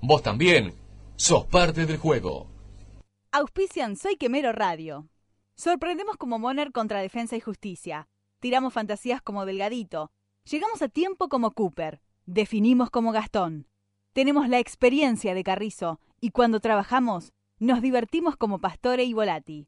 Vos 0.00 0.22
también 0.22 0.74
sos 1.16 1.46
parte 1.46 1.86
del 1.86 1.96
juego. 1.96 2.46
Auspician 3.32 3.96
Soy 3.96 4.16
Quemero 4.16 4.52
Radio. 4.52 5.08
Sorprendemos 5.56 6.16
como 6.16 6.38
Moner 6.38 6.70
contra 6.72 7.00
Defensa 7.00 7.36
y 7.36 7.40
Justicia. 7.40 8.08
Tiramos 8.40 8.72
fantasías 8.72 9.22
como 9.22 9.46
Delgadito. 9.46 10.10
Llegamos 10.50 10.82
a 10.82 10.88
tiempo 10.88 11.28
como 11.28 11.52
Cooper. 11.52 12.00
Definimos 12.26 12.90
como 12.90 13.12
Gastón. 13.12 13.66
Tenemos 14.12 14.48
la 14.48 14.58
experiencia 14.58 15.34
de 15.34 15.42
Carrizo 15.42 16.00
y 16.20 16.30
cuando 16.30 16.60
trabajamos 16.60 17.32
nos 17.58 17.80
divertimos 17.80 18.36
como 18.36 18.60
Pastore 18.60 19.04
y 19.04 19.14
Volati. 19.14 19.66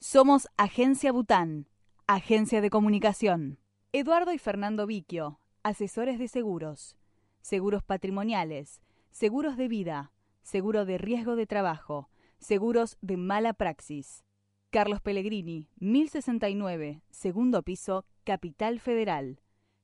Somos 0.00 0.48
Agencia 0.56 1.12
Bután, 1.12 1.68
Agencia 2.06 2.60
de 2.60 2.70
Comunicación. 2.70 3.58
Eduardo 3.92 4.32
y 4.32 4.38
Fernando 4.38 4.86
Viquio, 4.86 5.40
asesores 5.62 6.18
de 6.18 6.28
seguros, 6.28 6.96
seguros 7.40 7.82
patrimoniales, 7.82 8.80
seguros 9.18 9.56
de 9.56 9.66
vida, 9.66 10.12
seguro 10.42 10.84
de 10.84 10.96
riesgo 10.96 11.34
de 11.34 11.44
trabajo, 11.44 12.08
seguros 12.38 12.96
de 13.00 13.16
mala 13.16 13.52
praxis. 13.52 14.24
Carlos 14.70 15.00
Pellegrini, 15.00 15.68
1069, 15.80 17.02
segundo 17.10 17.64
piso, 17.64 18.04
Capital 18.22 18.78
Federal. 18.78 19.40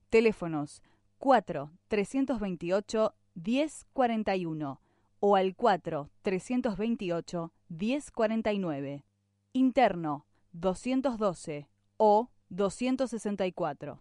Teléfonos 0.08 0.84
4 1.18 1.72
328 1.88 3.12
1041 3.34 4.80
o 5.18 5.34
al 5.34 5.56
4 5.56 6.10
328 6.22 7.52
1049. 7.70 9.04
Interno 9.52 10.26
212 10.52 11.68
o 11.96 12.30
264. 12.50 14.00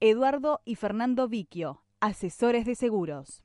Eduardo 0.00 0.60
y 0.66 0.74
Fernando 0.74 1.26
Viquio, 1.26 1.84
asesores 2.00 2.66
de 2.66 2.74
seguros. 2.74 3.44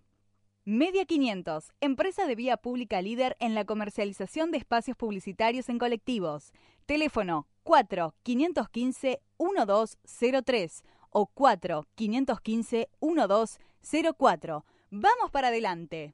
Media 0.71 1.03
500, 1.03 1.71
empresa 1.81 2.27
de 2.27 2.35
vía 2.35 2.55
pública 2.55 3.01
líder 3.01 3.35
en 3.39 3.55
la 3.55 3.65
comercialización 3.65 4.51
de 4.51 4.59
espacios 4.59 4.95
publicitarios 4.95 5.67
en 5.67 5.79
colectivos. 5.79 6.53
Teléfono 6.85 7.47
4 7.63 8.13
515 8.21 9.19
1203 9.39 10.83
o 11.09 11.25
4 11.25 11.87
515 11.95 12.87
1204. 13.01 14.65
Vamos 14.91 15.31
para 15.31 15.47
adelante. 15.47 16.13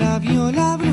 ultraviola 0.00 0.89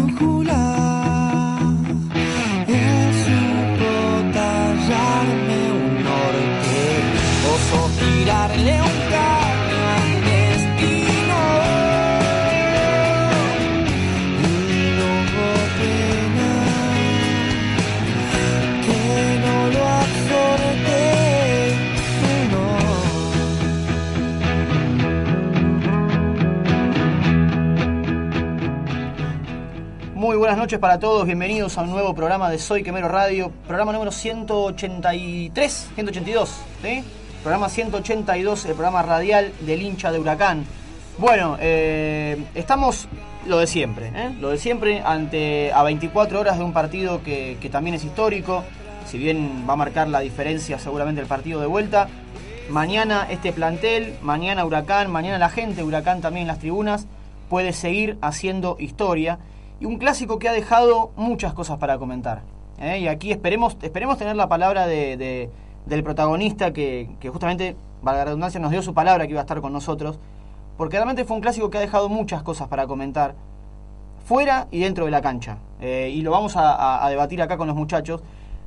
noches 30.68 30.80
para 30.80 31.00
todos, 31.00 31.26
bienvenidos 31.26 31.78
a 31.78 31.84
un 31.84 31.92
nuevo 31.92 32.14
programa 32.14 32.50
de 32.50 32.60
Soy 32.60 32.84
Quemero 32.84 33.08
Radio, 33.08 33.54
programa 33.66 33.94
número 33.94 34.12
183, 34.12 35.92
182, 35.96 36.50
¿sí? 36.82 37.04
Programa 37.42 37.70
182, 37.70 38.66
el 38.66 38.74
programa 38.74 39.02
radial 39.02 39.54
del 39.62 39.82
hincha 39.82 40.12
de 40.12 40.20
Huracán. 40.20 40.66
Bueno, 41.20 41.56
eh, 41.62 42.44
estamos 42.54 43.08
lo 43.46 43.60
de 43.60 43.68
siempre, 43.68 44.12
¿eh? 44.14 44.36
lo 44.42 44.50
de 44.50 44.58
siempre 44.58 45.02
ante 45.06 45.72
a 45.72 45.84
24 45.84 46.38
horas 46.38 46.58
de 46.58 46.66
un 46.66 46.74
partido 46.74 47.24
que, 47.24 47.58
que 47.62 47.70
también 47.70 47.96
es 47.96 48.04
histórico, 48.04 48.66
si 49.06 49.18
bien 49.18 49.64
va 49.70 49.72
a 49.72 49.78
marcar 49.78 50.10
la 50.10 50.20
diferencia 50.20 50.80
seguramente 50.80 51.22
el 51.22 51.28
partido 51.28 51.62
de 51.62 51.68
vuelta. 51.68 52.10
Mañana 52.70 53.26
este 53.30 53.54
plantel, 53.54 54.18
mañana 54.22 54.66
Huracán, 54.66 55.10
mañana 55.10 55.38
la 55.38 55.50
gente 55.50 55.82
Huracán 55.82 56.20
también 56.20 56.42
en 56.42 56.48
las 56.50 56.60
tribunas 56.60 57.08
puede 57.48 57.72
seguir 57.72 58.18
haciendo 58.22 58.76
historia 58.82 59.40
y 59.80 59.86
un 59.86 59.98
clásico 59.98 60.40
que 60.40 60.50
ha 60.50 60.54
dejado 60.54 61.12
muchas 61.16 61.54
cosas 61.54 61.78
para 61.78 61.98
comentar. 61.98 62.42
¿eh? 62.80 63.00
Y 63.00 63.08
aquí 63.08 63.32
esperemos, 63.32 63.78
esperemos 63.82 64.18
tener 64.18 64.36
la 64.36 64.48
palabra 64.50 64.88
de, 64.88 65.18
de- 65.18 65.50
del 65.86 66.04
protagonista 66.04 66.74
que, 66.74 67.08
justamente, 67.32 67.76
valga 68.02 68.20
la 68.20 68.26
redundancia, 68.26 68.60
nos 68.60 68.72
dio 68.72 68.82
su 68.82 68.94
palabra 68.94 69.26
que 69.26 69.32
iba 69.32 69.40
a 69.40 69.44
estar 69.44 69.62
con 69.62 69.72
nosotros, 69.72 70.20
porque 70.78 70.98
realmente 70.98 71.26
fue 71.26 71.36
un 71.36 71.42
clásico 71.42 71.70
que 71.70 71.78
ha 71.78 71.82
dejado 71.82 72.10
muchas 72.10 72.44
cosas 72.44 72.68
para 72.68 72.88
comentar, 72.88 73.36
fuera 74.26 74.68
y 74.70 74.80
dentro 74.80 75.06
de 75.06 75.12
la 75.12 75.22
cancha. 75.22 75.58
Eh, 75.80 76.12
y 76.14 76.22
lo 76.22 76.32
vamos 76.32 76.54
a, 76.58 77.08
debatir 77.10 77.42
acá 77.42 77.58
con 77.58 77.68
los 77.68 77.76
muchachos. 77.76 78.22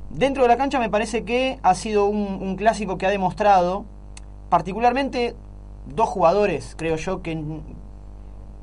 Dentro 0.09 0.43
de 0.43 0.49
la 0.49 0.57
cancha 0.57 0.79
me 0.79 0.89
parece 0.89 1.23
que 1.23 1.59
ha 1.61 1.75
sido 1.75 2.05
un 2.05 2.55
clásico 2.55 2.97
que 2.97 3.05
ha 3.05 3.09
demostrado, 3.09 3.85
particularmente 4.49 5.35
dos 5.85 6.09
jugadores, 6.09 6.75
creo 6.77 6.95
yo, 6.95 7.21
que, 7.21 7.41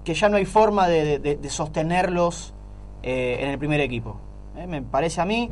que 0.08 0.14
ya 0.14 0.30
no 0.30 0.38
hay 0.38 0.46
forma 0.46 0.88
de, 0.88 1.38
sostenerlos 1.50 2.54
eh, 3.02 3.40
en 3.42 3.50
el 3.50 3.58
primer 3.58 3.78
equipo. 3.82 4.16
Eh, 4.56 4.66
me 4.66 4.80
parece 4.80 5.20
a 5.20 5.26
mí, 5.26 5.50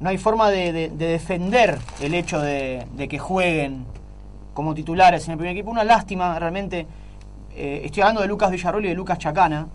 no 0.00 0.08
hay 0.08 0.16
forma 0.16 0.48
de, 0.48 0.72
de- 0.72 0.88
de 0.88 1.06
defender 1.06 1.78
el 2.00 2.14
hecho 2.14 2.40
de, 2.40 2.86
que 3.10 3.18
jueguen 3.18 3.84
como 4.54 4.72
titulares 4.72 5.26
en 5.26 5.32
el 5.32 5.36
primer 5.36 5.52
equipo. 5.54 5.70
Una 5.70 5.84
lástima, 5.84 6.38
realmente. 6.38 6.86
Eh, 7.54 7.82
estoy 7.84 8.00
hablando 8.00 8.22
de 8.22 8.28
Lucas 8.28 8.50
Villarroel 8.50 8.86
y 8.86 8.88
de 8.88 8.94
Lucas 8.94 9.18
Chacana, 9.18 9.66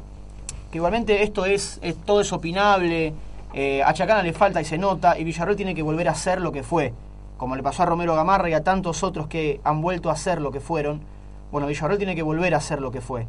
que 0.71 0.79
igualmente 0.79 1.21
esto 1.21 1.45
es, 1.45 1.79
todo 2.03 2.21
es 2.21 2.33
opinable. 2.33 3.13
a 3.85 3.93
Chacana 3.93 4.23
le 4.23 4.33
falta 4.33 4.59
y 4.59 4.65
se 4.65 4.79
nota, 4.79 5.19
y 5.19 5.23
Villarroel 5.23 5.55
tiene 5.55 5.75
que 5.75 5.83
volver 5.83 6.09
a 6.09 6.15
ser 6.15 6.41
lo 6.41 6.51
que 6.51 6.63
fue, 6.63 6.93
como 7.37 7.55
le 7.55 7.61
pasó 7.61 7.83
a 7.83 7.85
Romero 7.85 8.15
Gamarra 8.15 8.49
y 8.49 8.53
a 8.53 8.63
tantos 8.63 9.03
otros 9.03 9.27
que 9.27 9.61
han 9.63 9.83
vuelto 9.83 10.09
a 10.09 10.15
ser 10.15 10.41
lo 10.41 10.49
que 10.51 10.61
fueron. 10.61 11.01
Bueno, 11.51 11.67
Villarroel 11.67 11.99
tiene 11.99 12.15
que 12.15 12.23
volver 12.23 12.55
a 12.55 12.59
ser 12.59 12.81
lo 12.81 12.89
que 12.89 13.01
fue. 13.01 13.27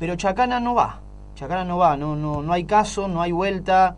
Pero 0.00 0.16
Chacana 0.16 0.58
no 0.58 0.74
va. 0.74 0.98
Chacana 1.36 1.64
no 1.64 1.78
va, 1.78 1.96
no, 1.96 2.16
no, 2.16 2.42
no 2.42 2.52
hay 2.52 2.64
caso, 2.64 3.06
no 3.06 3.22
hay 3.22 3.30
vuelta. 3.30 3.94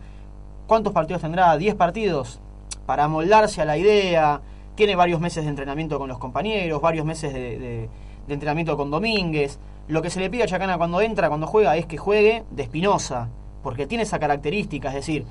¿Cuántos 0.66 0.92
partidos 0.92 1.22
tendrá? 1.22 1.56
¿10 1.56 1.76
partidos? 1.76 2.40
Para 2.84 3.04
amoldarse 3.04 3.62
a 3.62 3.64
la 3.64 3.78
idea. 3.78 4.40
Tiene 4.74 4.94
varios 4.96 5.20
meses 5.20 5.44
de 5.44 5.50
entrenamiento 5.50 5.98
con 5.98 6.08
los 6.08 6.18
compañeros, 6.18 6.82
varios 6.82 7.06
meses 7.06 7.32
de, 7.32 7.58
de- 7.58 7.88
de 8.26 8.34
entrenamiento 8.34 8.76
con 8.76 8.90
Domínguez. 8.90 9.58
Lo 9.88 10.02
que 10.02 10.10
se 10.10 10.20
le 10.20 10.30
pide 10.30 10.44
a 10.44 10.46
Chacana 10.46 10.76
cuando 10.78 11.00
entra, 11.00 11.28
cuando 11.28 11.46
juega, 11.46 11.76
es 11.76 11.86
que 11.86 11.96
juegue 11.98 12.44
de 12.50 12.62
Espinosa. 12.62 13.28
Porque 13.62 13.86
tiene 13.86 14.02
esa 14.04 14.18
característica, 14.18 14.88
es 14.88 14.94
decir, 14.94 15.24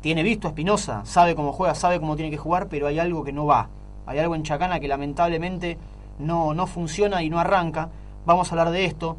tiene 0.00 0.22
visto 0.22 0.46
a 0.46 0.50
Espinosa, 0.50 1.02
sabe 1.04 1.34
cómo 1.34 1.52
juega, 1.52 1.74
sabe 1.74 1.98
cómo 2.00 2.16
tiene 2.16 2.30
que 2.30 2.36
jugar, 2.36 2.68
pero 2.68 2.86
hay 2.86 2.98
algo 2.98 3.22
que 3.24 3.32
no 3.32 3.46
va. 3.46 3.68
Hay 4.06 4.18
algo 4.18 4.34
en 4.34 4.42
Chacana 4.42 4.78
que 4.80 4.88
lamentablemente 4.88 5.78
no, 6.18 6.54
no 6.54 6.66
funciona 6.66 7.22
y 7.22 7.30
no 7.30 7.38
arranca. 7.38 7.88
Vamos 8.26 8.48
a 8.48 8.54
hablar 8.54 8.70
de 8.70 8.84
esto. 8.84 9.16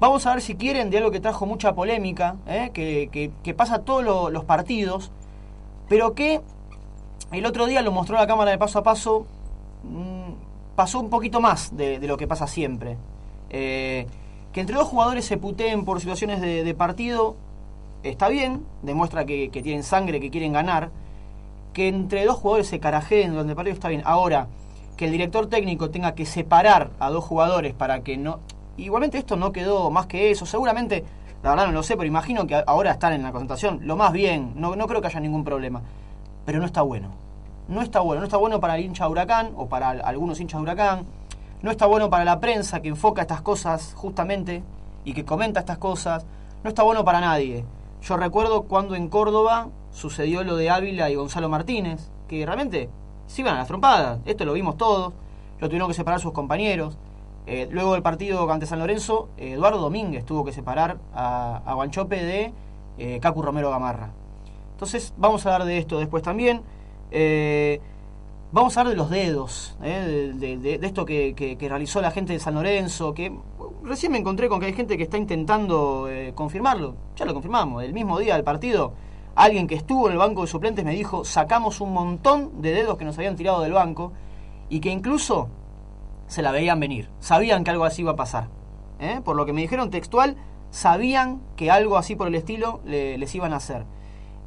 Vamos 0.00 0.26
a 0.26 0.32
ver 0.32 0.40
si 0.42 0.54
quieren 0.56 0.88
de 0.90 0.98
algo 0.98 1.10
que 1.10 1.20
trajo 1.20 1.44
mucha 1.46 1.74
polémica, 1.74 2.36
¿eh? 2.46 2.70
que, 2.72 3.10
que- 3.12 3.30
que 3.42 3.54
pasa 3.54 3.80
todos 3.80 4.02
lo- 4.02 4.30
los 4.30 4.44
partidos, 4.44 5.10
pero 5.88 6.14
que 6.14 6.40
el 7.32 7.44
otro 7.46 7.66
día 7.66 7.82
lo 7.82 7.92
mostró 7.92 8.16
la 8.16 8.26
cámara 8.26 8.50
de 8.50 8.58
paso 8.58 8.78
a 8.78 8.82
paso, 8.82 9.26
mm, 9.84 10.32
pasó 10.74 11.00
un 11.00 11.10
poquito 11.10 11.40
más 11.40 11.76
de, 11.76 11.98
lo 12.00 12.16
que 12.16 12.26
pasa 12.26 12.46
siempre. 12.46 12.96
Eh, 13.50 14.06
que 14.52 14.60
entre 14.60 14.74
dos 14.76 14.88
jugadores 14.88 15.26
se 15.26 15.36
puteen 15.36 15.84
por 15.84 16.00
situaciones 16.00 16.40
de, 16.40 16.64
de 16.64 16.74
partido, 16.74 17.36
está 18.02 18.28
bien, 18.28 18.64
demuestra 18.82 19.26
que, 19.26 19.50
que 19.50 19.62
tienen 19.62 19.82
sangre, 19.82 20.18
que 20.18 20.30
quieren 20.30 20.52
ganar. 20.54 20.90
Que 21.74 21.88
entre 21.88 22.24
dos 22.24 22.36
jugadores 22.38 22.66
se 22.68 22.80
carajeen 22.80 23.32
durante 23.32 23.50
el 23.50 23.56
partido 23.56 23.74
está 23.74 23.88
bien. 23.88 24.02
Ahora, 24.06 24.48
que 24.96 25.04
el 25.04 25.12
director 25.12 25.46
técnico 25.46 25.90
tenga 25.90 26.14
que 26.14 26.24
separar 26.26 26.90
a 26.98 27.10
dos 27.10 27.22
jugadores 27.24 27.74
para 27.74 28.00
que 28.00 28.16
no... 28.16 28.40
Igualmente 28.80 29.18
esto 29.18 29.36
no 29.36 29.52
quedó 29.52 29.90
más 29.90 30.06
que 30.06 30.30
eso. 30.30 30.46
Seguramente, 30.46 31.04
la 31.42 31.50
verdad 31.50 31.66
no 31.66 31.72
lo 31.72 31.82
sé, 31.82 31.96
pero 31.96 32.06
imagino 32.06 32.46
que 32.46 32.62
ahora 32.66 32.92
están 32.92 33.12
en 33.12 33.22
la 33.22 33.30
concentración. 33.30 33.80
Lo 33.82 33.96
más 33.96 34.12
bien, 34.12 34.52
no, 34.56 34.74
no 34.74 34.86
creo 34.86 35.00
que 35.00 35.08
haya 35.08 35.20
ningún 35.20 35.44
problema. 35.44 35.82
Pero 36.46 36.58
no 36.58 36.66
está 36.66 36.82
bueno. 36.82 37.10
No 37.68 37.82
está 37.82 38.00
bueno. 38.00 38.20
No 38.20 38.24
está 38.26 38.38
bueno 38.38 38.58
para 38.58 38.76
el 38.76 38.84
hincha 38.84 39.04
de 39.04 39.10
Huracán 39.10 39.52
o 39.56 39.68
para 39.68 39.90
algunos 39.90 40.40
hinchas 40.40 40.58
de 40.58 40.62
Huracán. 40.62 41.04
No 41.62 41.70
está 41.70 41.84
bueno 41.84 42.08
para 42.08 42.24
la 42.24 42.40
prensa 42.40 42.80
que 42.80 42.88
enfoca 42.88 43.22
estas 43.22 43.42
cosas 43.42 43.92
justamente 43.94 44.62
y 45.04 45.12
que 45.12 45.24
comenta 45.24 45.60
estas 45.60 45.78
cosas. 45.78 46.24
No 46.64 46.70
está 46.70 46.82
bueno 46.82 47.04
para 47.04 47.20
nadie. 47.20 47.64
Yo 48.02 48.16
recuerdo 48.16 48.62
cuando 48.62 48.94
en 48.94 49.08
Córdoba 49.08 49.68
sucedió 49.92 50.42
lo 50.42 50.56
de 50.56 50.70
Ávila 50.70 51.10
y 51.10 51.16
Gonzalo 51.16 51.50
Martínez, 51.50 52.10
que 52.28 52.46
realmente 52.46 52.88
se 53.26 53.42
iban 53.42 53.56
a 53.56 53.58
las 53.58 53.68
trompadas. 53.68 54.20
Esto 54.24 54.46
lo 54.46 54.54
vimos 54.54 54.78
todos. 54.78 55.12
Lo 55.58 55.68
tuvieron 55.68 55.88
que 55.88 55.94
separar 55.94 56.18
sus 56.18 56.32
compañeros. 56.32 56.96
Eh, 57.52 57.66
luego 57.68 57.94
del 57.94 58.02
partido 58.02 58.48
ante 58.48 58.64
San 58.64 58.78
Lorenzo, 58.78 59.28
eh, 59.36 59.54
Eduardo 59.54 59.78
Domínguez 59.78 60.24
tuvo 60.24 60.44
que 60.44 60.52
separar 60.52 60.98
a, 61.12 61.60
a 61.66 61.74
Guanchope 61.74 62.22
de 62.22 62.52
eh, 62.96 63.18
Cacu 63.20 63.42
Romero 63.42 63.70
Gamarra. 63.70 64.10
Entonces, 64.74 65.12
vamos 65.16 65.44
a 65.44 65.52
hablar 65.52 65.66
de 65.66 65.78
esto 65.78 65.98
después 65.98 66.22
también. 66.22 66.62
Eh, 67.10 67.80
vamos 68.52 68.76
a 68.76 68.80
hablar 68.82 68.92
de 68.94 68.98
los 68.98 69.10
dedos, 69.10 69.76
de, 69.80 70.78
esto 70.80 71.04
que, 71.04 71.34
que- 71.34 71.68
realizó 71.68 72.00
la 72.00 72.12
gente 72.12 72.32
de 72.32 72.38
San 72.38 72.54
Lorenzo, 72.54 73.14
que 73.14 73.32
recién 73.82 74.12
me 74.12 74.18
encontré 74.18 74.48
con 74.48 74.60
que 74.60 74.66
hay 74.66 74.72
gente 74.72 74.96
que 74.96 75.02
está 75.02 75.18
intentando 75.18 76.08
confirmarlo. 76.36 76.94
Ya 77.16 77.24
lo 77.24 77.32
confirmamos, 77.34 77.82
el 77.82 77.92
mismo 77.92 78.16
día 78.20 78.34
del 78.34 78.44
partido, 78.44 78.92
alguien 79.34 79.66
que 79.66 79.74
estuvo 79.74 80.06
en 80.06 80.12
el 80.12 80.18
banco 80.18 80.42
de 80.42 80.46
suplentes 80.46 80.84
me 80.84 80.92
dijo, 80.92 81.24
sacamos 81.24 81.80
un 81.80 81.92
montón 81.92 82.62
de 82.62 82.70
dedos 82.74 82.96
que 82.96 83.04
nos 83.04 83.18
habían 83.18 83.34
tirado 83.34 83.60
del 83.60 83.72
banco 83.72 84.12
y 84.68 84.78
que 84.78 84.90
incluso 84.90 85.48
se 86.30 86.42
la 86.42 86.52
veían 86.52 86.78
venir, 86.80 87.08
sabían 87.18 87.64
que 87.64 87.70
algo 87.70 87.84
así 87.84 88.02
iba 88.02 88.12
a 88.12 88.16
pasar. 88.16 88.48
¿eh? 89.00 89.20
Por 89.24 89.34
lo 89.36 89.44
que 89.46 89.52
me 89.52 89.60
dijeron 89.62 89.90
textual, 89.90 90.36
sabían 90.70 91.40
que 91.56 91.70
algo 91.70 91.96
así 91.96 92.14
por 92.14 92.28
el 92.28 92.34
estilo 92.36 92.80
le- 92.84 93.18
les 93.18 93.34
iban 93.34 93.52
a 93.52 93.56
hacer. 93.56 93.84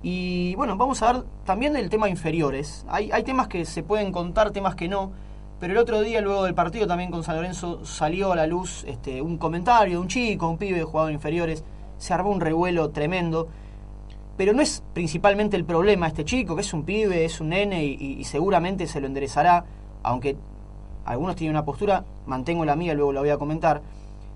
Y 0.01 0.55
bueno, 0.55 0.77
vamos 0.77 1.01
a 1.01 1.11
ver 1.11 1.23
también 1.45 1.73
del 1.73 1.89
tema 1.89 2.09
inferiores. 2.09 2.85
Hay, 2.89 3.11
hay 3.11 3.23
temas 3.23 3.47
que 3.47 3.65
se 3.65 3.83
pueden 3.83 4.11
contar, 4.11 4.51
temas 4.51 4.75
que 4.75 4.87
no. 4.87 5.11
Pero 5.59 5.73
el 5.73 5.77
otro 5.79 6.01
día, 6.01 6.19
luego 6.21 6.43
del 6.43 6.53
partido, 6.55 6.87
también 6.87 7.09
con 7.11 7.23
San 7.23 7.35
Lorenzo, 7.35 7.85
salió 7.85 8.31
a 8.33 8.35
la 8.35 8.47
luz 8.47 8.83
este, 8.87 9.21
un 9.21 9.37
comentario 9.37 9.95
de 9.95 10.01
un 10.01 10.07
chico, 10.07 10.49
un 10.49 10.57
pibe 10.57 10.77
de 10.77 10.83
jugador 10.83 11.11
inferiores. 11.13 11.63
Se 11.97 12.13
armó 12.13 12.31
un 12.31 12.41
revuelo 12.41 12.89
tremendo. 12.89 13.47
Pero 14.35 14.51
no 14.53 14.61
es 14.61 14.83
principalmente 14.93 15.55
el 15.55 15.63
problema 15.63 16.07
este 16.07 16.25
chico, 16.25 16.55
que 16.55 16.61
es 16.61 16.73
un 16.73 16.83
pibe, 16.83 17.23
es 17.23 17.39
un 17.39 17.49
nene 17.49 17.85
y- 17.85 18.17
y 18.19 18.23
seguramente 18.25 18.87
se 18.87 18.99
lo 18.99 19.07
enderezará. 19.07 19.63
Aunque 20.01 20.35
algunos 21.05 21.35
tienen 21.35 21.55
una 21.55 21.65
postura, 21.65 22.03
mantengo 22.25 22.65
la 22.65 22.75
mía, 22.75 22.93
luego 22.93 23.13
la 23.13 23.19
voy 23.21 23.29
a 23.29 23.37
comentar. 23.37 23.81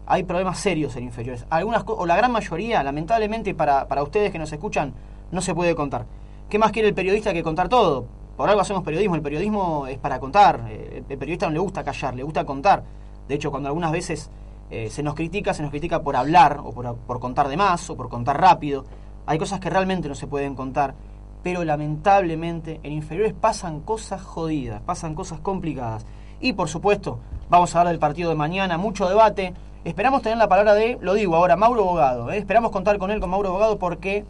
Hay 0.05 0.23
problemas 0.23 0.59
serios 0.59 0.95
en 0.95 1.03
inferiores. 1.03 1.45
Algunas 1.49 1.83
o 1.85 2.05
la 2.05 2.15
gran 2.15 2.31
mayoría, 2.31 2.81
lamentablemente 2.83 3.53
para, 3.53 3.87
para 3.87 4.03
ustedes 4.03 4.31
que 4.31 4.39
nos 4.39 4.51
escuchan, 4.51 4.93
no 5.31 5.41
se 5.41 5.53
puede 5.53 5.75
contar. 5.75 6.05
¿Qué 6.49 6.57
más 6.57 6.71
quiere 6.71 6.87
el 6.87 6.93
periodista 6.95 7.33
que 7.33 7.43
contar 7.43 7.67
todo? 7.67 8.05
Por 8.37 8.49
algo 8.49 8.61
hacemos 8.61 8.83
periodismo. 8.83 9.15
El 9.15 9.21
periodismo 9.21 9.87
es 9.87 9.97
para 9.97 10.19
contar. 10.19 10.65
Eh, 10.69 11.03
El 11.09 11.17
periodista 11.17 11.47
no 11.47 11.53
le 11.53 11.59
gusta 11.59 11.83
callar, 11.83 12.15
le 12.15 12.23
gusta 12.23 12.45
contar. 12.45 12.83
De 13.27 13.35
hecho, 13.35 13.51
cuando 13.51 13.67
algunas 13.67 13.91
veces 13.91 14.29
eh, 14.69 14.89
se 14.89 15.03
nos 15.03 15.15
critica, 15.15 15.53
se 15.53 15.61
nos 15.61 15.71
critica 15.71 16.01
por 16.01 16.15
hablar 16.15 16.61
o 16.63 16.71
por, 16.71 16.95
por 16.95 17.19
contar 17.19 17.49
de 17.49 17.57
más 17.57 17.89
o 17.89 17.97
por 17.97 18.07
contar 18.07 18.39
rápido. 18.39 18.85
Hay 19.25 19.37
cosas 19.37 19.59
que 19.59 19.69
realmente 19.69 20.07
no 20.07 20.15
se 20.15 20.27
pueden 20.27 20.55
contar. 20.55 20.95
Pero 21.43 21.65
lamentablemente 21.65 22.79
en 22.83 22.93
inferiores 22.93 23.33
pasan 23.33 23.81
cosas 23.81 24.21
jodidas, 24.21 24.81
pasan 24.81 25.15
cosas 25.15 25.39
complicadas. 25.39 26.05
Y 26.39 26.53
por 26.53 26.69
supuesto, 26.69 27.19
vamos 27.49 27.75
a 27.75 27.79
hablar 27.79 27.93
del 27.93 27.99
partido 27.99 28.29
de 28.29 28.35
mañana, 28.35 28.77
mucho 28.77 29.09
debate. 29.09 29.53
Esperamos 29.83 30.21
tener 30.21 30.37
la 30.37 30.47
palabra 30.47 30.73
de, 30.73 30.97
lo 31.01 31.13
digo 31.13 31.35
ahora, 31.35 31.55
Mauro 31.55 31.83
Bogado. 31.83 32.31
¿eh? 32.31 32.37
Esperamos 32.37 32.71
contar 32.71 32.97
con 32.97 33.09
él, 33.11 33.19
con 33.19 33.29
Mauro 33.29 33.51
Bogado, 33.51 33.77
porque 33.79 34.25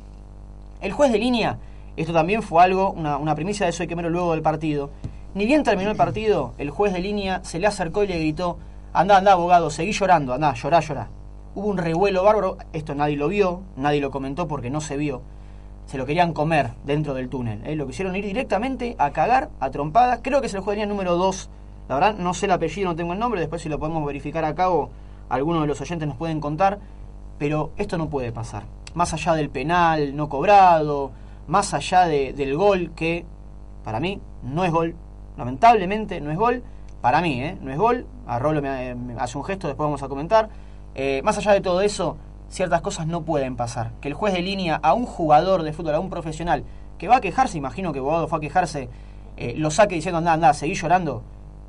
el 0.82 0.92
juez 0.92 1.12
de 1.12 1.18
línea, 1.18 1.58
esto 1.96 2.14
también 2.14 2.44
fue 2.44 2.64
algo, 2.64 2.92
una, 2.92 3.18
una 3.18 3.36
primicia 3.36 3.66
de 3.66 3.72
Soy 3.72 3.88
Quemero 3.88 4.10
luego 4.10 4.32
del 4.32 4.42
partido. 4.42 4.90
Ni 5.34 5.46
bien 5.46 5.64
terminó 5.64 5.92
el 5.92 5.98
partido, 5.98 6.54
el 6.58 6.70
juez 6.70 6.94
de 6.94 7.00
línea 7.00 7.42
se 7.44 7.60
le 7.60 7.68
acercó 7.68 8.04
y 8.04 8.08
le 8.08 8.20
gritó, 8.20 8.58
anda, 8.94 9.18
anda, 9.18 9.34
abogado, 9.34 9.70
seguí 9.70 9.92
llorando, 9.92 10.34
anda, 10.34 10.54
llorá, 10.54 10.80
llorá. 10.80 11.10
Hubo 11.56 11.68
un 11.68 11.78
revuelo 11.78 12.24
bárbaro, 12.24 12.58
esto 12.72 12.96
nadie 12.96 13.18
lo 13.18 13.28
vio, 13.28 13.62
nadie 13.76 14.00
lo 14.00 14.12
comentó 14.12 14.48
porque 14.48 14.70
no 14.70 14.80
se 14.80 14.96
vio. 14.96 15.22
Se 15.88 15.98
lo 15.98 16.06
querían 16.06 16.34
comer 16.34 16.72
dentro 16.86 17.14
del 17.14 17.30
túnel. 17.30 17.62
¿eh? 17.66 17.76
Lo 17.76 17.88
quisieron 17.88 18.16
ir 18.16 18.26
directamente 18.26 18.96
a 19.00 19.12
cagar, 19.12 19.50
a 19.60 19.72
trompadas. 19.72 20.20
Creo 20.22 20.42
que 20.42 20.48
es 20.48 20.54
el 20.54 20.60
juez 20.60 20.76
de 20.76 20.82
línea 20.84 20.94
número 20.94 21.16
2. 21.16 21.50
La 21.89 21.96
verdad, 21.96 22.15
no 22.17 22.34
sé 22.34 22.46
el 22.48 22.51
apellido, 22.51 22.89
no 22.89 22.96
tengo 22.96 23.13
el 23.13 23.20
nombre. 23.20 23.39
Después, 23.39 23.62
si 23.62 23.70
lo 23.70 23.79
podemos 23.79 24.06
verificar 24.06 24.44
acá 24.46 24.70
o 24.70 24.89
algunos 25.29 25.62
de 25.62 25.67
los 25.67 25.79
oyentes 25.82 26.08
nos 26.08 26.17
pueden 26.17 26.39
contar. 26.41 26.79
Pero 27.39 27.72
esto 27.77 27.98
no 27.98 28.10
puede 28.10 28.32
pasar. 28.32 28.63
Más 28.94 29.13
allá 29.13 29.34
del 29.36 29.50
penal 29.50 30.15
no 30.15 30.27
cobrado, 30.27 31.12
más 31.48 31.74
allá 31.74 32.06
de- 32.08 32.34
del 32.34 32.56
gol 32.58 32.91
que 32.96 33.25
para 33.84 34.00
mí 34.00 34.20
no 34.44 34.63
es 34.65 34.72
gol. 34.72 34.96
Lamentablemente 35.38 36.20
no 36.20 36.32
es 36.32 36.38
gol. 36.38 36.63
Para 37.01 37.22
mí, 37.22 37.41
¿eh? 37.41 37.58
No 37.62 37.72
es 37.72 37.77
gol. 37.77 38.08
A 38.25 38.39
Rolo 38.39 38.62
me, 38.62 38.96
me 38.96 39.13
hace 39.13 39.38
un 39.38 39.44
gesto, 39.44 39.67
después 39.67 39.86
vamos 39.86 40.01
a 40.03 40.08
comentar. 40.10 40.50
Eh, 40.96 41.22
más 41.24 41.38
allá 41.38 41.51
de 41.53 41.62
todo 41.62 41.82
eso, 41.82 42.17
ciertas 42.50 42.82
cosas 42.82 43.06
no 43.08 43.22
pueden 43.22 43.56
pasar. 43.56 43.91
Que 44.01 44.08
el 44.08 44.13
juez 44.15 44.34
de 44.34 44.41
línea 44.41 44.79
a 44.82 44.94
un 44.94 45.06
jugador 45.06 45.62
de 45.63 45.74
fútbol, 45.74 45.94
a 45.94 46.00
un 46.00 46.10
profesional, 46.10 46.63
que 46.98 47.08
va 47.08 47.17
a 47.17 47.22
quejarse, 47.22 47.58
imagino 47.58 47.94
que 47.94 48.00
Bogado 48.00 48.27
fue 48.27 48.39
a 48.39 48.41
quejarse, 48.41 48.89
eh, 49.38 49.53
lo 49.56 49.70
saque 49.70 49.94
diciendo, 49.96 50.17
anda, 50.17 50.34
anda, 50.34 50.53
seguí 50.56 50.74
llorando, 50.74 51.22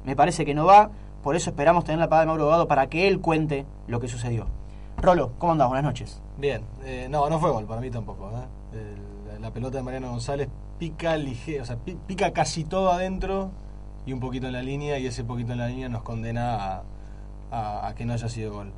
me 0.08 0.16
parece 0.16 0.46
que 0.46 0.54
no 0.54 0.64
va. 0.64 0.90
Por 1.22 1.36
eso 1.36 1.50
esperamos 1.50 1.84
tener 1.84 1.98
la 1.98 2.08
palabra 2.08 2.22
de 2.22 2.26
Mauro 2.28 2.44
Bogado 2.46 2.66
para 2.66 2.86
que 2.88 3.08
él 3.08 3.20
cuente 3.20 3.66
lo 3.88 4.00
que 4.00 4.08
sucedió. 4.08 4.46
Rolo, 4.96 5.32
¿cómo 5.38 5.52
andás? 5.52 5.68
Buenas 5.68 5.84
noches. 5.84 6.22
Bien, 6.38 6.62
eh, 6.82 7.08
no, 7.10 7.28
no 7.28 7.38
fue 7.38 7.50
gol, 7.50 7.66
para 7.66 7.82
mí 7.82 7.90
tampoco. 7.90 8.30
¿eh? 8.72 8.94
La, 9.38 9.50
pelota 9.50 9.76
de 9.76 9.82
Mariano 9.84 10.10
González 10.10 10.48
pica 10.78 11.14
ligero, 11.18 11.62
o 11.62 11.66
sea, 11.66 11.76
pi- 11.76 11.98
pica 12.06 12.32
casi 12.32 12.64
todo 12.64 12.90
adentro 12.90 13.50
y 14.06 14.14
un 14.14 14.20
poquito 14.20 14.46
en 14.46 14.54
la 14.54 14.62
línea, 14.62 14.98
y 14.98 15.06
ese 15.06 15.24
poquito 15.24 15.52
en 15.52 15.58
la 15.58 15.68
línea 15.68 15.90
nos 15.90 16.02
condena 16.02 16.82
a- 17.52 17.86
a 17.88 17.94
que 17.94 18.06
no 18.06 18.14
haya 18.14 18.28
sido 18.30 18.54
gol. 18.54 18.72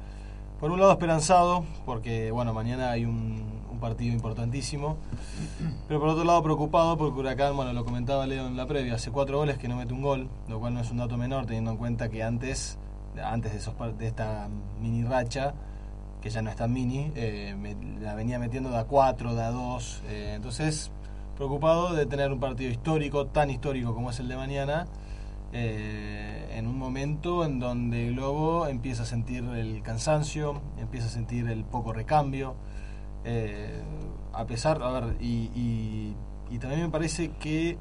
Por 0.58 0.72
un 0.72 0.80
lado 0.80 0.90
esperanzado, 0.92 1.64
porque 1.86 2.32
bueno, 2.32 2.52
mañana 2.52 2.90
hay 2.90 3.04
un, 3.04 3.44
partido 3.80 4.12
importantísimo, 4.12 4.96
pero 5.88 5.98
por 6.00 6.10
otro 6.10 6.24
lado 6.24 6.42
preocupado 6.42 6.96
porque 6.96 7.18
Huracán, 7.20 7.56
bueno, 7.56 7.72
lo 7.72 7.84
comentaba 7.84 8.26
Leo 8.26 8.46
en 8.46 8.56
la 8.56 8.66
previa, 8.66 8.94
hace 8.94 9.10
cuatro 9.10 9.38
goles 9.38 9.58
que 9.58 9.66
no 9.68 9.76
mete 9.76 9.92
un 9.94 10.02
gol, 10.02 10.28
lo 10.48 10.60
cual 10.60 10.74
no 10.74 10.80
es 10.80 10.90
un 10.90 10.98
dato 10.98 11.16
menor 11.16 11.46
teniendo 11.46 11.72
en 11.72 11.76
cuenta 11.76 12.08
que 12.08 12.22
antes, 12.22 12.78
antes 13.22 13.52
de, 13.52 13.58
esos, 13.58 13.74
de 13.98 14.06
esta 14.06 14.48
mini 14.80 15.02
racha, 15.04 15.54
que 16.22 16.30
ya 16.30 16.42
no 16.42 16.50
es 16.50 16.56
tan 16.56 16.72
mini, 16.72 17.10
eh, 17.16 17.56
me- 17.58 17.74
la 18.00 18.14
venía 18.14 18.38
metiendo 18.38 18.70
de 18.70 18.76
a 18.78 18.84
4, 18.84 19.34
de 19.34 19.44
2. 19.46 20.02
entonces, 20.34 20.90
preocupado 21.36 21.94
de 21.94 22.04
tener 22.04 22.30
un 22.32 22.38
partido 22.40 22.70
histórico, 22.70 23.26
tan 23.26 23.48
histórico 23.50 23.94
como 23.94 24.10
es 24.10 24.20
el 24.20 24.28
de 24.28 24.36
mañana, 24.36 24.86
eh, 25.52 26.54
en 26.56 26.66
un 26.66 26.78
momento 26.78 27.44
en 27.44 27.58
donde 27.58 28.06
el 28.08 28.14
Globo 28.14 28.66
empieza 28.68 29.02
a 29.02 29.06
sentir 29.06 29.42
el 29.44 29.82
cansancio, 29.82 30.60
empieza 30.78 31.06
a 31.06 31.10
sentir 31.10 31.48
el 31.48 31.64
poco 31.64 31.92
recambio. 31.92 32.54
Eh, 33.24 33.82
a 34.32 34.46
pesar, 34.46 34.82
a 34.82 34.90
ver, 34.90 35.16
y, 35.20 35.50
y- 35.54 36.58
también 36.58 36.82
me 36.82 36.88
parece 36.90 37.30
que 37.40 37.78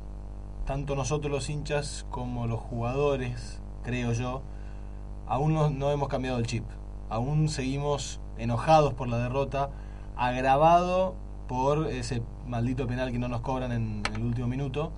tanto 0.66 0.96
nosotros 0.96 1.32
los 1.32 1.50
hinchas 1.50 2.06
como 2.12 2.48
los 2.48 2.60
jugadores, 2.60 3.60
creo 3.84 4.14
yo, 4.14 4.42
aún 5.28 5.54
no, 5.54 5.92
hemos 5.92 6.08
cambiado 6.08 6.38
el 6.38 6.46
chip. 6.46 6.64
Aún 7.10 7.50
seguimos 7.50 8.20
enojados 8.38 8.94
por 8.94 9.08
la 9.08 9.18
derrota, 9.18 9.70
agravado 10.16 11.16
por 11.48 11.88
ese 11.88 12.22
maldito 12.48 12.88
penal 12.88 13.12
que 13.12 13.20
no 13.20 13.28
nos 13.28 13.42
cobran 13.42 13.72
en, 13.72 14.04
el 14.16 14.24
último 14.24 14.48
minuto. 14.48 14.92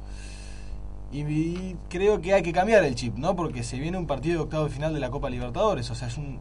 Y 1.11 1.75
creo 1.89 2.21
que 2.21 2.33
hay 2.33 2.43
que 2.43 2.53
cambiar 2.53 2.83
el 2.83 2.95
chip, 2.95 3.17
¿no? 3.17 3.35
Porque 3.35 3.63
se 3.63 3.79
viene 3.79 3.97
un 3.97 4.07
partido 4.07 4.35
de 4.35 4.43
octavo 4.43 4.65
de 4.65 4.69
final 4.69 4.93
de 4.93 4.99
la 4.99 5.09
Copa 5.09 5.29
Libertadores. 5.29 5.89
O 5.91 5.95
sea, 5.95 6.07
es 6.07 6.17
un. 6.17 6.39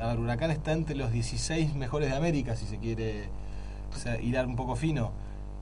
A 0.00 0.06
ver, 0.06 0.18
Huracán 0.18 0.50
está 0.50 0.72
entre 0.72 0.94
los 0.94 1.12
16 1.12 1.74
mejores 1.74 2.10
de 2.10 2.16
América, 2.16 2.56
si 2.56 2.66
se 2.66 2.78
quiere 2.78 3.28
o 3.94 3.96
sea, 3.98 4.18
un 4.44 4.56
poco 4.56 4.76
fino. 4.76 5.10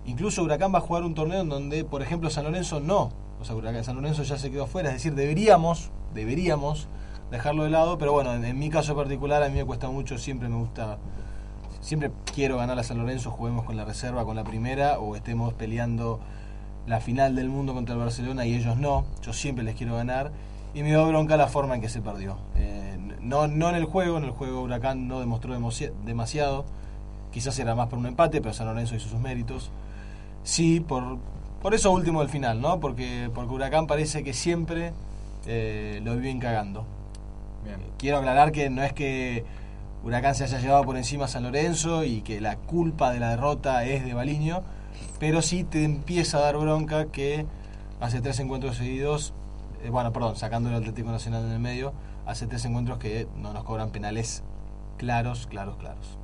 Incluso 0.05 0.43
Huracán 0.43 0.73
va 0.73 0.79
a 0.79 0.83
jugar 0.83 1.03
un 1.05 1.15
torneo 1.15 1.41
en 1.41 1.49
donde, 1.49 1.85
por 1.85 2.03
ejemplo, 2.03 2.31
San 2.31 2.45
Lorenzo 2.45 2.81
no. 2.81 3.11
O 3.41 3.45
sea, 3.45 3.57
Huracán, 3.57 3.85
San 3.85 3.97
Lorenzo 3.97 4.23
ya 4.23 4.39
se 4.39 4.51
quedó 4.51 4.67
fuera. 4.67 4.91
Es 4.91 4.97
decir, 4.97 5.15
deberíamos, 5.15 5.91
deberíamos 6.15 6.89
dejarlo 7.31 7.65
de 7.65 7.71
lado. 7.71 7.99
Pero 7.99 8.13
bueno, 8.13 8.35
en, 8.35 8.45
en 8.45 8.59
mi 8.59 8.71
caso 8.71 8.95
particular, 8.95 9.43
a 9.43 9.49
mí 9.49 9.57
me 9.57 9.65
cuesta 9.65 9.89
mucho. 9.89 10.19
Siempre 10.19 10.49
me 10.49 10.57
gusta, 10.57 10.99
siempre 11.81 12.13
quiero 12.35 12.57
ganar 12.57 12.79
a 12.79 12.85
San 12.85 12.99
Lorenzo. 12.99 13.31
Juguemos 13.31 13.65
con 13.65 13.77
la 13.77 13.85
reserva, 13.85 14.25
con 14.25 14.37
la 14.37 14.45
primera, 14.45 14.99
o 15.01 15.17
estemos 15.17 15.55
peleando 15.55 16.21
la 16.87 17.01
final 17.01 17.35
del 17.35 17.49
mundo 17.49 17.75
contra 17.75 17.95
el 17.95 18.01
Barcelona 18.01 18.47
y 18.47 18.55
ellos 18.55 18.77
no. 18.77 19.05
Yo 19.23 19.33
siempre 19.33 19.65
les 19.65 19.75
quiero 19.75 19.97
ganar. 19.97 20.31
Y 20.73 20.83
me 20.83 20.91
dio 20.91 21.07
bronca 21.09 21.37
la 21.37 21.49
forma 21.49 21.75
en 21.75 21.81
que 21.81 21.89
se 21.89 22.01
perdió. 22.01 22.37
Eh, 22.55 22.86
no, 23.27 23.49
no 23.49 23.69
en 23.69 23.75
el 23.75 23.85
juego, 23.85 24.19
en 24.19 24.25
el 24.25 24.31
juego 24.31 24.63
Huracán 24.63 25.09
no 25.09 25.21
demostró 25.21 25.55
demasiado. 26.05 26.65
Quizás 27.33 27.59
era 27.59 27.75
más 27.75 27.89
por 27.89 27.99
un 27.99 28.07
empate, 28.07 28.41
pero 28.41 28.55
San 28.55 28.67
Lorenzo 28.67 28.95
hizo 28.95 29.09
sus 29.09 29.21
méritos. 29.21 29.71
Sí, 30.43 30.81
por, 30.81 31.19
por 31.61 31.75
eso 31.75 31.91
último 31.91 32.21
del 32.21 32.29
final, 32.29 32.61
¿no? 32.61 32.79
Porque, 32.81 33.31
porque 33.35 33.53
Huracán 33.53 33.87
parece 33.87 34.23
que 34.23 34.33
siempre 34.33 34.93
eh, 35.47 36.01
lo 36.05 36.17
viven 36.17 36.39
cagando. 36.39 36.87
Quiero 37.99 38.19
aclarar 38.19 38.53
que 38.53 38.71
no 38.71 38.83
es 38.85 38.93
que 38.93 39.45
Huracán 40.05 40.37
se 40.37 40.45
haya 40.45 40.61
llevado 40.61 40.85
por 40.85 40.97
encima 40.97 41.25
a 41.25 41.29
San 41.29 41.43
Lorenzo 41.43 42.05
y 42.05 42.21
que 42.21 42.41
la 42.41 42.57
culpa 42.57 43.13
de 43.13 43.19
la 43.19 43.31
derrota 43.31 43.85
es 43.85 44.05
de 44.05 44.15
Baliño, 44.15 44.63
pero 45.19 45.43
sí 45.43 45.65
te 45.65 45.83
empieza 45.83 46.39
a 46.39 46.43
dar 46.43 46.57
bronca 46.57 47.07
que 47.07 47.45
hace 48.01 48.21
tres 48.21 48.39
encuentros 48.39 48.77
seguidos, 48.77 49.35
eh, 49.83 49.91
bueno, 49.91 50.13
perdón, 50.13 50.37
sacando 50.37 50.69
el 50.69 50.77
Atlético 50.77 51.11
Nacional 51.11 51.45
en 51.47 51.53
el 51.53 51.59
medio, 51.59 51.93
hace 52.27 52.47
tres 52.47 52.65
encuentros 52.65 52.99
que 52.99 53.27
no 53.37 53.53
nos 53.53 53.65
cobran 53.65 53.91
penales 53.91 54.43
claros, 54.99 55.47
claros, 55.47 55.77
claros. 55.77 56.19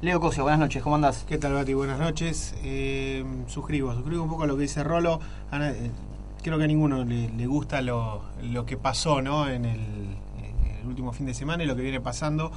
Leo 0.00 0.18
Cosio, 0.20 0.42
buenas 0.42 0.58
noches, 0.58 0.82
¿cómo 0.82 0.96
andás? 0.96 1.24
¿Qué 1.28 1.38
tal, 1.38 1.52
Bati? 1.52 1.74
Buenas 1.74 1.98
noches. 2.00 2.54
Eh, 2.64 3.24
suscribo, 3.46 3.94
suscribo 3.94 4.24
un 4.24 4.28
poco 4.28 4.46
lo 4.46 4.56
que 4.56 4.62
dice 4.62 4.82
Rolo. 4.82 5.20
Ana- 5.50 5.70
eh, 5.70 5.90
creo 6.42 6.58
que 6.58 6.64
a 6.64 6.66
ninguno 6.66 7.04
le, 7.04 7.28
le 7.30 7.46
gusta 7.46 7.82
lo, 7.82 8.22
lo 8.42 8.66
que 8.66 8.76
pasó 8.76 9.22
¿no? 9.22 9.48
en, 9.48 9.64
el, 9.64 9.78
en 9.80 10.76
el 10.80 10.86
último 10.86 11.12
fin 11.12 11.26
de 11.26 11.34
semana 11.34 11.62
y 11.62 11.66
lo 11.66 11.76
que 11.76 11.82
viene 11.82 12.00
pasando. 12.00 12.50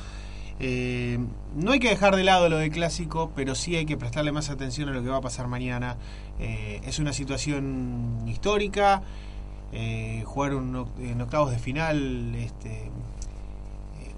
Eh, 0.59 1.19
no 1.55 1.71
hay 1.73 1.79
que 1.79 1.89
dejar 1.89 2.15
de 2.15 2.23
lado 2.23 2.49
lo 2.49 2.57
del 2.57 2.71
clásico, 2.71 3.31
pero 3.35 3.53
sí 3.53 3.75
hay 3.75 3.85
que 3.85 3.97
prestarle 3.97 4.31
más 4.31 4.49
atención 4.49 4.89
a 4.89 4.93
lo 4.93 5.03
que 5.03 5.09
va 5.09 5.17
a 5.17 5.21
pasar 5.21 5.47
mañana. 5.47 5.97
Eh, 6.39 6.81
es 6.83 6.97
una 6.97 7.13
situación 7.13 8.23
histórica. 8.25 9.03
Eh, 9.75 10.23
jugar 10.25 10.55
un 10.55 10.73
oc- 10.73 10.99
en 10.99 11.21
octavos 11.21 11.51
de 11.51 11.59
final 11.59 12.33
este, 12.35 12.89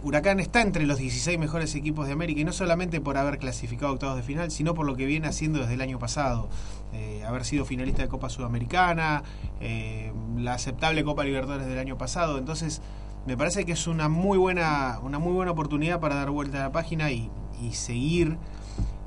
Huracán 0.03 0.39
está 0.39 0.61
entre 0.61 0.85
los 0.85 0.99
16 0.99 1.39
mejores 1.39 1.73
equipos 1.75 2.05
de 2.07 2.13
América 2.13 2.39
y 2.39 2.43
no 2.43 2.53
solamente 2.53 3.01
por 3.01 3.17
haber 3.17 3.39
clasificado 3.39 3.91
octavos 3.93 4.15
de 4.15 4.23
final, 4.23 4.51
sino 4.51 4.73
por 4.75 4.85
lo 4.85 4.95
que 4.95 5.05
viene 5.05 5.27
haciendo 5.27 5.59
desde 5.59 5.73
el 5.73 5.81
año 5.81 5.97
pasado. 5.99 6.47
Eh, 6.93 7.23
haber 7.27 7.43
sido 7.43 7.65
finalista 7.65 8.03
de 8.03 8.07
Copa 8.07 8.29
Sudamericana, 8.29 9.23
eh, 9.59 10.13
la 10.37 10.53
aceptable 10.53 11.03
Copa 11.03 11.23
Libertadores 11.23 11.65
del 11.67 11.79
año 11.79 11.97
pasado. 11.97 12.37
Entonces, 12.37 12.81
me 13.25 13.35
parece 13.35 13.65
que 13.65 13.71
es 13.73 13.87
una 13.87 14.07
muy 14.07 14.37
buena, 14.37 14.99
una 15.01 15.17
muy 15.19 15.33
buena 15.33 15.51
oportunidad 15.51 15.99
para 15.99 16.15
dar 16.15 16.29
vuelta 16.29 16.59
a 16.59 16.61
la 16.61 16.71
página 16.71 17.11
y, 17.11 17.29
y 17.61 17.73
seguir 17.73 18.37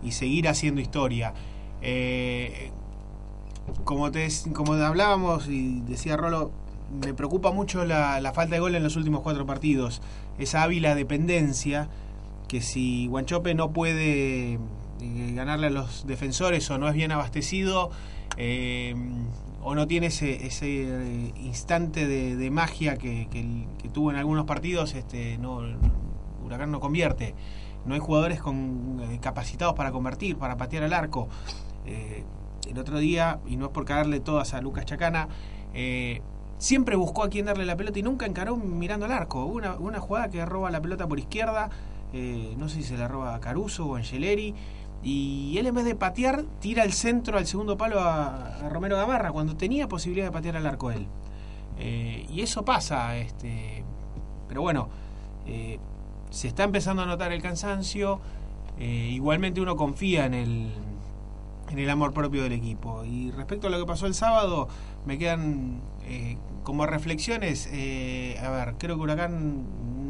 y 0.02 0.11
seguir 0.12 0.49
haciendo 0.49 0.80
historia. 0.80 1.33
Eh, 1.83 2.73
como 3.85 4.11
te 4.11 4.29
como 4.53 4.75
hablábamos 4.75 5.49
y 5.49 5.81
decía 5.83 6.17
Rolo, 6.17 6.50
me 7.03 7.15
preocupa 7.15 7.53
mucho 7.53 7.85
la, 7.85 8.21
la 8.21 8.33
falta 8.33 8.55
de 8.55 8.61
gol 8.61 8.75
en 8.75 8.83
los 8.83 8.97
últimos 8.97 9.21
cuatro 9.21 9.47
partidos. 9.47 10.03
Esa 10.39 10.62
ávila 10.62 10.95
dependencia 10.95 11.89
que 12.49 12.61
si 12.61 13.07
Guanchope 13.07 13.55
no 13.55 13.73
puede 13.73 14.55
eh, 14.55 14.59
ganarle 15.35 15.69
a 15.69 15.71
los 15.71 16.07
defensores 16.07 16.69
o 16.71 16.79
no 16.79 16.89
es 16.89 16.95
bien 16.95 17.12
abastecido 17.12 17.91
eh, 18.37 18.95
o 19.62 19.75
no 19.75 19.87
tiene 19.87 20.07
ese, 20.09 20.47
ese 20.47 20.83
eh, 20.83 21.33
instante 21.37 22.07
de, 22.07 22.37
de 22.37 22.50
magia 22.50 22.97
que, 22.97 23.29
que 23.31 23.89
tuvo 23.89 24.11
en 24.11 24.17
algunos 24.17 24.47
partidos, 24.47 24.95
este, 24.95 25.39
no, 25.39 25.61
Huracán 26.45 26.71
no 26.73 26.81
convierte. 26.81 27.35
No 27.87 27.95
hay 27.95 28.00
jugadores 28.00 28.41
con, 28.41 29.00
capacitados 29.21 29.75
para 29.75 29.91
convertir, 29.91 30.37
para 30.37 30.57
patear 30.57 30.85
al 30.85 30.93
arco. 30.93 31.29
El 32.69 32.79
otro 32.79 32.99
día, 32.99 33.40
y 33.47 33.57
no 33.57 33.67
es 33.67 33.71
por 33.73 33.85
caerle 33.85 34.21
todas 34.21 34.55
a 34.55 34.61
Lucas 34.61 34.85
Chacana, 34.85 35.29
eh, 35.75 36.21
siempre 36.59 36.97
buscó 36.97 37.23
a 37.25 37.29
quién 37.29 37.47
darle 37.47 37.64
la 37.64 37.76
pelota 37.76 37.99
y 37.99 38.02
nunca 38.02 38.26
encaró 38.26 38.57
mirando 38.57 39.07
al 39.07 39.12
arco. 39.12 39.45
Hubo 39.45 39.57
Una, 39.57 39.75
una 39.76 40.00
jugada 40.00 40.29
que 40.29 40.45
roba 40.45 40.71
la 40.71 40.81
pelota 40.81 41.07
por 41.09 41.19
izquierda, 41.19 41.71
eh, 42.12 42.55
no 42.59 42.69
sé 42.69 42.76
si 42.76 42.83
se 42.85 42.97
la 42.97 43.09
roba 43.09 43.35
a 43.35 43.40
Caruso 43.40 43.87
o 43.87 43.97
Angeleri, 43.97 44.55
y 45.02 45.57
él 45.59 45.67
en 45.67 45.75
vez 45.75 45.85
de 45.85 45.95
patear, 45.95 46.45
tira 46.61 46.85
el 46.85 46.93
centro 46.93 47.38
al 47.38 47.47
segundo 47.47 47.76
palo 47.76 48.00
a, 48.00 48.69
Romero 48.69 48.97
Gamarra, 48.97 49.33
cuando 49.33 49.57
tenía 49.57 49.88
posibilidad 49.88 50.26
de 50.26 50.33
patear 50.33 50.57
al 50.57 50.67
arco 50.67 50.90
él. 50.90 51.07
Eh, 51.79 52.26
y 52.31 52.43
eso 52.43 52.64
pasa, 52.64 53.17
este, 53.17 53.83
pero 54.49 54.61
bueno, 54.61 54.88
se 56.31 56.47
está 56.47 56.64
empezando 56.64 57.02
a 57.02 57.07
notar 57.07 57.33
el 57.33 57.43
cansancio, 57.43 58.21
igualmente 58.79 59.61
uno 59.61 59.75
confía 59.75 60.26
en 60.26 60.35
el, 60.35 60.71
en 61.71 61.79
el 61.79 61.89
amor 61.89 62.12
propio 62.12 62.43
del 62.43 62.53
equipo. 62.53 63.05
Y 63.05 63.31
respecto 63.31 63.69
a 63.69 63.71
lo 63.71 63.79
que 63.79 63.87
pasó 63.87 64.07
el 64.07 64.15
sábado, 64.15 64.69
me 65.07 65.19
quedan 65.19 65.81
eh, 66.05 66.37
como 66.62 66.87
reflexiones. 66.87 67.69
eh, 67.73 68.39
a 68.43 68.50
ver, 68.50 68.75
creo 68.79 68.97
que 68.97 69.03
Huracán 69.03 69.65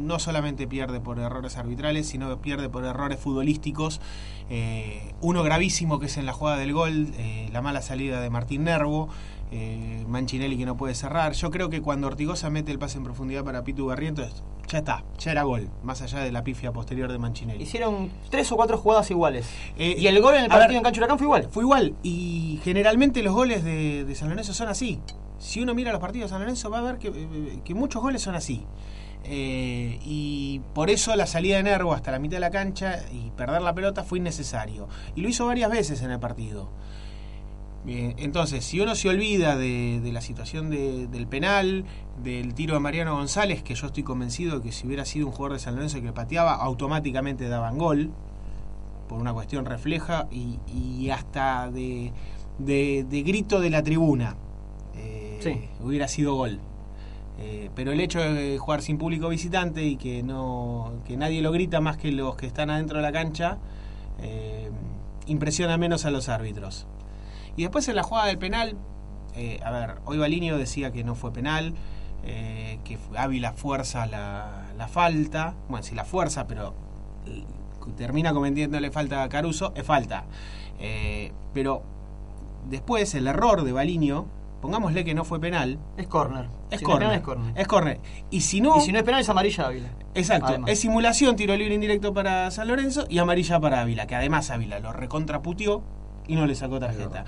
no 0.05 0.17
solamente 0.19 0.67
pierde 0.67 0.99
por 0.99 1.19
errores 1.19 1.57
arbitrales, 1.57 2.07
sino 2.07 2.27
que 2.29 2.37
pierde 2.37 2.69
por 2.69 2.83
errores 2.83 3.19
futbolísticos. 3.19 4.01
Eh, 4.49 5.13
uno 5.21 5.43
gravísimo 5.43 5.99
que 5.99 6.07
es 6.07 6.17
en 6.17 6.25
la 6.25 6.33
jugada 6.33 6.57
del 6.57 6.73
gol, 6.73 7.09
eh, 7.17 7.49
la 7.53 7.61
mala 7.61 7.81
salida 7.81 8.19
de 8.19 8.29
Martín 8.29 8.63
Nervo. 8.63 9.09
eh, 9.51 10.05
Manchinelli 10.07 10.57
que 10.57 10.65
no 10.65 10.77
puede 10.77 10.95
cerrar. 10.95 11.33
Yo 11.33 11.51
creo 11.51 11.69
que 11.69 11.81
cuando 11.81 12.07
Ortigosa 12.07 12.49
mete 12.49 12.71
el 12.71 12.79
pase 12.79 12.97
en 12.97 13.03
profundidad 13.03 13.43
para 13.43 13.63
Pitu 13.63 13.85
Barrientos, 13.85 14.43
ya 14.71 14.77
está, 14.77 15.03
ya 15.19 15.31
era 15.31 15.43
gol, 15.43 15.69
más 15.83 16.01
allá 16.01 16.19
de 16.19 16.31
la 16.31 16.45
pifia 16.45 16.71
posterior 16.71 17.11
de 17.11 17.17
Manchinelli. 17.17 17.61
Hicieron 17.61 18.09
tres 18.29 18.49
o 18.53 18.55
cuatro 18.55 18.77
jugadas 18.77 19.11
iguales. 19.11 19.45
Eh, 19.77 19.95
y 19.97 20.07
el 20.07 20.21
gol 20.21 20.35
en 20.35 20.45
el 20.45 20.51
a 20.51 20.55
ver, 20.55 20.67
partido 20.67 20.87
en 20.87 20.97
Huracán 20.97 21.17
fue 21.17 21.25
igual. 21.25 21.47
Fue 21.51 21.63
igual. 21.63 21.95
Y 22.03 22.61
generalmente 22.63 23.21
los 23.21 23.33
goles 23.33 23.65
de, 23.65 24.05
de 24.05 24.15
San 24.15 24.29
Lorenzo 24.29 24.53
son 24.53 24.69
así. 24.69 24.99
Si 25.39 25.59
uno 25.59 25.73
mira 25.73 25.91
los 25.91 25.99
partidos 25.99 26.29
de 26.29 26.35
San 26.35 26.39
Lorenzo 26.39 26.69
va 26.69 26.79
a 26.79 26.83
ver 26.83 26.99
que, 26.99 27.09
eh, 27.09 27.59
que 27.65 27.73
muchos 27.73 28.01
goles 28.01 28.21
son 28.21 28.35
así. 28.35 28.65
Eh, 29.25 29.99
y 30.05 30.61
por 30.73 30.89
eso 30.89 31.13
la 31.17 31.27
salida 31.27 31.57
de 31.57 31.63
Nervo 31.63 31.93
hasta 31.93 32.11
la 32.11 32.19
mitad 32.19 32.37
de 32.37 32.41
la 32.41 32.49
cancha 32.49 33.01
y 33.11 33.29
perder 33.31 33.61
la 33.61 33.75
pelota 33.75 34.05
fue 34.05 34.19
innecesario. 34.19 34.87
Y 35.15 35.21
lo 35.21 35.27
hizo 35.27 35.45
varias 35.45 35.69
veces 35.69 36.01
en 36.01 36.11
el 36.11 36.19
partido. 36.19 36.69
Bien, 37.83 38.13
entonces, 38.19 38.63
si 38.63 38.79
uno 38.79 38.93
se 38.93 39.09
olvida 39.09 39.55
de, 39.55 39.99
de 40.01 40.11
la 40.11 40.21
situación 40.21 40.69
de- 40.69 41.07
del 41.07 41.25
penal, 41.25 41.83
del 42.23 42.53
tiro 42.53 42.75
de 42.75 42.79
Mariano 42.79 43.15
González, 43.15 43.63
que 43.63 43.73
yo 43.73 43.87
estoy 43.87 44.03
convencido 44.03 44.61
que 44.61 44.71
si 44.71 44.85
hubiera 44.85 45.03
sido 45.03 45.25
un 45.25 45.31
jugador 45.33 45.53
de 45.57 45.59
San 45.63 45.73
Lorenzo 45.75 45.99
que 45.99 46.11
pateaba, 46.13 46.53
automáticamente 46.55 47.47
daban 47.49 47.79
gol, 47.79 48.11
por 49.09 49.19
una 49.19 49.33
cuestión 49.33 49.65
refleja 49.65 50.27
y, 50.31 50.59
y 50.71 51.09
hasta 51.09 51.71
de, 51.71 52.13
de- 52.59 53.03
de 53.09 53.21
grito 53.23 53.59
de 53.59 53.69
la 53.71 53.81
tribuna, 53.81 54.35
eh, 54.95 55.39
Sí. 55.41 55.59
hubiera 55.83 56.07
sido 56.07 56.35
gol. 56.35 56.59
Eh, 57.39 57.71
pero 57.73 57.91
el 57.91 57.99
hecho 57.99 58.19
de 58.19 58.59
jugar 58.59 58.83
sin 58.83 58.99
público 58.99 59.27
visitante 59.27 59.83
y 59.83 59.95
que 59.95 60.21
no 60.21 60.91
que 61.07 61.17
nadie 61.17 61.41
lo 61.41 61.51
grita 61.51 61.81
más 61.81 61.97
que 61.97 62.11
los 62.11 62.35
que 62.35 62.45
están 62.45 62.69
adentro 62.69 62.97
de 62.97 63.01
la 63.01 63.11
cancha 63.11 63.57
eh, 64.21 64.69
impresiona 65.25 65.75
menos 65.77 66.05
a 66.05 66.11
los 66.11 66.29
árbitros. 66.29 66.85
Y 67.57 67.63
después 67.63 67.87
en 67.87 67.95
la 67.95 68.03
jugada 68.03 68.27
del 68.27 68.37
penal, 68.37 68.77
eh, 69.35 69.59
a 69.63 69.71
ver, 69.71 69.95
hoy 70.05 70.17
Balinio 70.17 70.57
decía 70.57 70.91
que 70.91 71.03
no 71.03 71.15
fue 71.15 71.31
penal, 71.33 71.73
eh, 72.23 72.79
que 72.83 72.97
Ávila 73.17 73.53
fuerza 73.53 74.05
la, 74.05 74.65
la 74.77 74.87
falta, 74.87 75.55
bueno, 75.69 75.83
si 75.83 75.95
la 75.95 76.05
fuerza, 76.05 76.47
pero 76.47 76.73
eh, 77.25 77.43
termina 77.97 78.33
cometiéndole 78.33 78.91
falta 78.91 79.23
a 79.23 79.29
Caruso, 79.29 79.73
es 79.75 79.85
falta. 79.85 80.25
Pero 81.53 81.83
después 82.69 83.13
el 83.15 83.27
error 83.27 83.63
de 83.63 83.71
Balinio, 83.71 84.25
pongámosle 84.61 85.03
que 85.03 85.13
no 85.13 85.23
fue 85.25 85.39
penal, 85.39 85.77
Es 85.97 86.07
corner. 86.07 86.47
es 86.71 86.79
Si 86.79 86.85
no 86.85 86.91
corner. 86.91 87.11
es. 87.55 87.67
Y 88.31 88.41
si 88.41 88.61
no, 88.61 88.77
Y 88.77 88.81
si 88.81 88.91
no 88.91 88.97
es 88.99 89.03
penal, 89.03 89.21
es 89.21 89.29
amarilla 89.29 89.67
Ávila. 89.67 89.89
exacto, 90.15 90.47
Además. 90.47 90.71
es 90.71 90.79
simulación, 90.79 91.35
tiro 91.35 91.55
libre 91.55 91.73
indirecto 91.75 92.13
para 92.13 92.49
San 92.51 92.67
Lorenzo 92.67 93.05
y 93.09 93.17
amarilla 93.19 93.59
para 93.59 93.81
Ávila, 93.81 94.07
que 94.07 94.15
además 94.15 94.49
Ávila 94.49 94.79
lo 94.79 94.91
recontraputió 94.93 95.83
y 96.27 96.35
no 96.35 96.45
le 96.45 96.55
sacó 96.55 96.79
tarjeta. 96.79 97.25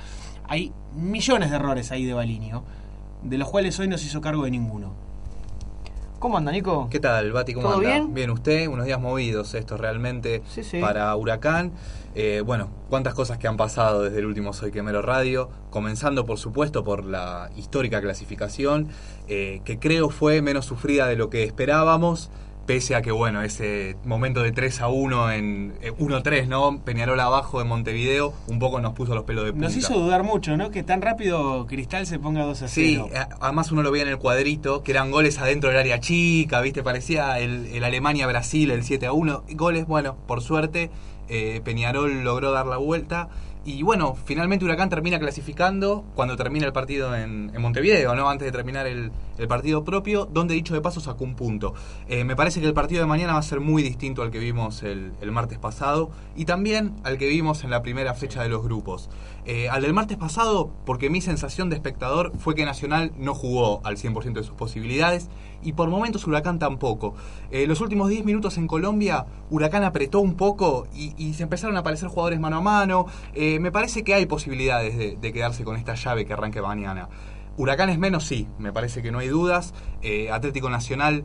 Hay 0.48 0.72
millones 0.96 1.50
de 1.50 1.56
errores 1.56 1.92
ahí 1.92 2.06
de 2.06 2.14
Balinio, 2.14 2.64
de 3.24 3.38
los 3.38 3.50
cuales 3.50 3.80
hoy 3.80 3.88
no 3.88 3.98
se 3.98 4.06
hizo 4.08 4.22
cargo 4.22 4.44
de 4.46 4.52
ninguno. 4.52 4.94
¿Cómo 6.20 6.38
anda, 6.38 6.54
Nico? 6.54 6.88
¿Qué 6.90 7.02
tal, 7.02 7.34
Bati? 7.34 7.54
¿Cómo 7.54 7.68
¿Todo 7.68 7.78
anda? 7.80 8.08
bien? 8.14 8.30
usted, 8.30 8.68
unos 8.68 8.86
días 8.86 9.00
movidos 9.00 9.54
estos 9.56 9.78
realmente 9.78 10.42
Sí, 10.48 10.64
sí. 10.64 10.80
para 10.80 11.14
Huracán. 11.18 11.74
Eh, 12.16 12.42
bueno, 12.46 12.70
cuántas 12.90 13.14
cosas 13.14 13.38
que 13.40 13.48
han 13.50 13.58
pasado 13.58 14.04
desde 14.04 14.20
el 14.20 14.26
último 14.26 14.54
Soy 14.54 14.72
Quemero 14.72 15.02
Radio, 15.02 15.50
comenzando 15.70 16.26
por 16.26 16.38
supuesto 16.38 16.86
por 16.86 17.04
la 17.04 17.50
histórica 17.58 18.00
clasificación, 18.00 18.88
eh, 19.28 19.60
que 19.66 19.80
creo 19.80 20.10
fue 20.10 20.42
menos 20.42 20.66
sufrida 20.66 21.08
de 21.08 21.18
lo 21.18 21.30
que 21.30 21.44
esperábamos, 21.44 22.30
pese 22.65 22.96
a 22.96 23.01
que, 23.01 23.12
bueno, 23.12 23.41
ese 23.41 23.96
momento 24.05 24.41
de 24.41 24.51
3 24.51 24.82
a 24.82 24.88
1 24.88 25.32
en 25.32 25.74
eh, 25.82 25.91
1-3, 25.93 26.48
¿no? 26.48 26.79
Peñarol 26.79 27.20
abajo 27.20 27.60
de 27.60 27.65
Montevideo, 27.65 28.34
un 28.48 28.60
poco 28.60 28.79
nos 28.79 28.93
puso 28.93 29.13
los 29.15 29.25
pelos 29.25 29.43
de 29.46 29.51
punta. 29.51 29.67
Nos 29.67 29.75
hizo 29.75 29.93
dudar 30.00 30.24
mucho, 30.24 30.55
¿no? 30.55 30.72
Que 30.72 30.82
tan 30.84 31.01
rápido 31.01 31.65
Cristal 31.67 32.05
se 32.08 32.20
ponga 32.20 32.43
2 32.46 32.62
a 32.62 32.67
0. 32.67 33.08
Sí, 33.10 33.15
a- 33.17 33.27
además 33.41 33.72
uno 33.72 33.84
lo 33.84 33.91
veía 33.91 34.03
en 34.03 34.10
el 34.10 34.17
cuadrito, 34.17 34.82
que 34.84 34.91
eran 34.91 35.12
goles 35.12 35.39
adentro 35.39 35.70
del 35.70 35.79
área 35.79 36.00
chica, 36.00 36.62
¿viste? 36.62 36.84
Parecía 36.84 37.39
el, 37.39 37.65
el 37.67 37.84
Alemania-Brasil, 37.84 38.72
el 38.72 38.84
7 38.84 39.08
a 39.08 39.12
1. 39.13 39.43
Goles, 39.51 39.86
bueno, 39.86 40.15
por 40.27 40.41
suerte, 40.41 40.89
eh, 41.29 41.62
Peñarol 41.63 42.24
logró 42.24 42.51
dar 42.51 42.65
la 42.67 42.77
vuelta. 42.77 43.29
Y 43.65 43.82
bueno, 43.82 44.17
finalmente 44.25 44.65
Huracán 44.65 44.89
termina 44.89 45.20
clasificando 45.20 46.03
cuando 46.15 46.36
termina 46.36 46.65
el 46.65 46.74
partido 46.74 47.15
en, 47.15 47.50
Montevideo, 47.62 48.13
¿no? 48.13 48.29
Antes 48.29 48.46
de 48.46 48.51
terminar 48.51 48.88
el, 48.88 49.10
el 49.38 49.48
partido 49.48 49.86
propio, 49.86 50.25
donde 50.25 50.53
dicho 50.53 50.74
de 50.74 50.82
paso 50.82 51.00
sacó 51.00 51.24
un 51.24 51.36
punto. 51.36 51.74
Eh, 52.10 52.25
me 52.25 52.36
parece 52.36 52.60
que 52.60 52.67
el 52.67 52.74
partido 52.74 53.00
de 53.00 53.08
mañana 53.08 53.34
va 53.34 53.39
a 53.39 53.43
ser 53.43 53.62
muy 53.62 53.82
distinto 53.82 54.22
al 54.22 54.32
que 54.32 54.39
vimos 54.39 54.84
el, 54.84 55.13
el 55.22 55.32
martes 55.32 55.60
pasado 55.60 56.12
y 56.36 56.43
también 56.43 56.93
al 57.05 57.17
que 57.17 57.27
vimos 57.27 57.63
en 57.63 57.70
la 57.70 57.82
primera 57.82 58.13
fecha 58.15 58.43
de 58.43 58.50
los 58.50 58.63
grupos. 58.63 59.10
Eh, 59.46 59.70
al 59.70 59.82
del 59.82 59.93
martes 59.93 60.17
pasado, 60.17 60.70
porque 60.86 61.10
mi 61.10 61.22
sensación 61.22 61.70
de 61.70 61.77
espectador 61.77 62.34
fue 62.38 62.55
que 62.55 62.65
Nacional 62.65 63.13
no 63.17 63.34
jugó 63.34 63.79
al 63.86 63.96
100% 63.96 64.34
de 64.34 64.43
sus 64.43 64.55
posibilidades 64.55 65.29
y 65.63 65.74
por 65.74 65.89
momentos 65.89 66.25
Huracán 66.27 66.60
tampoco. 66.60 67.15
Eh, 67.51 67.67
los 67.67 67.82
últimos 67.82 68.10
10 68.10 68.25
minutos 68.25 68.58
en 68.58 68.67
Colombia, 68.67 69.25
Huracán 69.50 69.84
apretó 69.84 70.20
un 70.20 70.36
poco 70.36 70.88
y, 70.93 71.13
y 71.17 71.34
se 71.34 71.43
empezaron 71.43 71.75
a 71.77 71.79
aparecer 71.79 72.10
jugadores 72.10 72.39
mano 72.39 72.58
a 72.58 72.62
mano. 72.62 73.05
Eh, 73.34 73.60
me 73.60 73.72
parece 73.72 74.03
que 74.03 74.13
hay 74.13 74.25
posibilidades 74.25 74.98
de, 74.98 75.17
de 75.20 75.34
quedarse 75.34 75.63
con 75.63 75.75
esta 75.75 75.96
llave 75.96 76.25
que 76.25 76.34
arranque 76.34 76.62
mañana. 76.62 77.10
Huracán 77.58 77.89
es 77.89 78.00
menos, 78.00 78.25
sí, 78.25 78.48
me 78.58 78.74
parece 78.74 79.01
que 79.01 79.12
no 79.12 79.20
hay 79.20 79.27
dudas. 79.27 79.74
Eh, 80.01 80.32
Atlético 80.32 80.70
Nacional 80.70 81.24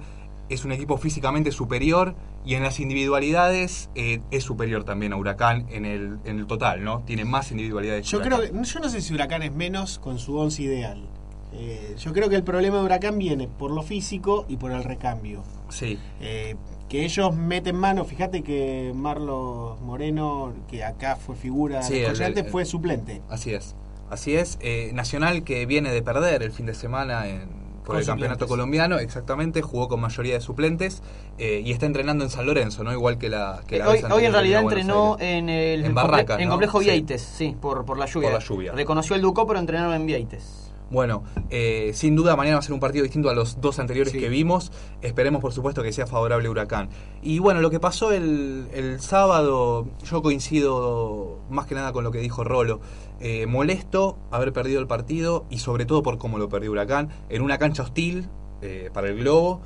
es 0.48 0.64
un 0.64 0.72
equipo 0.72 0.96
físicamente 0.96 1.52
superior 1.52 2.14
y 2.44 2.54
en 2.54 2.62
las 2.62 2.80
individualidades 2.80 3.90
eh, 3.94 4.20
es 4.30 4.44
superior 4.44 4.84
también 4.84 5.12
a 5.12 5.16
Huracán 5.16 5.66
en 5.70 5.84
el, 5.84 6.18
en 6.24 6.38
el 6.38 6.46
total, 6.46 6.84
¿no? 6.84 7.02
Tiene 7.06 7.24
más 7.24 7.50
individualidades. 7.50 8.06
Yo 8.06 8.20
creo 8.20 8.40
que, 8.40 8.52
yo 8.62 8.80
no 8.80 8.88
sé 8.88 9.00
si 9.00 9.14
Huracán 9.14 9.42
es 9.42 9.52
menos 9.52 9.98
con 9.98 10.18
su 10.18 10.36
once 10.36 10.62
ideal. 10.62 11.08
Eh, 11.52 11.94
yo 11.98 12.12
creo 12.12 12.28
que 12.28 12.36
el 12.36 12.44
problema 12.44 12.78
de 12.78 12.84
Huracán 12.84 13.18
viene 13.18 13.48
por 13.48 13.70
lo 13.70 13.82
físico 13.82 14.44
y 14.48 14.56
por 14.56 14.70
el 14.70 14.84
recambio. 14.84 15.42
Sí, 15.70 15.98
Eh, 16.20 16.56
que 16.88 17.04
ellos 17.04 17.34
meten 17.34 17.76
mano, 17.76 18.04
fíjate 18.04 18.42
que 18.42 18.92
Marlos 18.94 19.80
Moreno, 19.80 20.52
que 20.68 20.84
acá 20.84 21.16
fue 21.16 21.36
figura 21.36 21.82
Sí, 21.82 21.98
el- 21.98 22.20
el- 22.20 22.44
fue 22.46 22.64
suplente. 22.64 23.22
así 23.28 23.52
es. 23.54 23.74
Así 24.10 24.34
es. 24.36 24.58
Eh, 24.62 24.90
Nacional 24.94 25.44
que 25.44 25.66
viene 25.66 25.90
de 25.92 26.00
perder 26.02 26.42
el 26.42 26.50
fin 26.52 26.64
de 26.66 26.72
semana 26.74 27.28
en, 27.28 27.48
por 27.84 27.94
Con 27.94 27.98
el 27.98 28.06
campeonato 28.06 28.46
colombiano, 28.46 28.98
exactamente, 28.98 29.60
jugó 29.62 29.88
con 29.88 30.00
mayoría 30.00 30.34
de 30.34 30.40
suplentes 30.42 31.02
eh, 31.38 31.62
y 31.64 31.72
está 31.72 31.84
entrenando 31.86 32.24
en 32.24 32.30
San 32.30 32.44
Lorenzo, 32.46 32.84
¿no? 32.84 32.92
Igual 32.92 33.16
que 33.18 33.28
la... 33.30 33.62
Que 33.66 33.76
Eh, 33.76 33.78
la 33.80 33.88
hoy, 33.88 34.02
vez 34.02 34.10
hoy 34.12 34.24
en 34.26 34.32
realidad 34.32 34.62
entrenó 34.62 35.14
Aires. 35.18 35.28
en 35.38 35.48
el 35.50 35.84
En 35.84 35.92
comple- 35.92 35.94
Barracas, 35.94 36.40
en 36.40 36.48
complejo 36.50 36.78
Sí. 36.80 36.84
Vieites, 36.86 37.22
sí, 37.22 37.56
por, 37.60 37.84
por 37.86 37.98
la 37.98 38.06
lluvia. 38.06 38.30
Por 38.30 38.40
la 38.40 38.44
lluvia. 38.46 38.72
Reconoció 38.72 39.14
el 39.16 39.22
Ducó, 39.22 39.46
pero 39.46 39.58
entrenaron 39.58 39.94
en 39.94 40.06
Vieites. 40.06 40.67
Bueno, 40.90 41.22
eh, 41.50 41.90
sin 41.92 42.16
duda 42.16 42.34
mañana 42.34 42.56
va 42.56 42.60
a 42.60 42.62
ser 42.62 42.72
un 42.72 42.80
partido 42.80 43.02
distinto 43.02 43.28
a 43.28 43.34
los 43.34 43.60
dos 43.60 43.78
anteriores 43.78 44.12
Sí. 44.12 44.18
que 44.20 44.28
vimos. 44.30 44.72
Esperemos, 45.02 45.42
por 45.42 45.52
supuesto, 45.52 45.82
que 45.82 45.92
sea 45.92 46.06
favorable 46.06 46.48
Huracán. 46.48 46.88
Y 47.22 47.40
bueno, 47.40 47.60
lo 47.60 47.70
que 47.70 47.78
pasó 47.78 48.10
el, 48.12 48.68
el 48.72 48.98
sábado, 49.00 49.86
yo 50.04 50.22
coincido 50.22 51.40
más 51.50 51.66
que 51.66 51.74
nada 51.74 51.92
con 51.92 52.04
lo 52.04 52.10
que 52.10 52.18
dijo 52.20 52.42
Rolo. 52.42 52.80
Eh, 53.20 53.46
molesto 53.46 54.16
haber 54.30 54.52
perdido 54.52 54.80
el 54.80 54.86
partido 54.86 55.44
y 55.50 55.58
sobre 55.58 55.84
todo 55.84 56.02
por 56.02 56.16
cómo 56.18 56.38
lo 56.38 56.48
perdió 56.48 56.70
Huracán 56.70 57.10
en 57.28 57.42
una 57.42 57.58
cancha 57.58 57.82
hostil 57.82 58.28
eh, 58.62 58.90
para 58.92 59.08
el 59.08 59.18
Globo. 59.18 59.60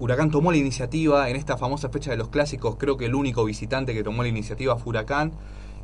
Huracán 0.00 0.30
tomó 0.30 0.50
la 0.50 0.56
iniciativa 0.58 1.28
en 1.28 1.36
esta 1.36 1.56
famosa 1.56 1.88
fecha 1.90 2.10
de 2.10 2.16
los 2.16 2.28
clásicos. 2.28 2.76
Creo 2.78 2.96
que 2.96 3.04
el 3.04 3.14
único 3.14 3.44
visitante 3.44 3.92
que 3.94 4.02
tomó 4.02 4.22
la 4.22 4.28
iniciativa 4.28 4.76
fue 4.76 4.90
Huracán. 4.90 5.32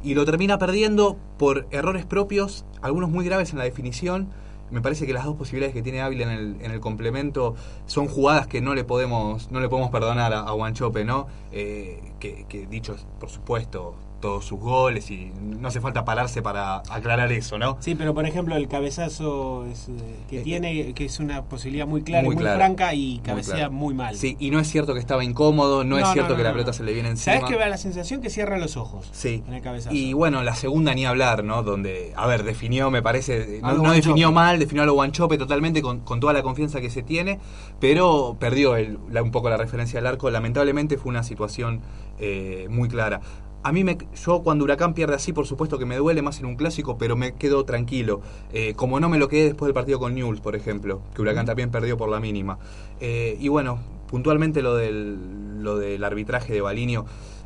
Y 0.02 0.14
lo 0.14 0.24
termina 0.24 0.58
perdiendo 0.58 1.18
por 1.38 1.66
errores 1.70 2.06
propios, 2.06 2.64
algunos 2.80 3.10
muy 3.10 3.24
graves 3.26 3.52
en 3.52 3.58
la 3.58 3.64
definición. 3.64 4.30
Me 4.70 4.80
parece 4.80 5.06
que 5.06 5.12
las 5.12 5.24
dos 5.24 5.36
posibilidades 5.36 5.74
que 5.74 5.82
tiene 5.82 6.00
Ávila 6.00 6.24
en 6.24 6.30
el, 6.30 6.56
en 6.60 6.70
el 6.70 6.80
complemento 6.80 7.54
son 7.86 8.06
jugadas 8.08 8.46
que 8.46 8.60
no 8.60 8.74
le 8.74 8.84
podemos, 8.84 9.50
no 9.50 9.60
le 9.60 9.68
podemos 9.68 9.90
perdonar 9.90 10.32
a, 10.32 10.40
a 10.40 10.52
Guanchope, 10.52 11.04
¿no? 11.04 11.26
Eh, 11.52 12.00
que, 12.20 12.46
que 12.48 12.66
dicho, 12.66 12.96
por 13.18 13.30
supuesto, 13.30 13.94
todos 14.20 14.44
sus 14.44 14.60
goles 14.60 15.10
y 15.10 15.32
no 15.40 15.68
hace 15.68 15.80
falta 15.80 16.04
pararse 16.04 16.42
para 16.42 16.78
aclarar 16.90 17.32
eso, 17.32 17.58
¿no? 17.58 17.76
Sí, 17.80 17.94
pero 17.94 18.14
por 18.14 18.26
ejemplo 18.26 18.54
el 18.56 18.68
cabezazo 18.68 19.66
es, 19.66 19.88
eh, 19.88 19.92
que 20.28 20.40
Eh, 20.40 20.42
tiene, 20.42 20.92
que 20.94 21.04
es 21.06 21.18
una 21.20 21.42
posibilidad 21.44 21.86
muy 21.86 22.02
clara 22.02 22.24
muy 22.24 22.34
y 22.34 22.36
muy 22.36 22.42
clara. 22.42 22.56
franca 22.58 22.94
y 22.94 23.14
Muy 23.14 23.18
cabecea 23.20 23.54
claro. 23.56 23.72
muy 23.72 23.94
mal. 23.94 24.14
Sí, 24.16 24.36
y 24.38 24.50
no 24.50 24.60
es 24.60 24.68
cierto 24.68 24.94
que 24.94 25.00
estaba 25.00 25.24
incómodo, 25.24 25.84
no, 25.84 25.98
es 25.98 26.06
cierto 26.12 26.32
no, 26.32 26.36
que 26.36 26.42
la 26.44 26.52
pelota 26.52 26.72
se 26.72 26.82
le 26.84 26.92
viene 26.92 27.08
encima. 27.10 27.36
¿Sabes 27.36 27.48
que 27.50 27.56
da 27.58 27.68
la 27.68 27.76
sensación 27.78 28.20
que 28.20 28.30
cierra 28.30 28.58
los 28.58 28.76
ojos 28.76 29.08
Sí. 29.12 29.42
en 29.48 29.54
el 29.54 29.62
cabezazo? 29.62 29.94
Y 29.94 30.12
bueno, 30.12 30.42
la 30.42 30.54
segunda 30.54 30.94
ni 30.94 31.06
hablar, 31.06 31.42
¿no? 31.44 31.62
Donde, 31.62 32.12
a 32.16 32.26
ver, 32.26 32.42
definió, 32.44 32.90
me 32.90 33.02
parece, 33.02 33.60
no, 33.62 33.86
A 33.90 33.92
definió 33.94 34.32
mal, 34.32 34.58
definió 34.58 34.82
a 34.82 34.86
lo 34.86 34.94
Guanchope 34.94 35.38
totalmente 35.38 35.82
con, 35.82 36.00
con 36.00 36.20
toda 36.20 36.32
la 36.32 36.42
confianza 36.42 36.80
que 36.80 36.90
se 36.90 37.02
tiene, 37.02 37.38
pero 37.80 38.36
perdió 38.38 38.76
el- 38.76 38.98
la- 39.10 39.22
un 39.22 39.30
poco 39.30 39.48
la 39.50 39.56
referencia 39.56 39.98
del 39.98 40.06
arco. 40.06 40.30
Lamentablemente 40.30 40.96
fue 40.98 41.10
una 41.10 41.22
situación 41.22 41.80
eh, 42.22 42.66
muy 42.68 42.88
clara. 42.88 43.20
A 43.62 43.72
mí, 43.72 43.84
me, 43.84 43.98
yo 44.24 44.42
cuando 44.42 44.64
Huracán 44.64 44.94
pierde 44.94 45.14
así, 45.14 45.32
por 45.32 45.46
supuesto 45.46 45.78
que 45.78 45.84
me 45.84 45.96
duele 45.96 46.22
más 46.22 46.40
en 46.40 46.46
un 46.46 46.56
clásico, 46.56 46.96
pero 46.96 47.14
me 47.14 47.34
quedo 47.34 47.64
tranquilo. 47.64 48.22
Eh, 48.52 48.74
como 48.74 49.00
no 49.00 49.08
me 49.08 49.18
lo 49.18 49.28
quedé 49.28 49.44
después 49.44 49.66
del 49.66 49.74
partido 49.74 49.98
con 49.98 50.14
Newell's, 50.14 50.40
por 50.40 50.56
ejemplo, 50.56 51.02
que 51.14 51.20
Huracán 51.20 51.44
también 51.44 51.70
perdió 51.70 51.96
por 51.96 52.08
la 52.08 52.20
mínima. 52.20 52.58
Eh, 53.00 53.36
y 53.38 53.48
bueno, 53.48 53.78
puntualmente 54.08 54.62
lo 54.62 54.74
del, 54.74 55.62
lo 55.62 55.78
del 55.78 56.02
arbitraje 56.04 56.52
de 56.52 56.60
Balinio, 56.60 57.04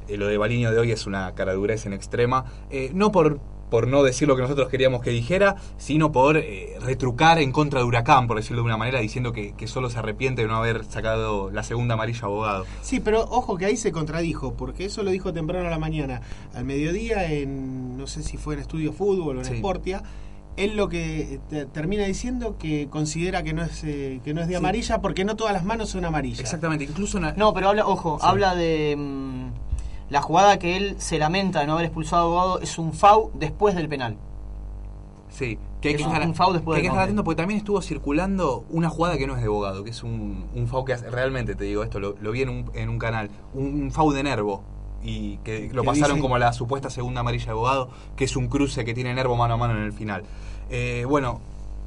eh, 0.08 0.16
lo 0.16 0.26
de 0.26 0.38
Balinio 0.38 0.70
de 0.70 0.78
hoy 0.78 0.92
es 0.92 1.06
una 1.06 1.34
caradurez 1.34 1.86
en 1.86 1.92
extrema. 1.92 2.44
Eh, 2.70 2.90
no 2.94 3.12
por, 3.12 3.40
por 3.74 3.88
no 3.88 4.04
decir 4.04 4.28
lo 4.28 4.36
que 4.36 4.42
nosotros 4.42 4.68
queríamos 4.68 5.00
que 5.02 5.10
dijera, 5.10 5.56
sino 5.78 6.12
por 6.12 6.36
eh, 6.36 6.76
retrucar 6.80 7.40
en 7.40 7.50
contra 7.50 7.80
de 7.80 7.84
Huracán, 7.84 8.28
por 8.28 8.36
decirlo 8.36 8.62
de 8.62 8.66
una 8.66 8.76
manera, 8.76 9.00
diciendo 9.00 9.32
que, 9.32 9.52
que 9.56 9.66
solo 9.66 9.90
se 9.90 9.98
arrepiente 9.98 10.42
de 10.42 10.46
no 10.48 10.54
haber 10.54 10.84
sacado 10.84 11.50
la 11.50 11.64
segunda 11.64 11.94
amarilla 11.94 12.20
abogado. 12.22 12.66
Sí, 12.82 13.00
pero 13.00 13.22
ojo 13.22 13.56
que 13.56 13.64
ahí 13.64 13.76
se 13.76 13.90
contradijo, 13.90 14.54
porque 14.54 14.84
eso 14.84 15.02
lo 15.02 15.10
dijo 15.10 15.32
temprano 15.32 15.66
a 15.66 15.70
la 15.72 15.80
mañana. 15.80 16.20
Al 16.54 16.64
mediodía, 16.64 17.24
en 17.32 17.96
no 17.96 18.06
sé 18.06 18.22
si 18.22 18.36
fue 18.36 18.54
en 18.54 18.60
Estudio 18.60 18.92
Fútbol 18.92 19.38
o 19.38 19.40
en 19.40 19.44
Sí. 19.46 19.56
Sportia, 19.56 20.04
él 20.56 20.76
lo 20.76 20.88
que 20.88 21.40
te- 21.50 21.66
termina 21.66 22.04
diciendo 22.04 22.56
que 22.56 22.86
considera 22.88 23.42
que 23.42 23.54
no 23.54 23.64
es 23.64 23.82
eh, 23.82 24.20
que 24.24 24.34
no 24.34 24.40
es 24.40 24.46
de 24.46 24.52
Sí. 24.52 24.56
amarilla 24.58 25.00
porque 25.00 25.24
no 25.24 25.34
todas 25.34 25.52
las 25.52 25.64
manos 25.64 25.88
son 25.88 26.04
amarillas. 26.04 26.38
Exactamente, 26.38 26.84
incluso 26.84 27.18
una- 27.18 27.32
No, 27.32 27.52
pero 27.52 27.70
habla, 27.70 27.88
ojo, 27.88 28.18
Sí. 28.20 28.24
habla 28.28 28.54
de 28.54 28.94
mm, 28.96 29.63
la 30.10 30.22
jugada 30.22 30.58
que 30.58 30.76
él 30.76 30.96
se 30.98 31.18
lamenta 31.18 31.60
de 31.60 31.66
no 31.66 31.72
haber 31.74 31.86
expulsado 31.86 32.22
a 32.22 32.24
Abogado 32.42 32.60
es 32.60 32.78
un 32.78 32.92
FAU 32.92 33.30
después 33.34 33.74
del 33.74 33.88
penal. 33.88 34.16
Sí, 35.30 35.58
que 35.80 35.88
hay 35.88 35.94
Es 35.94 36.00
que 36.00 36.06
un- 36.06 36.12
estar, 36.12 36.28
un 36.28 36.34
foul 36.34 36.52
después 36.54 36.76
que 36.76 36.78
hay 36.78 36.82
del 36.82 36.90
que 36.90 36.94
estar 36.94 37.04
atento 37.04 37.24
porque 37.24 37.36
también 37.42 37.58
estuvo 37.58 37.82
circulando 37.82 38.64
una 38.70 38.88
jugada 38.88 39.18
que 39.18 39.26
no 39.26 39.34
es 39.34 39.40
de 39.40 39.46
abogado, 39.46 39.82
que 39.82 39.90
es 39.90 40.02
un, 40.04 40.44
un 40.54 40.68
foul 40.68 40.84
que 40.84 40.92
hace, 40.92 41.10
realmente 41.10 41.54
te 41.56 41.64
digo 41.64 41.82
esto, 41.82 41.98
lo, 41.98 42.14
lo 42.20 42.30
vi 42.30 42.42
en 42.42 42.50
un, 42.50 42.70
en 42.74 42.88
un 42.88 42.98
canal, 42.98 43.30
un, 43.52 43.90
foul 43.90 44.14
de 44.14 44.22
Nervo 44.22 44.62
y 45.02 45.38
que 45.38 45.70
lo 45.72 45.82
pasaron 45.82 46.20
como 46.20 46.38
la 46.38 46.52
supuesta 46.52 46.88
segunda 46.88 47.20
amarilla 47.20 47.46
de 47.46 47.50
abogado, 47.50 47.90
que 48.16 48.24
es 48.24 48.36
un 48.36 48.46
cruce 48.46 48.84
que 48.84 48.94
tiene 48.94 49.12
Nervo 49.12 49.36
mano 49.36 49.54
a 49.54 49.56
mano 49.56 49.76
en 49.76 49.82
el 49.82 49.92
final. 49.92 50.22
Eh, 50.70 51.04
bueno, 51.08 51.40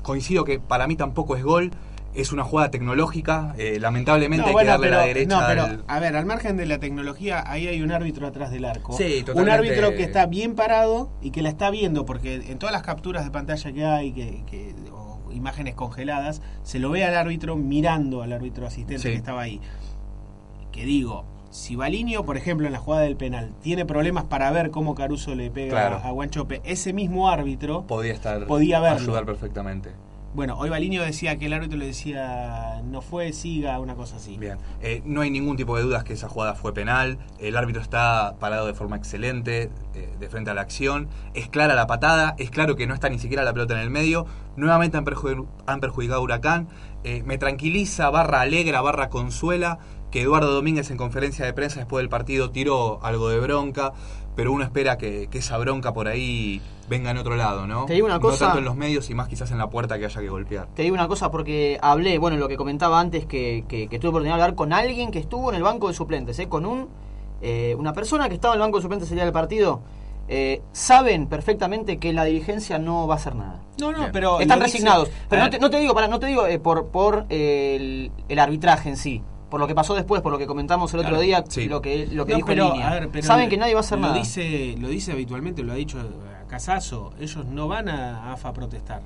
coincido 0.04 0.44
que 0.44 0.60
para 0.60 0.86
mí 0.88 0.96
tampoco 0.98 1.36
es 1.38 1.44
gol. 1.44 1.72
Es 2.18 2.32
una 2.32 2.44
jugada 2.44 2.72
tecnológica, 2.72 3.54
eh, 3.58 3.78
lamentablemente 3.80 4.42
No, 4.42 4.48
hay 4.48 4.54
bueno, 4.54 4.66
que 4.66 4.72
darle 4.72 4.88
pero, 4.88 4.98
la 4.98 5.06
derecha 5.06 5.40
no, 5.42 5.48
pero, 5.48 5.64
al- 5.64 5.84
a 5.88 6.00
ver, 6.00 6.16
al 6.16 6.26
margen 6.26 6.58
de 6.58 6.66
la 6.66 6.80
tecnología, 6.80 7.44
ahí 7.50 7.68
hay 7.68 7.82
un 7.82 7.92
árbitro 7.92 8.26
atrás 8.28 8.52
del 8.52 8.66
arco. 8.66 8.94
Sí, 8.98 9.18
Un 9.20 9.26
totalmente. 9.26 9.52
árbitro 9.52 9.92
que 9.96 10.04
está 10.04 10.26
bien 10.26 10.56
parado 10.56 11.10
y 11.22 11.32
que 11.32 11.42
la 11.42 11.50
está 11.50 11.70
viendo, 11.70 12.06
porque 12.06 12.36
en 12.36 12.58
todas 12.60 12.74
las 12.74 12.82
capturas 12.82 13.24
de 13.24 13.32
pantalla 13.32 13.72
que 13.72 13.86
hay, 13.86 14.12
que, 14.14 14.44
que- 14.46 14.76
o 14.92 15.32
imágenes 15.32 15.76
congeladas, 15.76 16.42
se 16.64 16.80
lo 16.80 16.90
ve 16.90 17.04
al 17.06 17.16
árbitro 17.16 17.56
mirando 17.56 18.24
al 18.24 18.34
árbitro 18.34 18.66
asistente 18.66 19.00
Sí. 19.04 19.10
que 19.10 19.16
estaba 19.16 19.42
ahí. 19.42 19.62
Que 20.72 20.86
digo, 20.86 21.26
si 21.50 21.76
Balinio, 21.76 22.26
por 22.26 22.38
ejemplo, 22.38 22.68
en 22.68 22.74
la 22.74 22.80
jugada 22.80 23.04
del 23.04 23.16
penal, 23.16 23.52
tiene 23.62 23.86
problemas 23.86 24.26
para 24.26 24.52
ver 24.52 24.70
cómo 24.72 24.96
Caruso 24.96 25.34
le 25.36 25.50
pega 25.50 25.72
Claro. 25.72 26.02
a 26.04 26.12
Guanchope, 26.12 26.62
ese 26.66 26.94
mismo 26.94 27.30
árbitro 27.30 27.86
podía 27.88 28.14
estar 28.14 28.46
Podía 28.48 28.80
verlo. 28.80 28.98
ayudar 29.00 29.26
perfectamente. 29.26 29.92
Bueno, 30.34 30.56
hoy 30.60 30.70
Balinio 30.70 31.02
decía 31.02 31.38
que 31.38 31.48
el 31.48 31.54
árbitro 31.54 31.80
le 31.80 31.88
decía 31.88 32.82
no 32.84 33.02
fue, 33.02 33.34
siga, 33.34 33.80
una 33.80 33.96
cosa 33.96 34.18
así. 34.18 34.38
Bien, 34.38 34.58
Eh, 34.82 35.02
no 35.04 35.22
hay 35.22 35.32
ningún 35.32 35.58
tipo 35.58 35.76
de 35.78 35.82
dudas 35.84 36.04
que 36.04 36.14
esa 36.14 36.30
jugada 36.30 36.54
fue 36.54 36.74
penal. 36.74 37.18
El 37.40 37.58
árbitro 37.58 37.82
está 37.82 38.36
parado 38.40 38.68
de 38.68 38.76
forma 38.76 38.98
excelente 38.98 39.72
eh, 39.96 40.16
de 40.20 40.30
frente 40.30 40.52
a 40.52 40.54
la 40.54 40.62
acción. 40.62 41.08
Es 41.34 41.50
clara 41.50 41.74
la 41.74 41.88
patada, 41.88 42.36
es 42.38 42.52
claro 42.52 42.76
que 42.76 42.86
no 42.86 42.94
está 42.94 43.10
ni 43.10 43.18
siquiera 43.18 43.44
la 43.44 43.54
pelota 43.54 43.74
en 43.74 43.80
el 43.80 43.90
medio. 43.90 44.28
Nuevamente 44.58 44.98
han, 44.98 45.06
perju- 45.06 45.48
han 45.66 45.80
perjudicado 45.80 46.20
a 46.20 46.24
Huracán. 46.24 46.68
Eh, 47.04 47.24
me 47.26 47.40
tranquiliza, 47.40 48.10
barra 48.12 48.42
alegra, 48.42 48.82
barra 48.82 49.10
consuela, 49.10 49.80
que 50.12 50.22
Eduardo 50.22 50.54
Domínguez 50.54 50.92
en 50.92 50.98
conferencia 50.98 51.46
de 51.46 51.54
prensa 51.54 51.80
después 51.80 52.02
del 52.04 52.10
partido 52.10 52.52
tiró 52.52 53.04
algo 53.04 53.30
de 53.30 53.40
bronca, 53.40 53.94
pero 54.38 54.54
uno 54.54 54.64
espera 54.64 54.98
que, 54.98 55.28
que 55.30 55.40
esa 55.40 55.58
bronca 55.58 55.94
por 55.94 56.08
ahí 56.08 56.62
venga 56.88 57.12
en 57.12 57.18
otro 57.18 57.36
lado, 57.36 57.68
¿no? 57.68 57.84
Te 57.86 57.94
digo 57.96 58.06
una 58.06 58.16
No 58.16 58.22
cosa- 58.22 58.46
tanto 58.46 58.60
en 58.60 58.66
los 58.66 58.78
medios 58.78 59.10
y 59.10 59.14
más 59.16 59.28
quizás 59.28 59.52
en 59.52 59.58
la 59.58 59.70
puerta 59.70 60.00
que 60.00 60.06
haya 60.06 60.22
que 60.22 60.30
golpear. 60.30 60.68
Te 60.74 60.84
digo 60.84 60.96
una 60.96 61.10
cosa 61.10 61.30
porque 61.30 61.78
hablé, 61.82 62.18
bueno, 62.18 62.38
lo 62.38 62.48
que 62.48 62.56
comentaba 62.56 62.98
antes, 63.02 63.26
que, 63.26 63.66
que, 63.68 63.90
que 63.90 64.00
tuve 64.00 64.10
oportunidad 64.12 64.38
de 64.38 64.44
hablar 64.44 64.56
con 64.56 64.72
alguien 64.72 65.12
que 65.12 65.20
estuvo 65.20 65.50
en 65.50 65.58
el 65.58 65.64
banco 65.64 65.90
de 65.90 65.94
suplentes, 65.94 66.40
¿eh? 66.40 66.48
con 66.48 66.66
un 66.66 66.88
eh, 67.42 67.76
una 67.78 67.92
persona 67.94 68.30
que 68.30 68.36
estaba 68.36 68.54
en 68.56 68.62
el 68.62 68.66
banco 68.68 68.78
de 68.78 68.84
suplentes 68.84 69.10
el 69.12 69.16
día 69.16 69.26
del 69.26 69.34
partido. 69.34 69.82
eh, 70.30 70.62
saben 70.72 71.28
perfectamente 71.28 71.98
que 72.00 72.12
la 72.14 72.24
dirigencia 72.26 72.80
no 72.80 73.06
va 73.08 73.14
a 73.16 73.18
hacer 73.18 73.36
nada. 73.36 73.62
No, 73.80 73.92
no, 73.92 74.00
Bien. 74.00 74.12
pero. 74.12 74.40
Están 74.40 74.60
dice- 74.60 74.72
resignados. 74.72 75.10
Pero 75.30 75.42
a 75.42 75.46
no 75.46 75.52
te, 75.52 75.60
no 75.60 75.70
te 75.70 75.78
digo, 75.80 75.94
para, 75.94 76.08
no 76.08 76.20
te 76.20 76.28
digo 76.28 76.48
eh, 76.48 76.60
por, 76.60 76.88
por 76.88 77.26
eh, 77.30 77.76
el, 77.76 78.12
el 78.28 78.40
arbitraje 78.40 78.90
en 78.90 78.98
sí. 78.98 79.22
Por 79.50 79.60
lo 79.62 79.68
que 79.68 79.74
pasó 79.76 79.96
después, 79.96 80.22
por 80.22 80.32
lo 80.32 80.38
que 80.38 80.46
comentamos 80.48 80.94
el 80.94 81.00
otro 81.00 81.12
Claro, 81.12 81.24
día, 81.24 81.44
sí. 81.48 81.68
lo 81.68 81.82
que, 81.82 82.06
lo 82.08 82.26
que 82.26 82.34
No, 82.34 82.38
dijo 82.38 82.48
pero, 82.48 82.66
en 82.68 82.72
línea. 82.74 82.90
a 82.90 82.94
ver, 82.96 83.10
pero 83.10 83.26
Saben 83.26 83.48
que 83.50 83.56
nadie 83.58 83.74
va 83.76 83.80
a 83.80 83.84
hacer 83.84 83.98
lo 83.98 84.08
nada. 84.08 84.18
Dice, 84.20 84.76
lo 84.78 84.90
dice 84.90 85.12
habitualmente, 85.14 85.64
lo 85.64 85.72
ha 85.72 85.76
dicho 85.76 85.98
Casazo. 86.50 87.14
Ellos 87.20 87.46
no 87.46 87.68
van 87.68 87.88
a 87.90 88.34
AFA 88.34 88.50
a 88.50 88.54
protestar. 88.54 89.02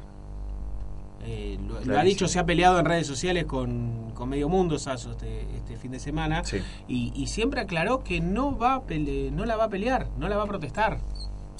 Eh, 1.24 1.60
lo, 1.68 1.80
lo 1.86 2.00
ha 2.00 2.04
dicho, 2.04 2.28
se 2.28 2.40
ha 2.40 2.46
peleado 2.48 2.80
en 2.80 2.86
redes 2.86 3.06
sociales 3.06 3.46
con, 3.46 4.12
con 4.16 4.28
medio 4.30 4.50
mundo 4.50 4.80
Sasso 4.80 5.12
este, 5.12 5.46
este 5.56 5.76
fin 5.78 5.92
de 5.92 6.00
semana. 6.00 6.44
Sí. 6.44 6.58
Y, 6.88 7.12
y 7.16 7.28
siempre 7.28 7.62
aclaró 7.62 8.04
que 8.04 8.20
no, 8.22 8.58
va 8.58 8.74
a 8.74 8.82
pele- 8.82 9.30
no 9.32 9.46
la 9.46 9.56
va 9.56 9.66
a 9.66 9.70
pelear, 9.70 10.08
no 10.18 10.28
la 10.28 10.38
va 10.38 10.44
a 10.44 10.48
protestar. 10.48 10.98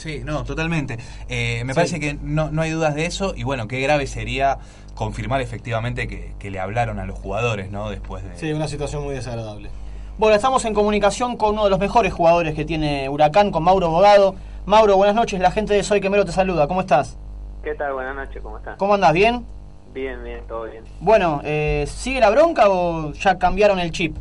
Sí, 0.02 0.24
no, 0.26 0.44
totalmente. 0.44 0.98
Eh, 1.30 1.64
me 1.64 1.74
Sí. 1.74 1.76
parece 1.76 2.00
que 2.00 2.16
no, 2.16 2.50
no 2.50 2.64
hay 2.64 2.72
dudas 2.72 2.96
de 2.96 3.06
eso 3.06 3.34
y 3.36 3.44
bueno, 3.44 3.68
qué 3.68 3.80
grave 3.82 4.08
sería 4.08 4.58
confirmar 4.96 5.42
efectivamente 5.42 6.08
que, 6.08 6.34
que 6.40 6.50
le 6.50 6.60
hablaron 6.60 6.98
a 6.98 7.06
los 7.06 7.20
jugadores, 7.20 7.70
¿no? 7.70 7.90
Después 7.92 8.24
de... 8.24 8.36
Sí, 8.36 8.52
una 8.52 8.68
situación 8.68 9.04
muy 9.04 9.14
desagradable. 9.14 9.70
Bueno, 10.18 10.36
estamos 10.36 10.66
en 10.66 10.74
comunicación 10.74 11.38
con 11.38 11.52
uno 11.54 11.66
de 11.66 11.70
los 11.70 11.78
mejores 11.80 12.12
jugadores 12.14 12.56
que 12.56 12.66
tiene 12.66 13.08
Huracán, 13.10 13.52
con 13.52 13.62
Mauro 13.64 13.90
Bogado. 13.92 14.34
Mauro, 14.66 14.98
buenas 14.98 15.16
noches, 15.16 15.40
la 15.40 15.52
gente 15.52 15.76
de 15.76 15.84
Soy 15.84 16.02
Quemero 16.02 16.26
te 16.26 16.32
saluda, 16.32 16.68
¿cómo 16.68 16.82
estás? 16.82 17.18
¿Qué 17.64 17.76
tal? 17.76 17.94
Buenas 17.94 18.16
noches, 18.16 18.42
¿cómo 18.42 18.58
estás? 18.58 18.78
¿Cómo 18.78 18.96
andas? 18.96 19.14
¿Bien? 19.14 19.46
Bien, 19.94 20.24
bien, 20.24 20.42
todo 20.48 20.64
bien. 20.64 20.84
Bueno, 21.00 21.42
eh, 21.44 21.86
¿sigue 21.88 22.20
la 22.20 22.32
bronca 22.32 22.70
o 22.70 23.14
ya 23.14 23.38
cambiaron 23.38 23.78
el 23.80 23.92
chip? 23.92 24.18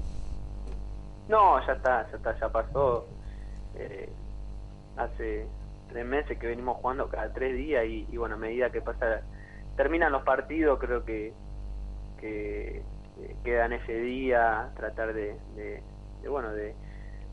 No, 1.28 1.64
ya 1.66 1.72
está, 1.72 2.06
ya 2.10 2.16
está, 2.18 2.38
ya 2.38 2.48
pasó. 2.50 3.06
Eh, 3.76 4.10
hace 4.96 5.46
tres 5.90 6.06
meses 6.06 6.38
que 6.38 6.46
venimos 6.46 6.76
jugando 6.78 7.08
cada 7.08 7.32
tres 7.32 7.56
días 7.56 7.84
y, 7.86 8.16
bueno, 8.16 8.36
a 8.36 8.38
medida 8.38 8.70
que 8.70 8.80
pasa, 8.80 9.20
terminan 9.76 10.12
los 10.12 10.22
partidos, 10.22 10.78
creo 10.78 11.04
que, 11.04 11.32
que 12.20 12.82
quedan 13.44 13.72
ese 13.72 13.94
día, 14.00 14.70
tratar 14.76 15.12
de, 15.12 15.36
bueno, 16.28 16.52
de, 16.52 16.74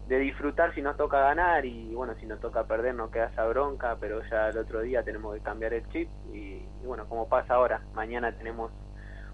disfrutar 0.07 0.73
si 0.73 0.81
nos 0.81 0.97
toca 0.97 1.19
ganar 1.19 1.65
y 1.65 1.93
bueno, 1.93 2.15
si 2.19 2.25
nos 2.25 2.39
toca 2.39 2.63
perder 2.63 2.95
no 2.95 3.11
queda 3.11 3.25
esa 3.25 3.45
bronca, 3.45 3.97
pero 3.99 4.21
ya 4.29 4.49
el 4.49 4.57
otro 4.57 4.81
día 4.81 5.03
tenemos 5.03 5.35
que 5.35 5.41
cambiar 5.41 5.73
el 5.73 5.87
chip 5.89 6.09
y, 6.33 6.37
y 6.37 6.85
bueno, 6.85 7.07
como 7.07 7.27
pasa 7.27 7.55
ahora, 7.55 7.81
mañana 7.93 8.31
tenemos 8.31 8.71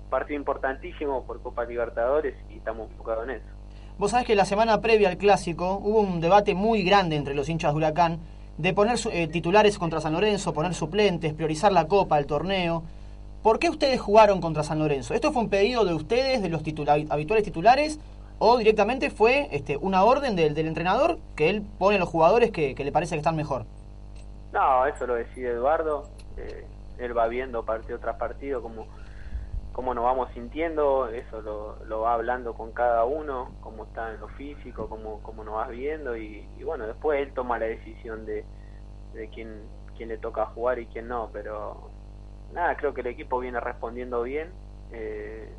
un 0.03 0.09
partido 0.09 0.39
importantísimo 0.39 1.25
por 1.25 1.41
Copa 1.41 1.65
Libertadores 1.65 2.35
y 2.49 2.57
estamos 2.57 2.89
enfocados 2.89 3.25
en 3.25 3.35
eso. 3.35 3.47
Vos 3.97 4.11
sabés 4.11 4.25
que 4.25 4.35
la 4.35 4.45
semana 4.45 4.81
previa 4.81 5.09
al 5.09 5.17
clásico 5.17 5.77
hubo 5.77 5.99
un 5.99 6.19
debate 6.19 6.55
muy 6.55 6.83
grande 6.83 7.15
entre 7.15 7.35
los 7.35 7.47
hinchas 7.47 7.73
de 7.73 7.77
Huracán 7.77 8.19
de 8.57 8.73
poner 8.73 8.97
eh, 9.11 9.27
titulares 9.27 9.77
contra 9.77 9.99
San 10.01 10.13
Lorenzo, 10.13 10.53
poner 10.53 10.73
suplentes, 10.73 11.33
priorizar 11.33 11.71
la 11.71 11.87
copa, 11.87 12.19
el 12.19 12.25
torneo. 12.25 12.83
¿Por 13.41 13.59
qué 13.59 13.69
ustedes 13.69 13.99
jugaron 13.99 14.39
contra 14.41 14.63
San 14.63 14.79
Lorenzo? 14.79 15.13
¿Esto 15.13 15.31
fue 15.31 15.41
un 15.43 15.49
pedido 15.49 15.83
de 15.85 15.93
ustedes, 15.93 16.41
de 16.41 16.49
los 16.49 16.63
titula- 16.63 17.05
habituales 17.09 17.43
titulares, 17.43 17.99
o 18.39 18.57
directamente 18.57 19.09
fue 19.09 19.47
este, 19.51 19.77
una 19.77 20.03
orden 20.03 20.35
del, 20.35 20.53
del 20.53 20.67
entrenador 20.67 21.17
que 21.35 21.49
él 21.49 21.61
pone 21.77 21.97
a 21.97 21.99
los 21.99 22.09
jugadores 22.09 22.51
que, 22.51 22.75
que 22.75 22.83
le 22.83 22.91
parece 22.91 23.15
que 23.15 23.19
están 23.19 23.35
mejor? 23.35 23.65
No, 24.53 24.85
eso 24.85 25.07
lo 25.07 25.15
decide 25.15 25.49
Eduardo. 25.49 26.07
eh, 26.37 26.65
él 26.99 27.17
va 27.17 27.27
viendo 27.27 27.63
partido 27.65 27.97
tras 27.99 28.15
partido 28.17 28.61
cómo, 28.61 28.85
cómo 29.73 29.93
nos 29.93 30.05
vamos 30.05 30.29
sintiendo. 30.33 31.09
Eso 31.09 31.41
lo, 31.41 31.83
lo 31.85 32.01
va 32.01 32.13
hablando 32.13 32.53
con 32.53 32.71
cada 32.71 33.03
uno, 33.03 33.51
cómo 33.61 33.83
está 33.85 34.13
en 34.13 34.21
lo 34.21 34.29
físico, 34.29 34.87
cómo, 34.87 35.21
cómo 35.23 35.43
nos 35.43 35.55
vas 35.55 35.69
viendo. 35.69 36.15
Y, 36.15 36.47
bueno, 36.63 36.87
después 36.87 37.21
él 37.21 37.33
toma 37.33 37.59
la 37.59 37.65
decisión 37.65 38.25
de, 38.25 38.45
de 39.13 39.29
quién, 39.29 39.63
quién 39.97 40.09
le 40.09 40.17
toca 40.17 40.45
jugar 40.47 40.79
y 40.79 40.85
quién 40.87 41.07
no. 41.09 41.29
Pero 41.33 41.89
nada, 42.53 42.77
creo 42.77 42.93
que 42.93 43.01
el 43.01 43.07
equipo 43.07 43.39
viene 43.39 43.59
respondiendo 43.59 44.23
bien. 44.23 44.51
eh, 44.91 45.49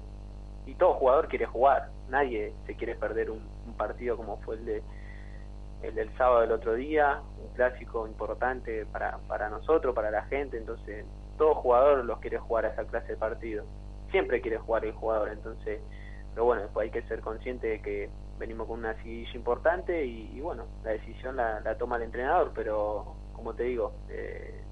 y 0.67 0.75
todo 0.77 0.95
jugador 0.95 1.29
quiere 1.29 1.47
jugar. 1.47 1.91
Nadie 2.09 2.55
se 2.67 2.75
quiere 2.77 2.95
perder 2.95 3.31
un, 3.31 3.43
un 3.67 3.75
partido 3.77 4.17
como 4.17 4.39
fue 4.39 4.57
el 4.57 4.65
de 4.65 4.83
el 5.83 5.95
del 5.95 6.17
sábado 6.17 6.41
del 6.41 6.53
otro 6.53 6.75
día, 6.75 7.21
un 7.43 7.53
clásico 7.55 8.07
importante 8.07 8.87
para, 8.87 9.19
para 9.29 9.51
nosotros, 9.51 9.95
para 9.95 10.11
la 10.11 10.23
gente, 10.25 10.57
entonces 10.57 11.05
todo 11.37 11.55
jugador 11.57 12.05
los 12.05 12.21
quiere 12.21 12.39
jugar 12.39 12.65
a 12.65 12.69
esa 12.69 12.85
clase 12.87 13.09
de 13.13 13.17
partido. 13.19 13.65
Siempre 14.15 14.41
quiere 14.41 14.59
jugar 14.59 14.85
el 14.85 14.93
jugador, 14.93 15.31
entonces, 15.31 15.81
pero 16.33 16.45
bueno, 16.45 16.63
después 16.63 16.85
hay 16.85 16.93
que 16.93 17.03
ser 17.09 17.21
consciente 17.21 17.67
de 17.67 17.83
que 17.83 18.09
venimos 18.39 18.69
con 18.69 18.79
una 18.79 18.95
siguilla 19.03 19.35
importante 19.35 20.07
y, 20.07 20.41
bueno, 20.41 20.67
la 20.85 20.93
decisión 20.93 21.35
la, 21.35 21.77
toma 21.79 21.97
el 21.97 22.05
entrenador, 22.05 22.53
pero 22.55 23.17
como 23.33 23.55
te 23.55 23.65
digo, 23.65 23.93
eh, 24.09 24.63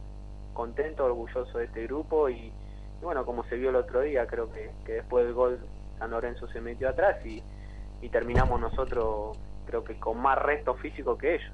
contento, 0.52 1.06
orgulloso 1.06 1.58
de 1.58 1.64
este 1.64 1.88
grupo 1.88 2.28
y, 2.28 2.52
bueno, 3.02 3.26
como 3.26 3.42
se 3.48 3.56
vio 3.56 3.70
el 3.70 3.74
otro 3.74 4.02
día, 4.02 4.28
creo 4.28 4.48
que, 4.52 4.70
después 4.86 5.24
del 5.24 5.34
gol 5.34 5.58
San 5.98 6.12
Lorenzo 6.12 6.46
se 6.46 6.60
metió 6.60 6.88
atrás 6.88 7.16
y, 7.26 7.42
y 8.00 8.08
terminamos 8.10 8.60
nosotros 8.60 9.36
creo 9.66 9.82
que 9.82 9.98
con 9.98 10.18
más 10.18 10.38
resto 10.38 10.74
físico 10.74 11.18
que 11.18 11.34
ellos. 11.34 11.52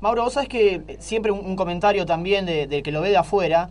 Mauro, 0.00 0.22
vos 0.22 0.34
sabés 0.34 0.48
que 0.48 0.98
siempre 1.00 1.32
un, 1.32 1.56
comentario 1.56 2.06
también 2.06 2.46
de, 2.46 2.68
de 2.68 2.80
que 2.84 2.92
lo 2.92 3.00
ve 3.00 3.08
de 3.08 3.16
afuera, 3.16 3.70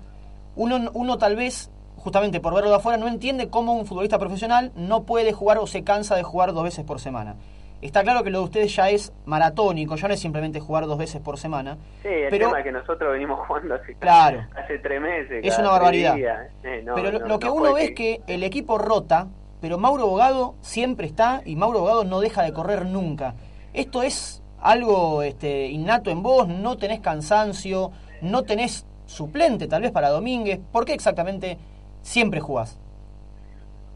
uno, 0.57 0.91
uno 0.93 1.17
tal 1.17 1.37
vez, 1.37 1.71
justamente 2.07 2.39
por 2.39 2.53
verlo 2.53 2.69
de 2.69 2.77
afuera, 2.77 2.97
no 2.97 3.09
entiende 3.09 3.49
cómo 3.49 3.73
un 3.73 3.85
futbolista 3.85 4.17
profesional 4.17 4.71
no 4.77 5.03
puede 5.03 5.33
jugar 5.33 5.57
o 5.57 5.67
se 5.67 5.83
cansa 5.83 6.15
de 6.15 6.23
jugar 6.23 6.53
dos 6.53 6.63
veces 6.63 6.85
por 6.85 7.01
semana. 7.01 7.35
Está 7.81 8.01
claro 8.01 8.23
que 8.23 8.29
lo 8.29 8.37
de 8.39 8.43
ustedes 8.45 8.73
ya 8.73 8.89
es 8.89 9.11
maratónico, 9.25 9.97
ya 9.97 10.07
no 10.07 10.13
es 10.13 10.19
simplemente 10.21 10.61
jugar 10.61 10.85
dos 10.87 10.97
veces 10.97 11.19
por 11.19 11.37
semana. 11.37 11.75
Sí, 12.03 12.07
el 12.07 12.29
Pero- 12.29 12.47
tema 12.47 12.63
que 12.63 12.71
nosotros 12.71 13.11
venimos 13.11 13.45
jugando 13.45 13.75
hace, 13.75 13.93
Claro. 13.95 14.45
hace 14.55 14.79
tres 14.79 15.01
meses. 15.01 15.41
Es 15.43 15.59
una 15.59 15.71
barbaridad. 15.71 16.17
Eh, 16.63 16.81
no, 16.85 16.95
pero 16.95 17.11
lo, 17.11 17.19
no, 17.19 17.27
lo 17.27 17.39
que 17.39 17.47
no 17.47 17.53
uno 17.55 17.73
ve 17.73 17.83
es 17.83 17.91
que 17.91 18.21
el 18.27 18.43
equipo 18.43 18.77
rota, 18.77 19.27
pero 19.59 19.77
Mauro 19.77 20.07
Bogado 20.07 20.55
siempre 20.61 21.07
está 21.07 21.41
y 21.43 21.57
Mauro 21.57 21.81
Bogado 21.81 22.05
no 22.05 22.21
deja 22.21 22.41
de 22.41 22.53
correr 22.53 22.85
nunca. 22.85 23.35
Esto 23.73 24.01
es 24.01 24.41
algo 24.61 25.23
este, 25.23 25.65
innato 25.67 26.09
en 26.09 26.23
vos, 26.23 26.47
no 26.47 26.77
tenés 26.77 27.01
cansancio, 27.01 27.91
no 28.21 28.43
tenés 28.43 28.85
suplente 29.07 29.67
tal 29.67 29.81
vez 29.81 29.91
para 29.91 30.07
Domínguez. 30.09 30.61
¿Por 30.71 30.85
qué 30.85 30.93
exactamente 30.93 31.57
siempre 32.07 32.39
jugás? 32.39 32.79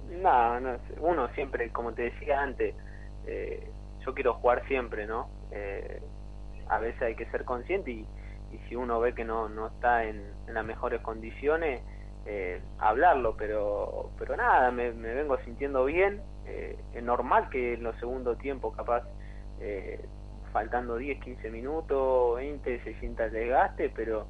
No, 0.09 0.59
no, 0.59 0.77
uno 0.99 1.29
siempre, 1.29 1.71
como 1.71 1.93
te 1.93 2.03
decía 2.03 2.41
antes, 2.41 2.75
eh, 3.25 3.67
yo 4.05 4.13
quiero 4.13 4.33
jugar 4.35 4.67
siempre, 4.67 5.07
¿no? 5.07 5.29
Eh, 5.51 6.01
a 6.67 6.79
veces 6.79 7.01
hay 7.01 7.15
que 7.15 7.25
ser 7.27 7.45
consciente 7.45 7.91
y, 7.91 8.05
si 8.67 8.75
uno 8.75 8.99
ve 8.99 9.13
que 9.15 9.23
no, 9.23 9.47
no 9.47 9.67
está 9.67 10.03
en, 10.03 10.23
las 10.47 10.65
mejores 10.65 10.99
condiciones, 11.01 11.81
eh, 12.25 12.61
hablarlo, 12.79 13.37
pero 13.37 14.11
pero 14.19 14.35
nada, 14.35 14.71
me, 14.71 14.91
me 14.91 15.13
vengo 15.13 15.37
sintiendo 15.45 15.85
bien. 15.85 16.21
eh, 16.45 16.77
es 16.93 17.03
normal 17.03 17.49
que 17.49 17.75
en 17.75 17.83
los 17.83 17.95
segundos 17.97 18.37
tiempos, 18.39 18.75
capaz, 18.75 19.03
eh, 19.61 20.01
faltando 20.51 20.97
10, 20.97 21.23
15 21.23 21.49
minutos, 21.49 22.35
20, 22.35 22.83
se 22.83 22.99
sienta 22.99 23.29
desgaste, 23.29 23.89
pero 23.89 24.27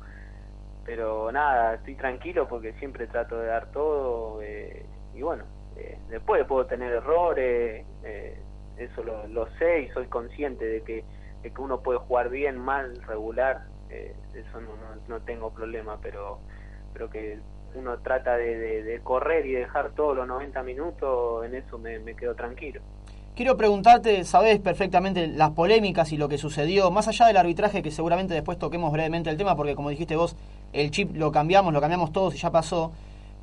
pero 0.86 1.32
nada, 1.32 1.76
estoy 1.76 1.96
tranquilo 1.96 2.48
porque 2.48 2.74
siempre 2.74 3.08
trato 3.08 3.39
de 3.39 3.48
dar 3.48 3.72
todo 3.72 4.41
eh, 4.41 4.86
y 5.13 5.22
bueno, 5.22 5.44
Eh, 5.78 5.98
después 6.10 6.46
puedo 6.46 6.65
tener 6.65 6.91
errores, 6.91 7.86
eh, 8.04 8.38
eso 8.78 9.04
lo, 9.04 9.48
sé 9.58 9.84
y 9.84 9.89
soy 9.89 10.08
consciente 10.08 10.65
de 10.65 10.82
que, 10.82 11.04
de 11.41 11.52
que 11.52 11.62
uno 11.62 11.82
puede 11.82 12.00
jugar 12.00 12.30
bien, 12.30 12.58
mal, 12.58 13.02
regular, 13.08 13.63
eh, 13.89 14.13
eso 14.34 14.62
no, 14.62 14.72
no, 15.08 15.22
tengo 15.22 15.52
problema, 15.52 15.98
pero, 16.02 16.39
pero 16.94 17.10
que 17.10 17.39
uno 17.74 18.00
trata 18.00 18.36
de, 18.36 19.00
correr 19.04 19.46
y 19.46 19.54
dejar 19.54 19.91
todos 19.91 20.15
los 20.15 20.28
90 20.28 20.62
minutos, 20.63 21.46
en 21.46 21.56
eso 21.56 21.78
me, 21.78 22.00
me 22.00 22.15
quedo 22.15 22.36
tranquilo. 22.36 22.82
Quiero 23.34 23.56
preguntarte, 23.56 24.26
sabés 24.26 24.60
perfectamente 24.60 25.26
las 25.28 25.52
polémicas 25.52 26.12
y 26.12 26.17
lo 26.17 26.28
que 26.28 26.38
sucedió, 26.38 26.91
más 26.91 27.08
allá 27.08 27.28
del 27.28 27.38
arbitraje, 27.38 27.82
que 27.82 27.89
seguramente 27.89 28.34
después 28.34 28.58
toquemos 28.58 28.91
brevemente 28.91 29.30
el 29.30 29.38
tema, 29.38 29.56
porque 29.56 29.74
como 29.74 29.89
dijiste 29.89 30.17
vos, 30.17 30.36
el 30.73 30.91
chip 30.91 31.15
lo 31.15 31.31
cambiamos, 31.31 31.73
lo 31.73 31.81
cambiamos 31.81 32.12
todos 32.12 32.36
y 32.36 32.38
ya 32.38 32.51
pasó. 32.51 32.91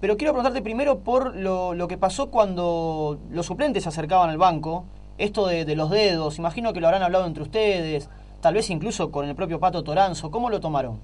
Pero 0.01 0.17
quiero 0.17 0.33
preguntarte 0.33 0.63
primero 0.63 1.01
por 1.01 1.35
lo, 1.35 1.75
lo 1.75 1.89
que 1.89 1.99
pasó 1.99 2.31
cuando 2.31 3.19
los 3.31 3.47
suplentes 3.47 3.83
se 3.83 3.89
acercaban 3.89 4.31
al 4.31 4.39
banco, 4.39 4.85
esto 5.19 5.49
de, 5.49 5.75
los 5.75 5.91
dedos, 5.91 6.39
imagino 6.39 6.73
que 6.73 6.81
lo 6.81 6.87
habrán 6.87 7.03
hablado 7.03 7.27
entre 7.27 7.43
ustedes, 7.43 8.09
tal 8.41 8.55
vez 8.55 8.71
incluso 8.71 9.11
con 9.11 9.29
el 9.29 9.35
propio 9.35 9.59
Pato 9.59 9.83
Toranzo, 9.83 10.31
¿cómo 10.31 10.49
lo 10.49 10.61
tomaron? 10.61 11.01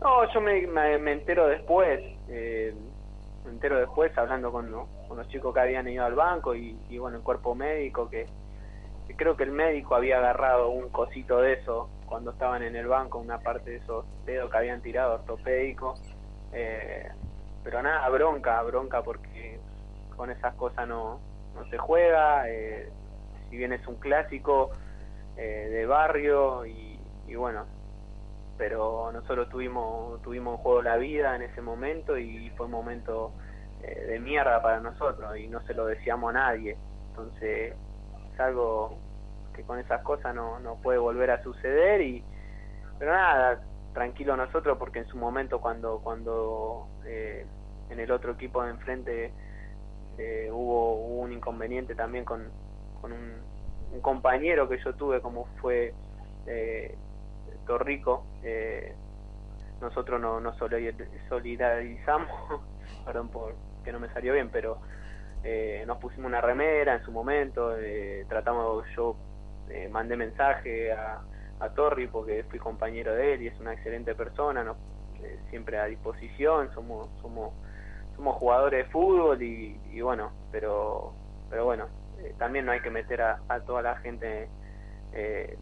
No, 0.00 0.32
yo 0.32 0.40
me, 0.40 1.12
entero 1.12 1.46
después, 1.48 2.00
eh, 2.28 2.74
me 3.44 3.50
entero 3.50 3.78
después 3.78 4.16
hablando 4.16 4.50
con, 4.50 4.70
los 4.70 5.28
chicos 5.28 5.52
que 5.52 5.60
habían 5.60 5.86
ido 5.88 6.04
al 6.04 6.14
banco 6.14 6.54
y, 6.54 6.76
bueno, 6.98 7.18
el 7.18 7.22
cuerpo 7.22 7.54
médico, 7.54 8.08
que 8.08 8.26
creo 9.16 9.36
que 9.36 9.44
el 9.44 9.52
médico 9.52 9.94
había 9.94 10.18
agarrado 10.18 10.70
un 10.70 10.88
cosito 10.90 11.40
de 11.40 11.54
eso 11.54 11.88
cuando 12.06 12.32
estaban 12.32 12.62
en 12.62 12.76
el 12.76 12.86
banco, 12.86 13.18
una 13.18 13.40
parte 13.40 13.70
de 13.70 13.76
esos 13.76 14.04
dedos 14.24 14.50
que 14.50 14.58
habían 14.58 14.80
tirado 14.82 15.14
ortopédicos. 15.14 16.00
Eh, 16.52 17.08
pero 17.62 17.82
nada, 17.82 18.08
bronca, 18.08 18.62
bronca 18.62 19.02
porque 19.02 19.60
con 20.16 20.30
esas 20.30 20.54
cosas 20.54 20.88
no, 20.88 21.20
no 21.54 21.68
se 21.68 21.78
juega, 21.78 22.48
eh, 22.48 22.90
si 23.48 23.56
bien 23.56 23.72
es 23.72 23.86
un 23.86 23.96
clásico 23.96 24.70
eh, 25.36 25.68
de 25.70 25.86
barrio 25.86 26.66
y, 26.66 26.98
y 27.26 27.34
bueno, 27.34 27.66
pero 28.58 29.10
nosotros 29.12 29.48
tuvimos 29.48 30.20
tuvimos 30.22 30.56
en 30.56 30.62
juego 30.62 30.82
la 30.82 30.96
vida 30.96 31.36
en 31.36 31.42
ese 31.42 31.62
momento 31.62 32.18
y 32.18 32.50
fue 32.56 32.66
un 32.66 32.72
momento 32.72 33.32
eh, 33.82 34.04
de 34.06 34.18
mierda 34.18 34.60
para 34.60 34.80
nosotros 34.80 35.38
y 35.38 35.46
no 35.46 35.62
se 35.62 35.72
lo 35.74 35.86
decíamos 35.86 36.30
a 36.30 36.38
nadie 36.38 36.76
entonces 37.10 37.74
algo 38.40 38.96
que 39.54 39.62
con 39.62 39.78
esas 39.78 40.02
cosas 40.02 40.34
no, 40.34 40.58
no 40.60 40.76
puede 40.76 40.98
volver 40.98 41.30
a 41.30 41.42
suceder 41.42 42.00
y 42.00 42.22
pero 42.98 43.12
nada 43.12 43.60
tranquilo 43.94 44.36
nosotros 44.36 44.76
porque 44.78 45.00
en 45.00 45.06
su 45.06 45.16
momento 45.16 45.60
cuando 45.60 46.00
cuando 46.00 46.88
eh, 47.04 47.46
en 47.90 48.00
el 48.00 48.10
otro 48.10 48.32
equipo 48.32 48.62
de 48.62 48.70
enfrente 48.70 49.32
eh, 50.18 50.48
hubo, 50.52 50.94
hubo 50.94 51.20
un 51.20 51.32
inconveniente 51.32 51.94
también 51.94 52.24
con, 52.24 52.48
con 53.00 53.12
un, 53.12 53.34
un 53.92 54.00
compañero 54.00 54.68
que 54.68 54.78
yo 54.78 54.94
tuve 54.94 55.20
como 55.20 55.46
fue 55.60 55.94
eh, 56.46 56.94
Torrico, 57.66 58.24
eh, 58.42 58.94
nosotros 59.80 60.20
no 60.20 60.40
nos 60.40 60.56
solidarizamos, 61.28 62.30
perdón 63.04 63.28
por 63.28 63.54
que 63.84 63.92
no 63.92 64.00
me 64.00 64.08
salió 64.08 64.32
bien, 64.32 64.48
pero 64.50 64.78
eh, 65.44 65.84
nos 65.86 65.98
pusimos 65.98 66.26
una 66.26 66.40
remera 66.40 66.94
en 66.94 67.04
su 67.04 67.12
momento, 67.12 67.76
eh, 67.78 68.24
tratamos, 68.28 68.84
yo 68.96 69.16
eh, 69.70 69.88
mandé 69.88 70.16
mensaje 70.16 70.92
a, 70.92 71.20
a 71.60 71.68
Torri 71.70 72.06
porque 72.08 72.44
fui 72.50 72.58
compañero 72.58 73.14
de 73.14 73.34
él 73.34 73.42
y 73.42 73.46
es 73.48 73.60
una 73.60 73.72
excelente 73.72 74.14
persona, 74.14 74.74
eh, 75.22 75.38
siempre 75.50 75.78
a 75.78 75.84
disposición, 75.86 76.70
somos, 76.74 77.08
somos, 77.20 77.52
somos 78.16 78.36
jugadores 78.36 78.84
de 78.86 78.90
fútbol 78.90 79.42
y, 79.42 80.00
bueno, 80.00 80.30
pero, 80.52 81.12
pero 81.50 81.64
bueno, 81.64 81.86
eh, 82.20 82.34
también 82.38 82.66
no 82.66 82.72
hay 82.72 82.80
que 82.80 82.90
meter 82.90 83.22
a, 83.22 83.40
a 83.48 83.60
toda 83.60 83.82
la 83.82 83.96
gente 83.96 84.48
eh, 85.12 85.56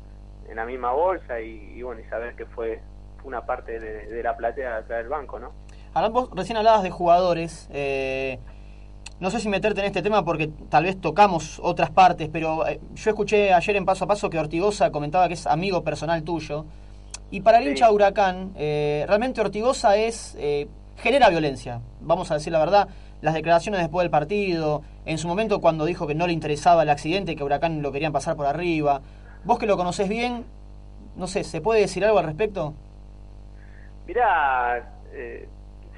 en 0.48 0.56
la 0.56 0.64
misma 0.64 0.92
bolsa 0.92 1.40
y, 1.40 1.82
bueno, 1.82 2.00
y 2.00 2.04
saber 2.04 2.34
que 2.36 2.46
fue 2.46 2.80
una 3.24 3.44
parte 3.44 3.80
de, 3.80 4.06
de 4.06 4.22
la 4.22 4.36
platea 4.36 4.76
atrás 4.76 4.98
del 5.00 5.08
banco, 5.08 5.38
¿no? 5.38 5.52
Ahora 5.94 6.10
vos 6.10 6.30
recién 6.34 6.56
hablabas 6.58 6.82
de 6.82 6.90
jugadores. 6.90 7.68
eh, 7.72 8.38
no 9.18 9.30
sé 9.30 9.40
si 9.40 9.48
meterte 9.48 9.80
en 9.80 9.86
este 9.86 10.02
tema 10.02 10.24
porque 10.24 10.48
tal 10.68 10.84
vez 10.84 11.00
tocamos 11.00 11.58
otras 11.62 11.90
partes, 11.90 12.28
pero 12.32 12.66
eh, 12.66 12.80
yo 12.94 13.10
escuché 13.10 13.52
ayer 13.52 13.76
en 13.76 13.84
Paso 13.84 14.04
a 14.04 14.08
Paso 14.08 14.28
que 14.28 14.38
Ortigosa 14.38 14.90
comentaba 14.90 15.28
que 15.28 15.34
es 15.34 15.46
amigo 15.46 15.82
personal 15.82 16.22
tuyo. 16.22 16.64
Y 17.30 17.40
para 17.40 17.58
el 17.58 17.64
Sí. 17.64 17.70
hincha 17.70 17.90
Huracán, 17.90 18.52
eh, 18.56 19.04
realmente 19.08 19.40
Ortigosa 19.40 19.96
es 19.96 20.36
eh, 20.38 20.68
genera 20.96 21.28
violencia. 21.30 21.80
Vamos 22.00 22.30
a 22.30 22.34
decir 22.34 22.52
la 22.52 22.58
verdad. 22.58 22.88
Las 23.22 23.32
declaraciones 23.34 23.80
después 23.80 24.04
del 24.04 24.10
partido, 24.10 24.82
en 25.06 25.16
su 25.16 25.26
momento 25.26 25.60
cuando 25.60 25.86
dijo 25.86 26.06
que 26.06 26.14
no 26.14 26.26
le 26.26 26.34
interesaba 26.34 26.82
el 26.82 26.90
accidente, 26.90 27.34
que 27.34 27.42
Huracán 27.42 27.80
lo 27.80 27.90
querían 27.90 28.12
pasar 28.12 28.36
por 28.36 28.46
arriba. 28.46 29.00
Vos 29.44 29.58
que 29.58 29.66
lo 29.66 29.76
conocés 29.78 30.08
bien, 30.08 30.44
no 31.16 31.26
sé, 31.26 31.42
¿se 31.42 31.62
puede 31.62 31.80
decir 31.80 32.04
algo 32.04 32.18
al 32.18 32.26
respecto? 32.26 32.74
Mirá, 34.06 34.92
eh, 35.12 35.48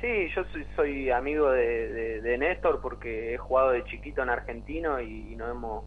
sí, 0.01 0.29
yo 0.35 0.45
soy, 0.47 0.67
soy 0.77 1.11
amigo 1.11 1.51
de, 1.51 2.21
de- 2.23 2.39
Néstor 2.39 2.81
porque 2.81 3.35
he 3.35 3.39
jugado 3.39 3.71
de 3.71 3.85
chiquito 3.85 4.23
en 4.23 4.31
argentino 4.31 5.01
y, 5.01 5.35
nos 5.37 5.51
hemos, 5.51 5.85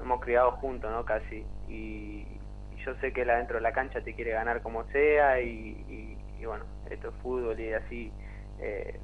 hemos 0.00 0.20
criado 0.20 0.52
juntos, 0.52 0.90
¿no? 0.90 1.04
Casi. 1.04 1.44
Y, 1.68 2.26
yo 2.84 2.94
sé 2.96 3.12
que 3.12 3.22
él 3.22 3.30
adentro 3.30 3.56
de 3.56 3.62
la 3.62 3.72
cancha 3.72 4.00
te 4.02 4.12
quiere 4.14 4.32
ganar 4.32 4.60
como 4.60 4.84
sea 4.86 5.40
y, 5.40 6.16
bueno, 6.44 6.64
esto 6.90 7.08
es 7.10 7.14
fútbol 7.22 7.58
y 7.60 7.72
así. 7.72 8.12
eh, 8.58 8.98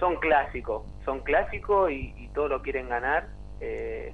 son 0.00 0.16
clásicos, 0.16 0.82
son 1.04 1.20
clásicos 1.20 1.90
y, 1.92 2.28
todos 2.34 2.50
lo 2.50 2.62
quieren 2.62 2.88
ganar 2.88 3.28
eh, 3.60 4.12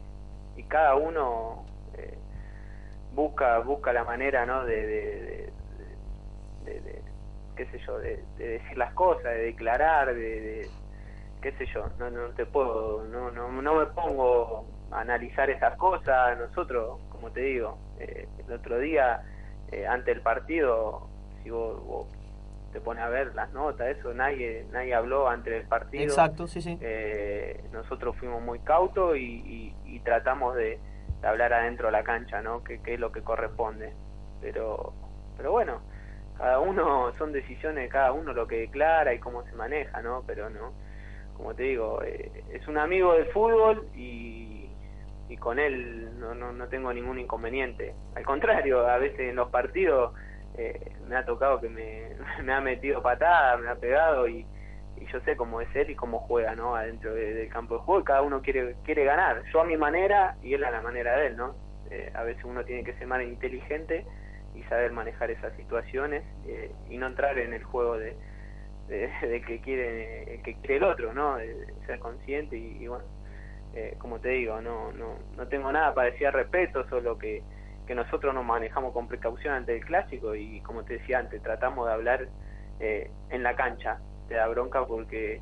y 0.57 0.62
cada 0.64 0.96
uno 0.96 1.64
eh, 1.96 2.18
busca 3.12 3.59
busca 3.61 3.92
la 3.92 4.05
manera, 4.05 4.44
¿no? 4.44 4.64
de- 4.64 4.87
de, 4.87 5.52
qué 7.57 7.66
sé 7.66 7.79
yo, 7.87 7.99
de, 7.99 8.25
de 8.37 8.49
decir 8.49 8.79
las 8.79 8.92
cosas, 8.95 9.25
de 9.25 9.42
declarar, 9.45 10.14
de, 10.14 10.40
de- 10.40 10.71
qué 11.42 11.53
sé 11.53 11.66
yo, 11.75 11.88
no, 11.99 12.11
no 12.11 12.33
te 12.35 12.47
puedo, 12.47 13.05
no, 13.05 13.31
no, 13.31 13.51
no 13.62 13.75
me 13.75 13.87
pongo 13.87 14.66
a 14.90 15.01
analizar 15.01 15.49
esas 15.51 15.77
cosas, 15.77 16.37
nosotros, 16.38 17.01
como 17.09 17.31
te 17.31 17.40
digo, 17.40 17.79
eh, 17.99 18.29
el 18.47 18.53
otro 18.53 18.79
día, 18.79 19.21
eh, 19.71 19.87
ante 19.87 20.12
el 20.12 20.23
partido, 20.23 21.09
si 21.42 21.51
vos, 21.51 21.83
vos 21.85 22.09
te 22.73 22.81
pones 22.81 23.03
a 23.05 23.09
ver 23.09 23.35
las 23.35 23.53
notas, 23.53 23.97
eso, 23.97 24.12
nadie, 24.12 24.66
nadie 24.71 24.95
habló 24.95 25.29
antes 25.29 25.53
del 25.53 25.66
partido. 25.66 26.05
Exacto, 26.05 26.47
sí, 26.47 26.61
sí. 26.61 26.77
Eh, 26.81 27.64
nosotros 27.73 28.16
fuimos 28.19 28.42
muy 28.42 28.59
cautos 28.61 29.16
y, 29.16 29.21
y- 29.47 29.77
y 29.97 30.01
tratamos 30.01 30.55
de, 30.57 30.79
de 31.21 31.29
hablar 31.29 31.53
adentro 31.55 31.87
de 31.87 31.92
la 31.92 32.05
cancha, 32.05 32.42
¿no? 32.42 32.62
Que, 32.62 32.83
que 32.83 32.95
es 32.95 33.01
lo 33.01 33.12
que 33.12 33.23
corresponde. 33.23 33.95
Pero, 34.40 34.92
pero 35.37 35.53
bueno, 35.53 35.81
cada 36.38 36.61
uno, 36.61 37.12
son 37.18 37.33
decisiones 37.33 37.85
de 37.85 37.88
cada 37.88 38.12
uno 38.12 38.33
lo 38.33 38.46
que 38.46 38.61
declara 38.61 39.12
y 39.14 39.18
cómo 39.18 39.44
se 39.44 39.53
maneja, 39.55 40.03
¿no? 40.03 40.22
Pero 40.27 40.51
no, 40.51 40.72
como 41.37 41.55
te 41.55 41.64
digo, 41.64 42.03
eh, 42.03 42.31
es 42.53 42.66
un 42.68 42.79
amigo 42.79 43.14
del 43.14 43.27
fútbol 43.27 43.88
y, 43.94 44.70
y 45.29 45.37
con 45.37 45.59
él 45.59 46.18
no, 46.18 46.35
no, 46.35 46.53
no 46.53 46.68
tengo 46.68 46.92
ningún 46.92 47.18
inconveniente. 47.18 47.94
Al 48.14 48.25
contrario, 48.25 48.87
a 48.88 48.99
veces 48.99 49.20
en 49.20 49.37
los 49.37 49.51
partidos 49.51 50.12
eh, 50.57 50.92
me 51.07 51.16
ha 51.16 51.25
tocado 51.25 51.61
que 51.61 51.68
me, 51.68 52.11
me 52.42 52.53
ha 52.53 52.61
metido 52.61 53.03
patada, 53.03 53.57
me 53.59 53.68
ha 53.68 53.77
pegado 53.77 54.29
y, 54.29 54.46
y 54.96 55.07
yo 55.12 55.20
sé 55.20 55.37
cómo 55.37 55.61
es 55.61 55.68
él 55.77 55.90
y 55.90 55.94
cómo 55.94 56.20
juega, 56.20 56.55
¿no? 56.55 56.75
Adentro 56.75 57.12
de- 57.14 57.35
del 57.35 57.49
campo 57.51 57.75
de 57.75 57.81
juego 57.81 58.01
y 58.01 58.05
cada 58.05 58.22
uno 58.22 58.40
quiere 58.40 58.77
quiere 58.85 59.05
ganar. 59.05 59.42
Yo 59.53 59.61
a 59.61 59.64
mi 59.64 59.77
manera 59.77 60.37
y 60.42 60.55
él 60.55 60.64
a 60.64 60.70
la 60.70 60.81
manera 60.81 61.16
de 61.18 61.27
él, 61.29 61.37
¿no? 61.37 61.55
Eh, 61.90 62.11
a 62.14 62.22
veces 62.25 62.42
uno 62.44 62.64
tiene 62.64 62.83
que 62.83 62.94
ser 62.94 63.07
más 63.07 63.22
inteligente 63.22 64.05
y 64.57 64.62
saber 64.64 64.92
manejar 64.92 65.31
esas 65.31 65.55
situaciones 65.57 66.25
eh, 66.47 66.71
y 66.88 66.99
no 66.99 67.07
entrar 67.07 67.38
en 67.38 67.53
el 67.53 67.62
juego 67.64 67.99
de, 67.99 68.16
de, 68.88 69.42
que 69.47 69.61
quiere 69.61 70.40
que 70.45 70.55
quiere 70.57 70.77
el 70.77 70.85
otro, 70.85 71.12
¿no? 71.12 71.37
De, 71.37 71.66
ser 71.87 71.99
consciente 71.99 72.57
y, 72.57 72.87
bueno, 72.88 73.05
eh, 73.75 73.95
como 73.99 74.21
te 74.21 74.31
digo, 74.31 74.61
no, 74.61 74.92
no, 74.92 75.19
no 75.37 75.49
tengo 75.49 75.71
nada 75.71 75.95
para 75.95 76.11
decir 76.11 76.27
al 76.27 76.33
respeto, 76.33 76.88
solo 76.88 77.19
que, 77.19 77.42
que 77.87 77.95
nosotros 77.95 78.35
nos 78.35 78.45
manejamos 78.45 78.92
con 78.92 79.07
precaución 79.07 79.55
ante 79.55 79.77
el 79.77 79.85
clásico 79.85 80.35
y 80.35 80.61
como 80.62 80.85
te 80.85 80.95
decía 80.95 81.19
antes, 81.19 81.42
tratamos 81.42 81.87
de 81.87 81.92
hablar 81.92 82.29
eh, 82.81 83.11
en 83.31 83.42
la 83.42 83.55
cancha, 83.55 83.99
te 84.29 84.35
da 84.35 84.47
bronca 84.49 84.85
porque 84.87 85.40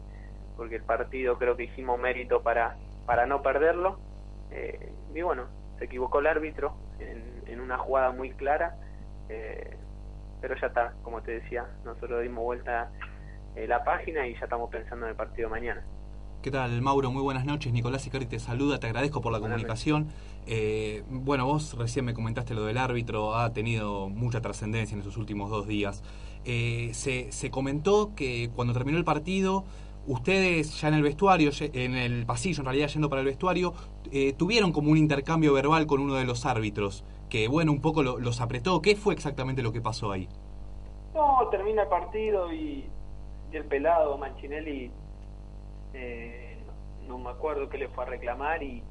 porque 0.57 0.77
el 0.77 0.85
partido 0.85 1.37
creo 1.37 1.57
que 1.57 1.64
hicimos 1.64 1.98
mérito 1.98 2.42
para 2.42 2.77
para 3.07 3.27
no 3.27 3.42
perderlo. 3.42 3.98
Eh, 4.50 4.92
y 5.14 5.22
bueno, 5.22 5.48
se 5.79 5.87
equivocó 5.87 6.20
el 6.20 6.27
árbitro 6.27 6.77
en, 7.00 7.42
en 7.46 7.61
una 7.61 7.79
jugada 7.79 8.12
muy 8.12 8.31
clara, 8.31 8.77
eh, 9.28 9.76
pero 10.40 10.54
ya 10.60 10.66
está, 10.66 10.94
como 11.02 11.22
te 11.22 11.40
decía, 11.40 11.66
nosotros 11.84 12.22
dimos 12.22 12.44
vuelta 12.44 12.90
eh, 13.56 13.66
la 13.66 13.84
página 13.84 14.26
y 14.26 14.34
ya 14.34 14.40
estamos 14.44 14.70
pensando 14.70 15.06
en 15.06 15.10
el 15.10 15.16
partido 15.16 15.48
mañana. 15.48 15.84
¿Qué 16.44 16.50
tal, 16.50 16.82
Mauro? 16.82 17.10
Muy 17.10 17.22
buenas 17.22 17.46
noches. 17.46 17.72
Nicolás 17.72 18.06
Icari 18.06 18.26
te 18.26 18.38
saluda, 18.38 18.78
te 18.78 18.87
agradezco 18.87 19.22
por 19.22 19.32
la 19.32 19.38
Buenas 19.38 19.56
comunicación. 19.56 20.08
Eh, 20.46 21.02
bueno, 21.08 21.46
vos 21.46 21.74
recién 21.78 22.04
me 22.04 22.12
comentaste 22.12 22.52
lo 22.52 22.66
del 22.66 22.76
árbitro, 22.76 23.34
ha 23.34 23.54
tenido 23.54 24.10
mucha 24.10 24.42
trascendencia 24.42 24.94
en 24.94 25.00
esos 25.00 25.16
últimos 25.16 25.48
dos 25.48 25.66
días. 25.66 26.02
Eh, 26.44 26.90
se, 26.92 27.32
se 27.32 27.50
comentó 27.50 28.14
que 28.14 28.50
cuando 28.54 28.74
terminó 28.74 28.98
el 28.98 29.04
partido, 29.04 29.64
ustedes 30.06 30.78
ya 30.80 30.88
en 30.88 30.94
el 30.94 31.02
vestuario, 31.02 31.50
en 31.58 31.94
el 31.94 32.26
pasillo, 32.26 32.60
en 32.60 32.66
realidad 32.66 32.88
yendo 32.88 33.08
para 33.08 33.20
el 33.20 33.26
vestuario, 33.26 33.72
eh, 34.12 34.34
tuvieron 34.34 34.72
como 34.72 34.90
un 34.90 34.98
intercambio 34.98 35.54
verbal 35.54 35.87
con 35.87 36.00
uno 36.00 36.14
de 36.14 36.24
los 36.24 36.44
árbitros, 36.44 37.04
que 37.28 37.48
bueno, 37.48 37.72
un 37.72 37.80
poco 37.80 38.02
lo- 38.02 38.18
los 38.18 38.40
apretó. 38.40 38.80
¿Qué 38.82 38.96
fue 38.96 39.14
exactamente 39.14 39.62
lo 39.62 39.72
que 39.72 39.80
pasó 39.80 40.12
ahí? 40.12 40.28
No, 41.14 41.48
termina 41.50 41.82
el 41.82 41.88
partido 41.88 42.52
y, 42.52 42.90
y 43.52 43.56
el 43.56 43.64
pelado 43.66 44.18
Manchinelli, 44.18 44.90
eh, 45.92 46.58
no, 47.06 47.18
no 47.18 47.18
me 47.18 47.30
acuerdo 47.30 47.68
qué 47.68 47.78
le 47.78 47.88
fue 47.88 48.04
a 48.04 48.08
reclamar 48.08 48.62
y, 48.62 48.82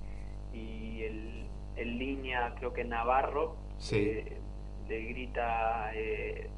y 0.54 1.04
el, 1.04 1.46
el 1.76 1.98
línea, 1.98 2.54
creo 2.58 2.74
que 2.74 2.84
Navarro, 2.84 3.56
Sí. 3.78 3.98
eh, 3.98 4.38
le 4.88 5.02
grita, 5.06 5.91
eh, 5.93 6.50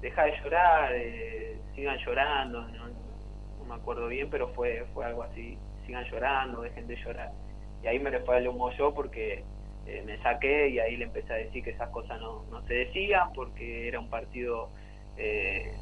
deja 0.00 0.24
de 0.24 0.32
llorar, 0.42 0.92
eh, 0.94 1.60
sigan 1.74 1.98
llorando, 2.04 2.62
no, 2.62 2.88
no 2.88 3.64
me 3.68 3.74
acuerdo 3.74 4.08
bien, 4.08 4.28
pero 4.30 4.48
fue, 4.48 4.84
fue 4.94 5.04
algo 5.04 5.22
así, 5.22 5.58
sigan 5.86 6.04
llorando, 6.10 6.62
dejen 6.62 6.86
de 6.86 6.96
llorar. 6.96 7.32
Y 7.82 7.86
ahí 7.86 7.98
me 7.98 8.10
le 8.10 8.20
fue 8.20 8.42
yo 8.78 8.94
porque 8.94 9.44
eh, 9.86 10.02
me 10.04 10.16
saqué 10.22 10.68
y 10.68 10.78
ahí 10.78 10.96
le 10.96 11.04
empecé 11.04 11.32
a 11.32 11.36
decir 11.36 11.62
que 11.64 11.70
esas 11.70 11.90
cosas 11.90 12.20
no, 12.20 12.44
no 12.50 12.62
se 12.66 12.74
decían 12.74 13.32
porque 13.34 13.88
era 13.88 14.00
un 14.00 14.08
partido 14.08 14.68
eh, 15.16 15.72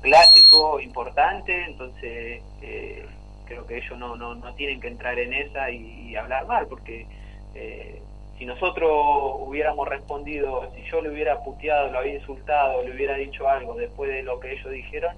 clásico 0.00 0.80
importante, 0.80 1.64
entonces 1.64 2.42
eh, 2.62 3.04
creo 3.46 3.66
que 3.66 3.78
ellos 3.78 3.98
no, 3.98 4.16
no, 4.16 4.34
no 4.34 4.54
tienen 4.54 4.80
que 4.80 4.88
entrar 4.88 5.18
en 5.18 5.32
esa 5.32 5.70
y, 5.70 6.10
y 6.10 6.16
hablar 6.16 6.46
mal, 6.46 6.66
porque 6.68 7.06
eh, 7.54 8.02
si 8.38 8.46
nosotros 8.46 8.90
hubiéramos 9.40 9.88
respondido, 9.88 10.70
si 10.74 10.82
yo 10.90 11.00
le 11.00 11.10
hubiera 11.10 11.38
puteado, 11.42 11.90
lo 11.90 11.98
había 11.98 12.14
insultado, 12.14 12.82
le 12.82 12.94
hubiera 12.94 13.14
dicho 13.16 13.48
algo 13.48 13.74
después 13.74 14.10
de 14.10 14.22
lo 14.22 14.40
que 14.40 14.52
ellos 14.52 14.70
dijeron, 14.72 15.16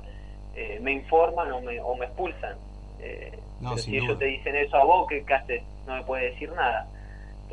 eh, 0.54 0.78
me 0.80 0.92
informan 0.92 1.50
o 1.52 1.60
me, 1.60 1.80
o 1.80 1.94
me 1.96 2.06
expulsan. 2.06 2.56
Eh, 3.00 3.32
No, 3.60 3.70
pero 3.70 3.82
si 3.82 3.96
duda. 3.98 4.04
ellos 4.04 4.18
te 4.18 4.24
dicen 4.26 4.56
eso 4.56 4.76
a 4.76 4.84
vos, 4.84 5.06
¿qué, 5.08 5.24
qué 5.24 5.34
haces? 5.34 5.62
No 5.86 5.94
me 5.96 6.02
puedes 6.04 6.32
decir 6.32 6.50
nada. 6.52 6.86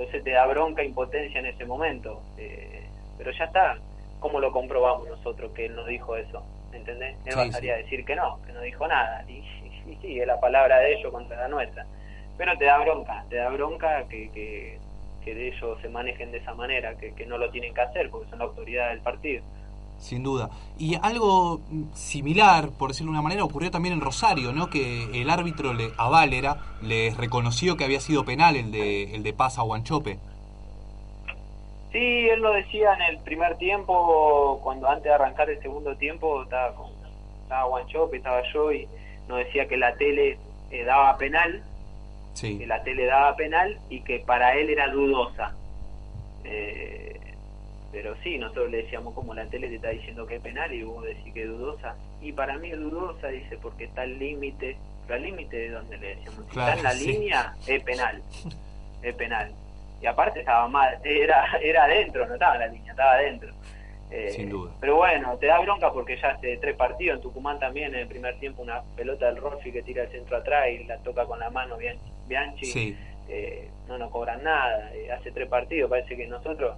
Entonces 0.01 0.23
te 0.23 0.31
da 0.31 0.47
bronca, 0.47 0.83
impotencia 0.83 1.39
en 1.39 1.45
ese 1.45 1.65
momento. 1.65 2.21
Eh, 2.37 2.89
pero 3.17 3.31
ya 3.31 3.45
está. 3.45 3.77
¿Cómo 4.19 4.39
lo 4.39 4.51
comprobamos 4.51 5.07
nosotros 5.07 5.51
que 5.53 5.65
él 5.65 5.75
nos 5.75 5.87
dijo 5.87 6.15
eso? 6.15 6.43
¿Entendés? 6.73 7.17
Él 7.25 7.33
Sí, 7.33 7.35
bastaría 7.35 7.77
sí. 7.77 7.83
decir 7.83 8.05
que 8.05 8.15
no, 8.15 8.39
que 8.45 8.53
no 8.53 8.61
dijo 8.61 8.87
nada. 8.87 9.23
Y, 9.27 9.33
y, 9.33 9.83
y 9.91 9.95
sí, 10.01 10.19
es 10.19 10.27
la 10.27 10.39
palabra 10.39 10.79
de 10.79 10.93
ellos 10.93 11.11
contra 11.11 11.37
la 11.37 11.47
nuestra. 11.47 11.85
Pero 12.37 12.57
te 12.57 12.65
da 12.65 12.79
bronca, 12.79 13.25
te 13.29 13.35
da 13.35 13.49
bronca 13.49 14.07
que, 14.09 14.31
que, 14.31 14.79
que 15.23 15.35
de 15.35 15.47
ellos 15.49 15.79
se 15.81 15.89
manejen 15.89 16.31
de 16.31 16.39
esa 16.39 16.53
manera, 16.55 16.95
que, 16.97 17.13
que 17.13 17.25
no 17.25 17.37
lo 17.37 17.51
tienen 17.51 17.73
que 17.73 17.81
hacer 17.81 18.09
porque 18.09 18.29
son 18.29 18.39
la 18.39 18.45
autoridad 18.45 18.89
del 18.89 19.01
partido. 19.01 19.43
Sin 20.01 20.23
duda. 20.23 20.49
Y 20.77 20.95
algo 20.95 21.61
similar, 21.93 22.69
por 22.71 22.89
decirlo 22.89 23.11
de 23.11 23.19
una 23.19 23.21
manera, 23.21 23.43
ocurrió 23.45 23.69
también 23.71 23.93
en 23.93 24.01
Rosario, 24.01 24.51
¿no? 24.51 24.69
Que 24.69 25.21
el 25.21 25.29
árbitro 25.29 25.73
le, 25.73 25.91
a 25.97 26.09
Valera 26.09 26.57
les 26.81 27.15
reconoció 27.15 27.77
que 27.77 27.85
había 27.85 27.99
sido 28.01 28.25
penal 28.25 28.55
el 28.55 28.71
de, 28.71 29.15
el 29.15 29.21
de 29.23 29.31
Paz 29.31 29.59
a 29.59 29.61
Guanchope. 29.61 30.17
Sí, 31.91 32.29
él 32.29 32.41
lo 32.41 32.53
decía 32.53 32.93
en 32.95 33.01
el 33.15 33.17
primer 33.19 33.57
tiempo, 33.57 34.59
cuando 34.63 34.87
antes 34.89 35.03
de 35.03 35.13
arrancar 35.13 35.49
el 35.49 35.61
segundo 35.61 35.95
tiempo 35.97 36.43
estaba 36.43 36.73
con 36.73 36.89
estaba 37.43 37.65
Guanchope, 37.65 38.17
estaba 38.17 38.41
yo 38.53 38.71
y 38.71 38.87
nos 39.27 39.39
decía 39.39 39.67
que 39.67 39.77
la 39.77 39.93
tele 39.95 40.37
eh, 40.71 40.83
daba 40.85 41.17
penal, 41.17 41.61
Sí. 42.33 42.57
que 42.57 42.65
la 42.65 42.81
tele 42.83 43.05
daba 43.07 43.35
penal 43.35 43.77
y 43.89 44.01
que 44.01 44.19
para 44.19 44.55
él 44.55 44.69
era 44.69 44.87
dudosa. 44.89 45.53
Eh, 46.45 47.10
pero 47.91 48.15
sí, 48.23 48.37
nosotros 48.37 48.69
le 48.71 48.83
decíamos 48.83 49.13
como 49.13 49.33
la 49.33 49.45
tele 49.45 49.67
te 49.69 49.75
está 49.75 49.89
diciendo 49.89 50.25
que 50.25 50.35
es 50.35 50.41
penal 50.41 50.73
y 50.73 50.83
vos 50.83 51.03
decís 51.03 51.33
que 51.33 51.43
es 51.43 51.49
dudosa. 51.49 51.95
Y 52.21 52.31
para 52.31 52.57
mí 52.57 52.71
es 52.71 52.79
dudosa, 52.79 53.27
dice, 53.27 53.57
porque 53.61 53.85
está 53.85 54.01
al 54.03 54.17
límite. 54.17 54.77
¿Pero 55.07 55.15
al 55.15 55.23
límite 55.23 55.57
de 55.57 55.69
donde 55.71 55.97
le 55.97 56.15
decíamos? 56.15 56.45
Si 56.45 56.51
Claro, 56.51 56.67
está 56.69 56.77
en 56.79 56.83
la 56.83 56.91
sí. 56.91 57.07
línea, 57.11 57.53
es 57.67 57.83
penal. 57.83 58.21
Es 59.01 59.15
penal. 59.15 59.51
Y 60.01 60.05
aparte 60.05 60.39
estaba 60.39 60.67
mal, 60.67 60.97
era, 61.03 61.45
era 61.61 61.83
adentro, 61.83 62.25
no 62.27 62.33
estaba 62.33 62.53
en 62.55 62.59
la 62.61 62.67
línea, 62.67 62.91
estaba 62.91 63.11
adentro. 63.13 63.49
Eh, 64.09 64.29
Sin 64.31 64.49
duda. 64.49 64.71
Pero 64.79 64.97
bueno, 64.97 65.37
te 65.37 65.45
da 65.47 65.59
bronca 65.59 65.91
porque 65.93 66.17
ya 66.17 66.31
hace 66.31 66.57
tres 66.57 66.75
partidos, 66.75 67.17
en 67.17 67.21
Tucumán 67.21 67.59
también, 67.59 67.93
en 67.93 68.01
el 68.01 68.07
primer 68.07 68.37
tiempo 68.39 68.61
una 68.61 68.81
pelota 68.95 69.27
del 69.27 69.37
Rolfi 69.37 69.71
que 69.71 69.81
tira 69.83 70.03
el 70.03 70.09
centro 70.09 70.37
atrás 70.37 70.67
y 70.69 70.83
la 70.83 70.97
toca 70.97 71.25
con 71.25 71.39
la 71.39 71.49
mano 71.49 71.77
Bian- 71.77 71.97
Bianchi 72.27 72.65
Sí. 72.65 72.97
eh, 73.29 73.69
no 73.87 73.97
nos 73.97 74.11
cobran 74.11 74.43
nada. 74.43 74.91
Eh, 74.93 75.11
hace 75.11 75.31
tres 75.31 75.47
partidos, 75.47 75.89
parece 75.89 76.17
que 76.17 76.27
nosotros 76.27 76.75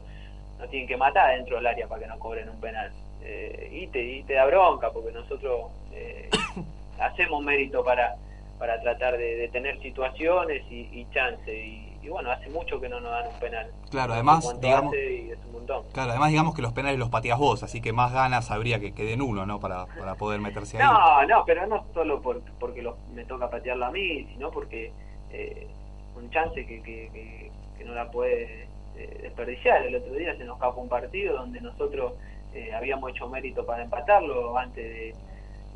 nos 0.59 0.69
tienen 0.69 0.87
que 0.87 0.97
matar 0.97 1.35
dentro 1.35 1.57
del 1.57 1.67
área 1.67 1.87
para 1.87 2.01
que 2.01 2.07
nos 2.07 2.17
cobren 2.19 2.49
un 2.49 2.59
penal. 2.59 2.91
Eh, 3.21 3.69
y, 3.71 3.87
te, 3.87 4.03
y 4.03 4.23
te 4.23 4.33
da 4.33 4.45
bronca, 4.45 4.91
porque 4.91 5.11
nosotros 5.11 5.71
eh, 5.93 6.29
hacemos 6.99 7.43
mérito 7.43 7.83
para, 7.83 8.15
para 8.59 8.81
tratar 8.81 9.17
de, 9.17 9.35
de 9.35 9.47
tener 9.49 9.79
situaciones 9.81 10.63
y, 10.69 10.89
y 10.91 11.07
chance. 11.13 11.53
Y, 11.53 11.97
y 12.01 12.09
bueno, 12.09 12.31
hace 12.31 12.49
mucho 12.49 12.81
que 12.81 12.89
no 12.89 12.99
nos 12.99 13.11
dan 13.11 13.27
un 13.27 13.39
penal. 13.39 13.71
Claro, 13.89 14.13
además, 14.13 14.59
digamos- 14.59 14.93
y 14.93 15.31
es 15.31 15.37
un 15.45 15.53
montón. 15.53 15.85
Claro, 15.93 16.11
además 16.11 16.29
digamos 16.31 16.53
que 16.53 16.61
los 16.61 16.73
penales 16.73 16.99
los 16.99 17.09
pateas 17.09 17.39
vos, 17.39 17.63
así 17.63 17.79
que 17.81 17.93
más 17.93 18.11
ganas 18.11 18.51
habría 18.51 18.79
que, 18.81 18.93
que 18.93 19.03
den 19.05 19.21
uno, 19.21 19.45
¿no? 19.45 19.59
Para, 19.61 19.85
para 19.85 20.15
poder 20.15 20.41
meterse 20.41 20.77
ahí. 20.77 20.83
No, 20.83 21.25
no, 21.25 21.45
pero 21.45 21.65
no 21.65 21.85
solo 21.93 22.21
por, 22.21 22.41
porque 22.59 22.81
lo- 22.81 22.97
me 23.13 23.23
toca 23.23 23.49
patearlo 23.49 23.85
a 23.85 23.91
mí, 23.91 24.25
sino 24.33 24.51
porque 24.51 24.91
eh, 25.31 25.67
un 26.17 26.29
chance 26.29 26.65
que, 26.65 26.81
que, 26.83 27.09
que- 27.13 27.51
que 27.77 27.85
no 27.85 27.93
la 27.95 28.11
puede 28.11 28.67
eh, 28.95 29.19
desperdiciar. 29.23 29.85
El 29.85 29.95
otro 29.95 30.13
día 30.13 30.35
se 30.37 30.43
nos 30.43 30.55
escapó 30.55 30.81
un 30.81 30.89
partido 30.89 31.35
donde 31.35 31.61
nosotros 31.61 32.13
eh, 32.51 32.71
habíamos 32.73 33.09
hecho 33.11 33.27
mérito 33.29 33.65
para 33.65 33.83
empatarlo 33.83 34.57
antes 34.57 34.83
de, 34.85 35.15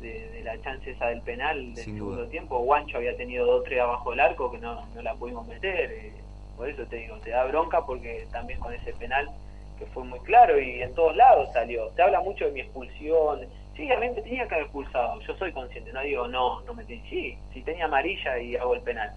de- 0.08 0.28
de 0.30 0.42
la 0.42 0.60
chance 0.60 0.90
esa 0.90 1.06
del 1.08 1.22
penal 1.22 1.74
del 1.74 1.84
Sin 1.84 1.96
segundo 1.96 2.20
duda. 2.22 2.30
tiempo. 2.30 2.58
Guancho 2.60 2.98
había 2.98 3.16
tenido 3.16 3.44
dos 3.46 3.64
tres 3.64 3.80
abajo 3.80 4.10
del 4.12 4.20
arco 4.20 4.50
que 4.52 4.58
no, 4.58 4.86
no 4.86 5.02
la 5.02 5.14
pudimos 5.14 5.46
meter. 5.46 5.90
eh, 5.92 6.24
por 6.56 6.68
eso 6.68 6.86
te 6.86 6.96
digo, 6.96 7.18
te 7.20 7.30
da 7.30 7.44
bronca 7.44 7.84
porque 7.86 8.26
también 8.32 8.58
con 8.60 8.72
ese 8.74 8.92
penal 8.94 9.28
que 9.76 9.86
fue 9.86 10.02
muy 10.04 10.18
claro 10.20 10.60
y 10.60 10.82
en 10.82 10.92
todos 10.94 11.14
lados 11.16 11.48
salió. 11.52 11.92
Se 11.94 12.02
habla 12.02 12.20
mucho 12.20 12.46
de 12.46 12.50
mi 12.52 12.60
expulsión. 12.60 13.48
Sí, 13.76 13.88
a 13.92 13.98
mí 14.00 14.08
me 14.10 14.22
tenía 14.22 14.48
que 14.48 14.54
haber 14.54 14.64
expulsado. 14.66 15.20
Yo 15.20 15.36
soy 15.36 15.52
consciente, 15.52 15.92
no 15.92 16.00
digo 16.02 16.26
no, 16.26 16.62
no 16.62 16.74
me 16.74 16.84
tiene. 16.84 17.04
Sí, 17.08 17.38
si 17.52 17.62
tenía 17.62 17.84
amarilla 17.84 18.38
y 18.40 18.56
hago 18.56 18.74
el 18.74 18.82
penal, 18.82 19.10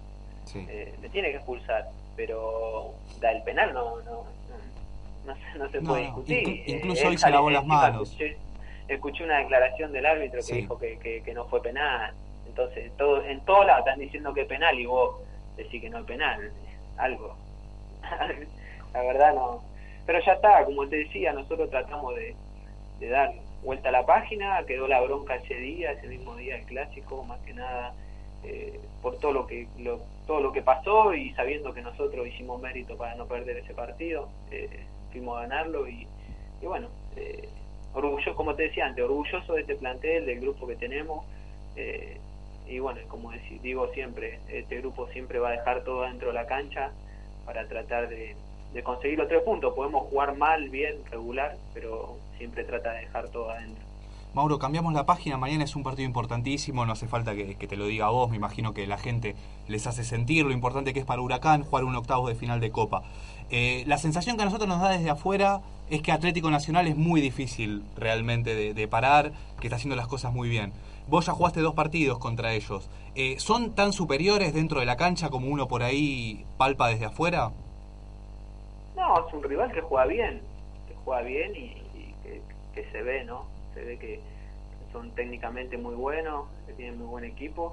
Sí. 0.44 0.64
eh, 0.68 0.94
me 1.00 1.08
tiene 1.08 1.30
que 1.30 1.36
expulsar. 1.38 1.84
Pero 2.16 2.94
da 3.20 3.32
el 3.32 3.42
penal 3.42 3.72
no, 3.72 4.00
no, 4.00 4.04
no, 4.04 4.24
no 5.26 5.34
se- 5.36 5.58
no 5.58 5.68
se 5.70 5.80
No, 5.80 5.90
puede 5.90 6.02
no, 6.02 6.06
discutir. 6.08 6.48
Eh, 6.48 6.64
incluso 6.66 7.02
él 7.02 7.08
hoy 7.08 7.18
se 7.18 7.30
lavó 7.30 7.50
las 7.50 7.64
manos. 7.66 8.10
Escuché, 8.10 8.36
escuché 8.88 9.24
una 9.24 9.38
declaración 9.38 9.92
del 9.92 10.06
árbitro 10.06 10.38
que 10.38 10.42
Sí. 10.42 10.54
dijo 10.56 10.78
que, 10.78 10.98
que, 10.98 11.22
que 11.22 11.34
no 11.34 11.44
fue 11.46 11.62
penal. 11.62 12.12
Entonces, 12.46 12.92
todo, 12.98 13.24
en 13.24 13.40
todos 13.44 13.64
lados 13.66 13.86
están 13.86 13.98
diciendo 14.00 14.34
que 14.34 14.42
es 14.42 14.46
penal 14.46 14.78
y 14.78 14.84
vos 14.86 15.16
decís 15.56 15.80
que 15.80 15.88
no 15.90 15.98
es 16.00 16.04
penal. 16.04 16.52
Algo. 16.98 17.34
la 18.92 19.02
verdad 19.02 19.34
no. 19.34 19.62
Pero 20.04 20.18
ya 20.24 20.32
está, 20.32 20.64
como 20.64 20.86
te 20.88 20.96
decía, 20.96 21.32
nosotros 21.32 21.70
tratamos 21.70 22.14
de, 22.16 22.34
de 22.98 23.08
dar 23.08 23.32
vuelta 23.62 23.88
a 23.88 23.92
la 23.92 24.04
página, 24.04 24.64
quedó 24.66 24.88
la 24.88 25.00
bronca 25.00 25.36
ese 25.36 25.54
día, 25.54 25.92
ese 25.92 26.08
mismo 26.08 26.34
día 26.36 26.56
del 26.56 26.66
clásico, 26.66 27.22
más 27.24 27.38
que 27.40 27.54
nada 27.54 27.94
eh, 28.44 28.80
por 29.00 29.18
todo 29.18 29.32
lo 29.32 29.46
que 29.46 29.68
lo, 29.78 30.00
todo 30.26 30.40
lo 30.40 30.52
que 30.52 30.62
pasó 30.62 31.14
y 31.14 31.30
sabiendo 31.34 31.72
que 31.74 31.82
nosotros 31.82 32.26
hicimos 32.26 32.60
mérito 32.60 32.96
para 32.96 33.14
no 33.14 33.26
perder 33.26 33.58
ese 33.58 33.74
partido, 33.74 34.28
eh, 34.50 34.84
fuimos 35.10 35.38
a 35.38 35.42
ganarlo 35.42 35.88
y, 35.88 36.06
y 36.60 36.66
bueno, 36.66 36.88
eh, 37.16 37.48
orgulloso, 37.94 38.34
como 38.34 38.54
te 38.54 38.64
decía 38.64 38.86
antes, 38.86 39.04
orgulloso 39.04 39.54
de 39.54 39.62
este 39.62 39.76
plantel, 39.76 40.26
del 40.26 40.40
grupo 40.40 40.66
que 40.66 40.76
tenemos. 40.76 41.24
eh, 41.76 42.18
y 42.66 42.78
bueno, 42.78 43.00
como 43.08 43.32
digo 43.60 43.88
siempre, 43.92 44.38
este 44.48 44.78
grupo 44.78 45.08
siempre 45.08 45.38
va 45.40 45.48
a 45.48 45.52
dejar 45.52 45.82
todo 45.84 46.02
dentro 46.02 46.28
de 46.28 46.34
la 46.34 46.46
cancha 46.46 46.92
para 47.44 47.66
tratar 47.66 48.08
de, 48.08 48.36
de 48.72 48.82
conseguir 48.82 49.18
los 49.18 49.28
tres 49.28 49.42
puntos. 49.42 49.74
Podemos 49.74 50.08
jugar 50.08 50.36
mal, 50.36 50.70
bien, 50.70 51.04
regular, 51.10 51.56
pero 51.74 52.16
siempre 52.38 52.64
trata 52.64 52.92
de 52.92 53.00
dejar 53.00 53.28
todo 53.30 53.50
adentro. 53.50 53.84
Mauro, 54.34 54.58
cambiamos 54.58 54.94
la 54.94 55.04
página, 55.04 55.36
mañana 55.36 55.64
es 55.64 55.76
un 55.76 55.82
partido 55.82 56.06
importantísimo, 56.06 56.86
no 56.86 56.92
hace 56.92 57.06
falta 57.06 57.34
que, 57.34 57.54
te 57.54 57.76
lo 57.76 57.84
diga 57.84 58.08
vos, 58.08 58.30
me 58.30 58.36
imagino 58.36 58.72
que 58.72 58.86
la 58.86 58.96
gente 58.96 59.36
les 59.68 59.86
hace 59.86 60.04
sentir 60.04 60.46
lo 60.46 60.52
importante 60.52 60.94
que 60.94 61.00
es 61.00 61.04
para 61.04 61.20
Huracán 61.20 61.64
jugar 61.64 61.84
un 61.84 61.94
octavo 61.96 62.28
de 62.28 62.34
final 62.34 62.58
de 62.58 62.70
Copa. 62.70 63.02
Eh, 63.50 63.84
la 63.86 63.98
sensación 63.98 64.36
que 64.36 64.42
a 64.42 64.46
nosotros 64.46 64.70
nos 64.70 64.80
da 64.80 64.88
desde 64.88 65.10
afuera 65.10 65.60
es 65.90 66.00
que 66.00 66.12
Atlético 66.12 66.50
Nacional 66.50 66.86
es 66.86 66.96
muy 66.96 67.20
difícil 67.20 67.84
realmente 67.94 68.72
de, 68.72 68.88
parar, 68.88 69.32
que 69.60 69.66
está 69.66 69.76
haciendo 69.76 69.96
las 69.96 70.06
cosas 70.08 70.32
muy 70.32 70.48
bien. 70.48 70.72
Vos 71.08 71.26
ya 71.26 71.34
jugaste 71.34 71.60
dos 71.60 71.74
partidos 71.74 72.18
contra 72.18 72.54
ellos. 72.54 72.88
Eh, 73.14 73.34
¿Son 73.38 73.74
tan 73.74 73.92
superiores 73.92 74.54
dentro 74.54 74.80
de 74.80 74.86
la 74.86 74.96
cancha 74.96 75.28
como 75.28 75.48
uno 75.48 75.68
por 75.68 75.82
ahí 75.82 76.46
palpa 76.56 76.88
desde 76.88 77.04
afuera? 77.04 77.50
No, 78.96 79.28
es 79.28 79.34
un 79.34 79.42
rival 79.42 79.70
que 79.72 79.82
juega 79.82 80.06
bien, 80.06 80.40
que 80.88 80.94
juega 81.04 81.20
bien 81.20 81.54
y, 81.54 81.98
y 81.98 82.14
que, 82.22 82.40
que 82.74 82.90
se 82.90 83.02
ve, 83.02 83.24
¿no? 83.24 83.51
Se 83.74 83.82
ve 83.82 83.98
que 83.98 84.20
son 84.92 85.10
técnicamente 85.12 85.78
muy 85.78 85.94
buenos, 85.94 86.46
que 86.66 86.74
tienen 86.74 86.98
muy 86.98 87.06
buen 87.06 87.24
equipo, 87.24 87.72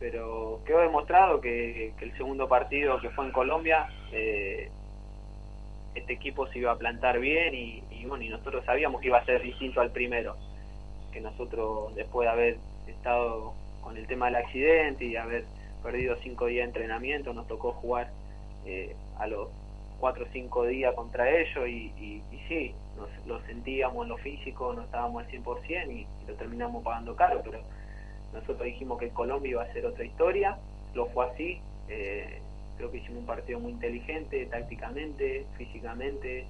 pero 0.00 0.60
quedó 0.66 0.80
demostrado 0.80 1.40
que, 1.40 1.92
el 2.00 2.16
segundo 2.16 2.48
partido 2.48 3.00
que 3.00 3.10
fue 3.10 3.26
en 3.26 3.32
Colombia, 3.32 3.88
eh, 4.12 4.70
este 5.94 6.12
equipo 6.12 6.46
se 6.48 6.58
iba 6.58 6.72
a 6.72 6.76
plantar 6.76 7.18
bien 7.18 7.54
y, 7.54 7.82
bueno, 8.06 8.24
y 8.24 8.28
nosotros 8.28 8.64
sabíamos 8.64 9.00
que 9.00 9.08
iba 9.08 9.18
a 9.18 9.24
ser 9.24 9.42
distinto 9.42 9.80
al 9.80 9.90
primero, 9.90 10.36
que 11.12 11.20
nosotros 11.20 11.94
después 11.94 12.26
de 12.26 12.32
haber 12.32 12.56
estado 12.86 13.54
con 13.80 13.96
el 13.96 14.06
tema 14.06 14.26
del 14.26 14.36
accidente 14.36 15.04
y 15.04 15.16
haber 15.16 15.44
perdido 15.82 16.16
cinco 16.22 16.46
días 16.46 16.64
de 16.64 16.68
entrenamiento, 16.68 17.32
nos 17.32 17.46
tocó 17.46 17.72
jugar 17.72 18.10
eh, 18.66 18.94
a 19.18 19.26
los 19.26 19.48
cuatro 20.00 20.24
o 20.24 20.28
cinco 20.32 20.66
días 20.66 20.94
contra 20.94 21.30
ellos 21.30 21.68
y, 21.68 21.92
y 21.98 22.22
sí, 22.48 22.74
nos, 22.98 23.26
lo 23.26 23.40
sentíamos 23.46 24.04
en 24.04 24.08
lo 24.10 24.18
físico, 24.18 24.72
no 24.74 24.82
estábamos 24.82 25.24
al 25.24 25.30
100% 25.30 25.90
y, 25.90 26.00
y 26.00 26.26
lo 26.26 26.34
terminamos 26.34 26.82
pagando 26.82 27.16
caro, 27.16 27.40
pero 27.44 27.60
nosotros 28.32 28.62
dijimos 28.62 28.98
que 28.98 29.08
Colombia 29.10 29.50
iba 29.50 29.62
a 29.62 29.72
ser 29.72 29.86
otra 29.86 30.04
historia, 30.04 30.58
lo 30.94 31.06
fue 31.06 31.26
así, 31.26 31.60
eh, 31.88 32.40
creo 32.76 32.90
que 32.90 32.98
hicimos 32.98 33.20
un 33.20 33.26
partido 33.26 33.60
muy 33.60 33.72
inteligente, 33.72 34.46
tácticamente, 34.46 35.46
físicamente, 35.56 36.46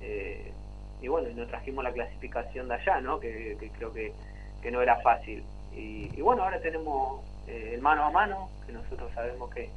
eh, 0.00 0.52
y 1.00 1.08
bueno, 1.08 1.28
y 1.28 1.34
nos 1.34 1.48
trajimos 1.48 1.82
la 1.82 1.92
clasificación 1.92 2.68
de 2.68 2.74
allá, 2.74 3.00
¿no? 3.00 3.18
que, 3.18 3.56
que 3.58 3.70
creo 3.70 3.92
que, 3.92 4.12
que 4.62 4.70
no 4.70 4.80
era 4.80 5.00
fácil. 5.00 5.42
Y, 5.74 6.08
y 6.16 6.20
bueno, 6.20 6.44
ahora 6.44 6.60
tenemos 6.60 7.22
eh, 7.48 7.72
el 7.74 7.80
mano 7.80 8.04
a 8.04 8.10
mano, 8.10 8.48
que 8.66 8.72
nosotros 8.72 9.10
sabemos 9.14 9.50
que, 9.50 9.68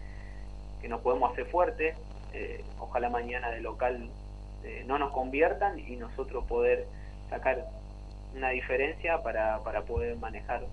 que 0.81 0.87
nos 0.87 1.01
podemos 1.01 1.31
hacer 1.31 1.45
fuertes, 1.47 1.97
eh, 2.33 2.63
ojalá 2.79 3.09
mañana 3.09 3.49
de 3.49 3.61
local 3.61 4.09
eh, 4.65 4.83
no 4.85 4.97
nos 4.97 5.11
conviertan 5.11 5.79
y 5.79 5.95
nosotros 5.95 6.43
poder 6.45 6.87
sacar 7.29 7.67
una 8.35 8.49
diferencia 8.49 9.23
para, 9.23 9.63
para 9.63 9.83
poder 9.83 10.17
manejar 10.17 10.65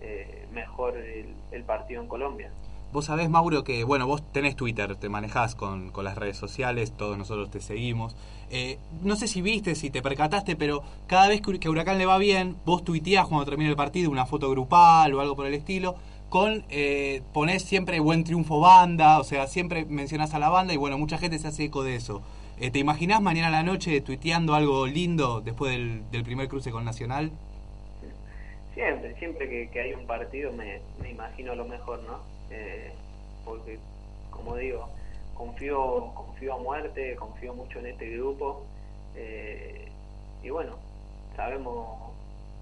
eh, 0.00 0.46
mejor 0.52 0.96
el, 0.96 1.34
el 1.52 1.62
partido 1.62 2.02
en 2.02 2.08
Colombia. 2.08 2.50
Vos 2.92 3.06
sabés, 3.06 3.28
Mauro, 3.28 3.64
que 3.64 3.82
bueno, 3.82 4.06
vos 4.06 4.22
tenés 4.32 4.54
Twitter, 4.54 4.94
te 4.94 5.08
manejás 5.08 5.56
con, 5.56 5.90
con 5.90 6.04
las 6.04 6.16
redes 6.16 6.36
sociales, 6.36 6.92
todos 6.96 7.18
nosotros 7.18 7.50
te 7.50 7.60
seguimos. 7.60 8.14
Eh, 8.50 8.78
no 9.02 9.16
sé 9.16 9.26
si 9.26 9.42
viste, 9.42 9.74
si 9.74 9.90
te 9.90 10.00
percataste, 10.00 10.54
pero 10.54 10.84
cada 11.08 11.26
vez 11.26 11.40
que, 11.40 11.58
que 11.58 11.68
Huracán 11.68 11.98
le 11.98 12.06
va 12.06 12.18
bien, 12.18 12.56
vos 12.64 12.84
tuiteás 12.84 13.26
cuando 13.26 13.46
termina 13.46 13.68
el 13.68 13.74
partido 13.74 14.12
una 14.12 14.26
foto 14.26 14.48
grupal 14.48 15.12
o 15.12 15.20
algo 15.20 15.34
por 15.34 15.46
el 15.46 15.54
estilo, 15.54 15.96
con 16.28 16.64
eh, 16.68 17.22
ponés 17.32 17.64
siempre 17.64 17.98
buen 17.98 18.22
triunfo 18.22 18.60
banda, 18.60 19.18
o 19.18 19.24
sea, 19.24 19.48
siempre 19.48 19.84
mencionás 19.86 20.32
a 20.34 20.38
la 20.38 20.48
banda 20.48 20.72
y 20.72 20.76
bueno, 20.76 20.96
mucha 20.96 21.18
gente 21.18 21.40
se 21.40 21.48
hace 21.48 21.64
eco 21.64 21.82
de 21.82 21.96
eso. 21.96 22.22
Eh, 22.56 22.70
¿Te 22.70 22.78
imaginás 22.78 23.20
mañana 23.20 23.48
a 23.48 23.50
la 23.50 23.62
noche 23.62 24.00
tuiteando 24.00 24.54
algo 24.54 24.86
lindo 24.86 25.40
después 25.40 25.72
del, 25.72 26.10
del 26.10 26.22
primer 26.24 26.48
cruce 26.48 26.70
con 26.70 26.84
Nacional? 26.84 27.32
Siempre, 28.74 29.14
siempre 29.18 29.48
que, 29.48 29.70
que 29.70 29.80
hay 29.80 29.92
un 29.94 30.06
partido 30.06 30.52
me, 30.52 30.80
me 31.00 31.10
imagino 31.10 31.54
lo 31.54 31.64
mejor, 31.64 32.02
¿no? 32.02 32.20
Eh, 32.50 32.92
porque, 33.44 33.78
como 34.30 34.56
digo, 34.56 34.88
confío, 35.34 36.12
confío 36.14 36.54
a 36.54 36.58
muerte, 36.58 37.14
confío 37.16 37.54
mucho 37.54 37.78
en 37.78 37.86
este 37.86 38.10
grupo 38.10 38.66
eh, 39.14 39.88
y 40.42 40.50
bueno, 40.50 40.76
sabemos, 41.36 42.14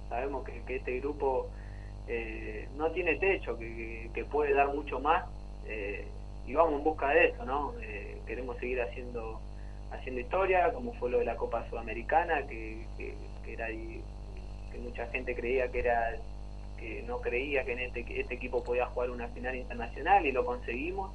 sabemos 0.08 0.44
que, 0.44 0.62
que 0.64 0.76
este 0.76 1.00
grupo 1.00 1.48
eh, 2.08 2.68
no 2.76 2.90
tiene 2.92 3.16
techo, 3.16 3.58
que, 3.58 4.10
que- 4.14 4.24
puede 4.26 4.52
dar 4.54 4.68
mucho 4.74 5.00
más 5.00 5.24
eh, 5.66 6.06
y 6.46 6.54
vamos 6.54 6.74
en 6.78 6.84
busca 6.84 7.08
de 7.10 7.28
eso, 7.28 7.44
¿no? 7.44 7.72
Eh, 7.80 8.20
queremos 8.26 8.56
seguir 8.58 8.80
haciendo 8.82 9.40
haciendo 9.92 10.20
historia, 10.20 10.72
como 10.72 10.92
fue 10.94 11.10
lo 11.10 11.18
de 11.18 11.24
la 11.24 11.36
Copa 11.36 11.64
Sudamericana, 11.68 12.46
que, 12.46 12.84
que, 12.96 13.14
era 13.52 13.66
que 13.68 14.78
mucha 14.78 15.06
gente 15.08 15.34
creía 15.34 15.70
que 15.70 15.80
era 15.80 16.16
que 16.78 17.02
no 17.02 17.20
creía 17.20 17.64
que 17.64 17.72
en 17.72 17.78
este, 17.80 18.04
que 18.04 18.20
este 18.20 18.34
equipo 18.34 18.64
podía 18.64 18.86
jugar 18.86 19.10
una 19.10 19.28
final 19.28 19.54
internacional 19.54 20.26
y 20.26 20.32
lo 20.32 20.44
conseguimos. 20.44 21.12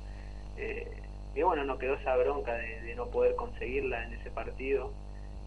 Eh, 0.57 0.87
y 1.35 1.41
bueno 1.43 1.63
nos 1.65 1.77
quedó 1.77 1.95
esa 1.95 2.15
bronca 2.15 2.53
de, 2.53 2.81
de 2.81 2.95
no 2.95 3.07
poder 3.07 3.35
conseguirla 3.35 4.03
en 4.05 4.13
ese 4.13 4.31
partido 4.31 4.91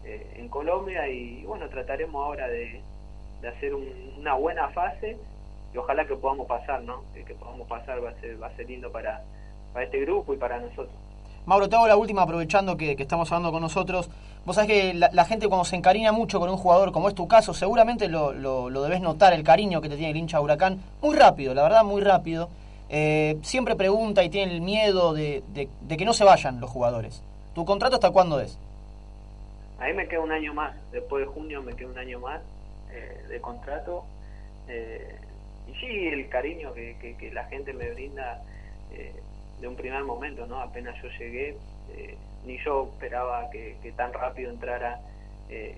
eh, 0.05 0.25
en 0.37 0.47
Colombia 0.47 1.07
y 1.09 1.43
bueno 1.43 1.67
trataremos 1.69 2.23
ahora 2.23 2.47
de, 2.47 2.79
de 3.41 3.47
hacer 3.49 3.73
un- 3.75 4.13
una 4.17 4.35
buena 4.35 4.69
fase 4.69 5.17
y 5.73 5.77
ojalá 5.77 6.05
que 6.07 6.15
podamos 6.15 6.47
pasar 6.47 6.81
no 6.83 7.03
que, 7.13 7.25
que 7.25 7.33
podamos 7.35 7.67
pasar 7.67 8.01
va 8.01 8.11
a 8.11 8.21
ser 8.21 8.41
va 8.41 8.47
a 8.47 8.55
ser 8.55 8.69
lindo 8.69 8.89
para 8.91 9.21
para 9.73 9.83
este 9.85 9.99
grupo 9.99 10.33
y 10.33 10.37
para 10.37 10.59
nosotros 10.59 10.95
Mauro, 11.45 11.67
te 11.67 11.75
hago 11.75 11.87
la 11.87 11.97
última 11.97 12.21
aprovechando 12.21 12.77
que, 12.77 12.91
estamos 12.91 13.31
hablando 13.31 13.51
con 13.51 13.61
nosotros. 13.61 14.09
Vos 14.45 14.55
sabés 14.55 14.69
que 14.69 14.93
la, 14.93 15.25
gente 15.25 15.47
cuando 15.47 15.65
se 15.65 15.75
encariña 15.75 16.11
mucho 16.11 16.39
con 16.39 16.49
un 16.49 16.57
jugador, 16.57 16.91
como 16.91 17.09
es 17.09 17.15
tu 17.15 17.27
caso, 17.27 17.53
seguramente 17.53 18.07
lo, 18.07 18.69
debes 18.83 19.01
notar, 19.01 19.33
el 19.33 19.43
cariño 19.43 19.81
que 19.81 19.89
te 19.89 19.97
tiene 19.97 20.11
el 20.11 20.17
hincha 20.17 20.39
Huracán, 20.39 20.79
muy 21.01 21.15
rápido, 21.15 21.53
la 21.53 21.63
verdad, 21.63 21.83
muy 21.83 22.01
rápido. 22.01 22.49
Eh, 22.89 23.37
siempre 23.41 23.75
pregunta 23.75 24.23
y 24.23 24.29
tiene 24.29 24.53
el 24.53 24.61
miedo 24.61 25.13
de, 25.13 25.43
que 25.87 26.05
no 26.05 26.13
se 26.13 26.23
vayan 26.23 26.59
los 26.59 26.69
jugadores. 26.69 27.23
¿Tu 27.55 27.65
contrato 27.65 27.95
hasta 27.95 28.11
cuándo 28.11 28.39
es? 28.39 28.57
Ahí 29.79 29.93
me 29.93 30.07
queda 30.07 30.21
un 30.21 30.31
año 30.31 30.53
más, 30.53 30.75
después 30.91 31.25
de 31.25 31.31
junio 31.31 31.63
me 31.63 31.73
queda 31.73 31.89
un 31.89 31.97
año 31.97 32.19
más 32.19 32.41
eh, 32.91 33.23
de 33.29 33.41
contrato. 33.41 34.03
eh, 34.67 35.15
y 35.67 35.75
sí, 35.79 36.07
el 36.07 36.27
cariño 36.29 36.73
que, 36.73 37.31
la 37.33 37.45
gente 37.45 37.73
me 37.73 37.91
brinda 37.91 38.41
de 39.61 39.67
un 39.67 39.75
primer 39.75 40.03
momento, 40.03 40.45
¿no? 40.47 40.59
Apenas 40.59 40.95
yo 41.01 41.07
llegué, 41.19 41.55
eh, 41.89 42.17
ni 42.43 42.57
yo 42.65 42.89
esperaba 42.93 43.47
que, 43.51 43.93
tan 43.95 44.11
rápido 44.11 44.49
entrara 44.49 44.99
eh, 45.49 45.77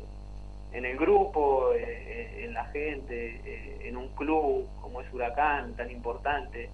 en 0.71 0.85
el 0.85 0.97
grupo, 0.97 1.73
eh, 1.73 2.45
en 2.45 2.53
la 2.53 2.65
gente, 2.65 3.41
eh, 3.45 3.89
en 3.89 3.97
un 3.97 4.07
club 4.15 4.69
como 4.81 5.01
es 5.01 5.13
Huracán, 5.13 5.75
tan 5.75 5.91
importante. 5.91 6.69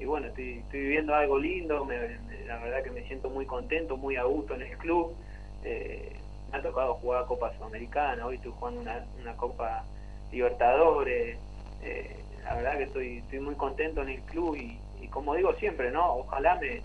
y 0.00 0.04
bueno, 0.04 0.28
estoy, 0.28 0.58
estoy 0.60 0.80
viviendo 0.80 1.12
algo 1.14 1.38
lindo, 1.38 1.84
me- 1.84 2.18
la 2.46 2.58
verdad 2.58 2.82
que 2.84 2.90
me 2.90 3.02
siento 3.08 3.28
muy 3.30 3.46
contento, 3.46 3.96
muy 3.96 4.14
a 4.16 4.22
gusto 4.24 4.54
en 4.54 4.62
el 4.62 4.76
club. 4.78 5.16
Me 6.50 6.56
ha 6.58 6.62
tocado 6.62 6.94
jugar 6.94 7.26
Copa 7.26 7.52
Sudamericana, 7.56 8.24
hoy 8.26 8.36
estoy 8.36 8.52
jugando 8.52 8.80
una, 8.80 9.36
Copa 9.36 9.84
Libertadores. 10.30 11.38
la 12.44 12.54
verdad 12.54 12.78
que 12.78 12.84
estoy, 12.84 13.18
estoy 13.18 13.40
muy 13.40 13.56
contento 13.56 14.02
en 14.02 14.08
el 14.08 14.22
club 14.22 14.56
y, 14.56 14.80
y 15.00 15.08
como 15.08 15.34
digo 15.34 15.52
siempre, 15.54 15.90
¿no? 15.90 16.16
Ojalá 16.16 16.56
me, 16.56 16.80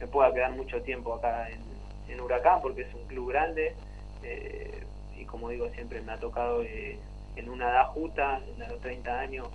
me 0.00 0.06
pueda 0.06 0.32
quedar 0.32 0.52
mucho 0.52 0.82
tiempo 0.82 1.14
acá 1.14 1.48
en, 1.50 1.60
en 2.08 2.20
Huracán 2.20 2.60
porque 2.62 2.82
es 2.82 2.94
un 2.94 3.06
club 3.06 3.30
grande 3.30 3.74
eh, 4.22 4.82
y 5.16 5.24
como 5.24 5.48
digo 5.50 5.68
siempre 5.70 6.00
me 6.02 6.12
ha 6.12 6.18
tocado 6.18 6.62
eh, 6.62 6.98
en 7.36 7.48
una 7.48 7.70
edad 7.70 7.86
justa, 7.88 8.36
a 8.36 8.68
los 8.68 8.80
30 8.80 9.18
años, 9.20 9.48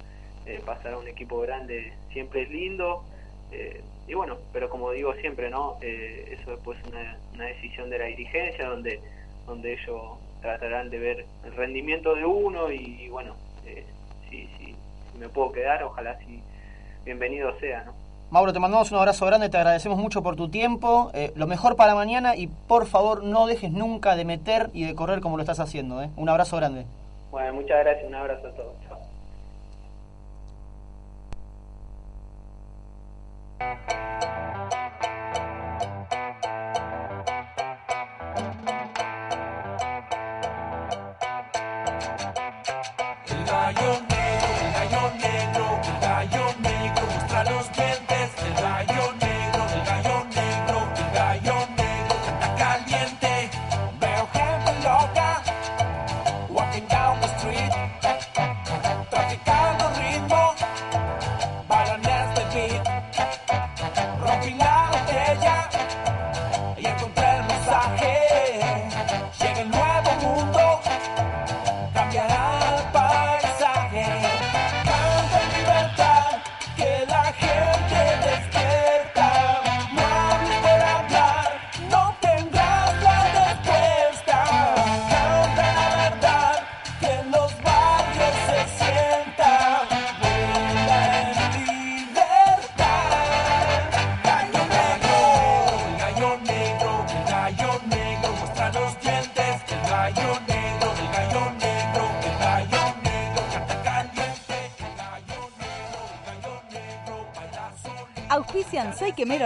eh, 0.46 0.62
pasar 0.66 0.94
a 0.94 0.98
un 0.98 1.08
equipo 1.08 1.40
grande 1.42 1.94
siempre 2.12 2.44
es 2.44 2.50
lindo. 2.50 3.04
eh, 3.52 3.82
y 4.08 4.14
bueno, 4.14 4.38
pero 4.52 4.70
como 4.70 4.92
digo 4.92 5.14
siempre, 5.16 5.50
¿no? 5.50 5.78
Eso 5.82 6.52
después 6.52 6.78
es 6.80 6.86
una, 6.92 7.18
una 7.34 7.46
decisión 7.46 7.90
de 7.90 8.00
la 8.00 8.06
dirigencia 8.06 8.68
donde, 8.68 9.00
donde 9.46 9.74
ellos 9.74 10.02
tratarán 10.42 10.90
de 10.90 11.00
ver 11.00 11.26
el 11.46 11.56
rendimiento 11.56 12.16
de 12.16 12.26
uno 12.26 12.72
y, 12.72 13.08
bueno, 13.10 13.36
eh, 13.66 13.86
si, 14.30 14.48
si, 14.58 14.76
si 15.12 15.18
me 15.18 15.30
puedo 15.30 15.52
quedar, 15.52 15.84
ojalá 15.84 16.18
si 16.20 16.42
bienvenido 17.06 17.58
sea, 17.60 17.84
¿no? 17.84 17.94
Mauro, 18.32 18.54
te 18.54 18.60
mandamos 18.60 18.90
un 18.94 18.98
abrazo 18.98 19.26
grande, 19.26 19.50
te 19.50 19.58
agradecemos 19.58 19.98
mucho 19.98 20.24
por 20.24 20.38
tu 20.38 20.48
tiempo, 20.48 21.12
eh, 21.14 21.34
lo 21.36 21.48
mejor 21.48 21.76
para 21.76 21.96
mañana 21.96 22.38
y 22.38 22.48
por 22.48 22.86
favor 22.86 23.24
no 23.24 23.46
dejes 23.46 23.72
nunca 23.72 24.16
de 24.16 24.24
meter 24.24 24.70
y 24.74 24.86
de 24.86 24.96
correr 24.96 25.20
como 25.20 25.36
lo 25.36 25.44
estás 25.44 25.60
haciendo. 25.60 26.02
¿eh? 26.02 26.10
Un 26.16 26.30
abrazo 26.30 26.56
grande. 26.56 26.86
Bueno, 27.30 27.56
muchas 27.56 27.80
gracias, 27.80 28.08
un 28.08 28.16
abrazo 28.16 28.48
a 28.48 28.52
todos. 28.52 28.74
Chao. 28.88 29.02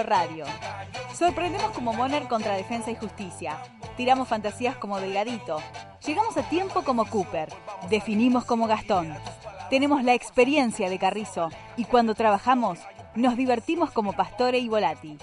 Radio. 0.05 0.45
Sorprendemos 1.13 1.71
como 1.71 1.93
Moner 1.93 2.27
contra 2.27 2.55
Defensa 2.55 2.91
y 2.91 2.95
Justicia. 2.95 3.57
Tiramos 3.97 4.27
fantasías 4.27 4.75
como 4.75 4.99
Delgadito. 4.99 5.61
Llegamos 6.05 6.37
a 6.37 6.43
tiempo 6.49 6.83
como 6.83 7.05
Cooper. 7.05 7.49
Definimos 7.89 8.45
como 8.45 8.67
Gastón. 8.67 9.13
Tenemos 9.69 10.03
la 10.03 10.13
experiencia 10.13 10.89
de 10.89 10.99
Carrizo. 10.99 11.49
Y 11.77 11.85
cuando 11.85 12.15
trabajamos, 12.15 12.79
nos 13.15 13.37
divertimos 13.37 13.91
como 13.91 14.13
Pastore 14.13 14.59
y 14.59 14.67
Volati. 14.69 15.17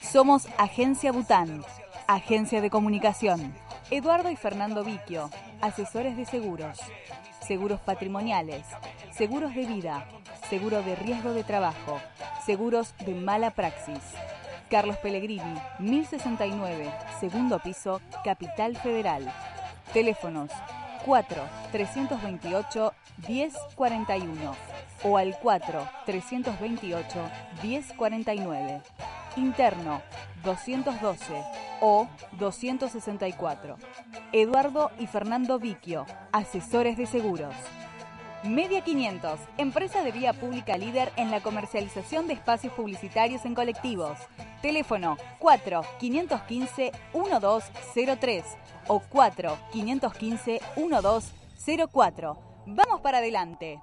Somos 0.00 0.48
Agencia 0.58 1.12
Bután. 1.12 1.64
Agencia 2.06 2.60
de 2.60 2.70
Comunicación. 2.70 3.54
Eduardo 3.90 4.30
y 4.30 4.36
Fernando 4.36 4.84
Viquio. 4.84 5.30
Asesores 5.60 6.16
de 6.16 6.26
seguros. 6.26 6.78
Seguros 7.40 7.80
patrimoniales. 7.80 8.64
Seguros 9.12 9.54
de 9.54 9.66
vida. 9.66 10.06
Seguro 10.48 10.82
de 10.82 10.94
riesgo 10.96 11.32
de 11.32 11.44
trabajo. 11.44 12.00
Seguros 12.44 12.94
de 13.06 13.14
mala 13.14 13.50
praxis. 13.50 14.00
Carlos 14.70 14.96
Pellegrini, 14.96 15.60
1069, 15.78 16.90
segundo 17.20 17.58
piso, 17.58 18.00
Capital 18.24 18.76
Federal. 18.76 19.30
Teléfonos 19.92 20.50
4 21.04 21.42
328 21.72 22.94
1041 23.28 24.54
o 25.04 25.18
al 25.18 25.36
4 25.38 25.88
328 26.06 27.30
1049. 27.62 28.80
Interno 29.36 30.02
212 30.44 31.42
o 31.80 32.08
264. 32.38 33.76
Eduardo 34.32 34.90
y 34.98 35.06
Fernando 35.06 35.58
Viquio, 35.58 36.06
asesores 36.32 36.96
de 36.96 37.06
seguros. 37.06 37.54
Media 38.44 38.82
500, 38.82 39.38
empresa 39.56 40.02
de 40.02 40.10
vía 40.10 40.32
pública 40.32 40.76
líder 40.76 41.12
en 41.14 41.30
la 41.30 41.40
comercialización 41.40 42.26
de 42.26 42.34
espacios 42.34 42.72
publicitarios 42.72 43.44
en 43.44 43.54
colectivos. 43.54 44.18
Teléfono 44.60 45.16
4 45.38 45.82
515 46.00 46.90
1203 47.14 48.44
o 48.88 48.98
4 48.98 49.58
515 49.70 50.60
1204. 50.76 52.38
Vamos 52.66 53.00
para 53.00 53.18
adelante. 53.18 53.80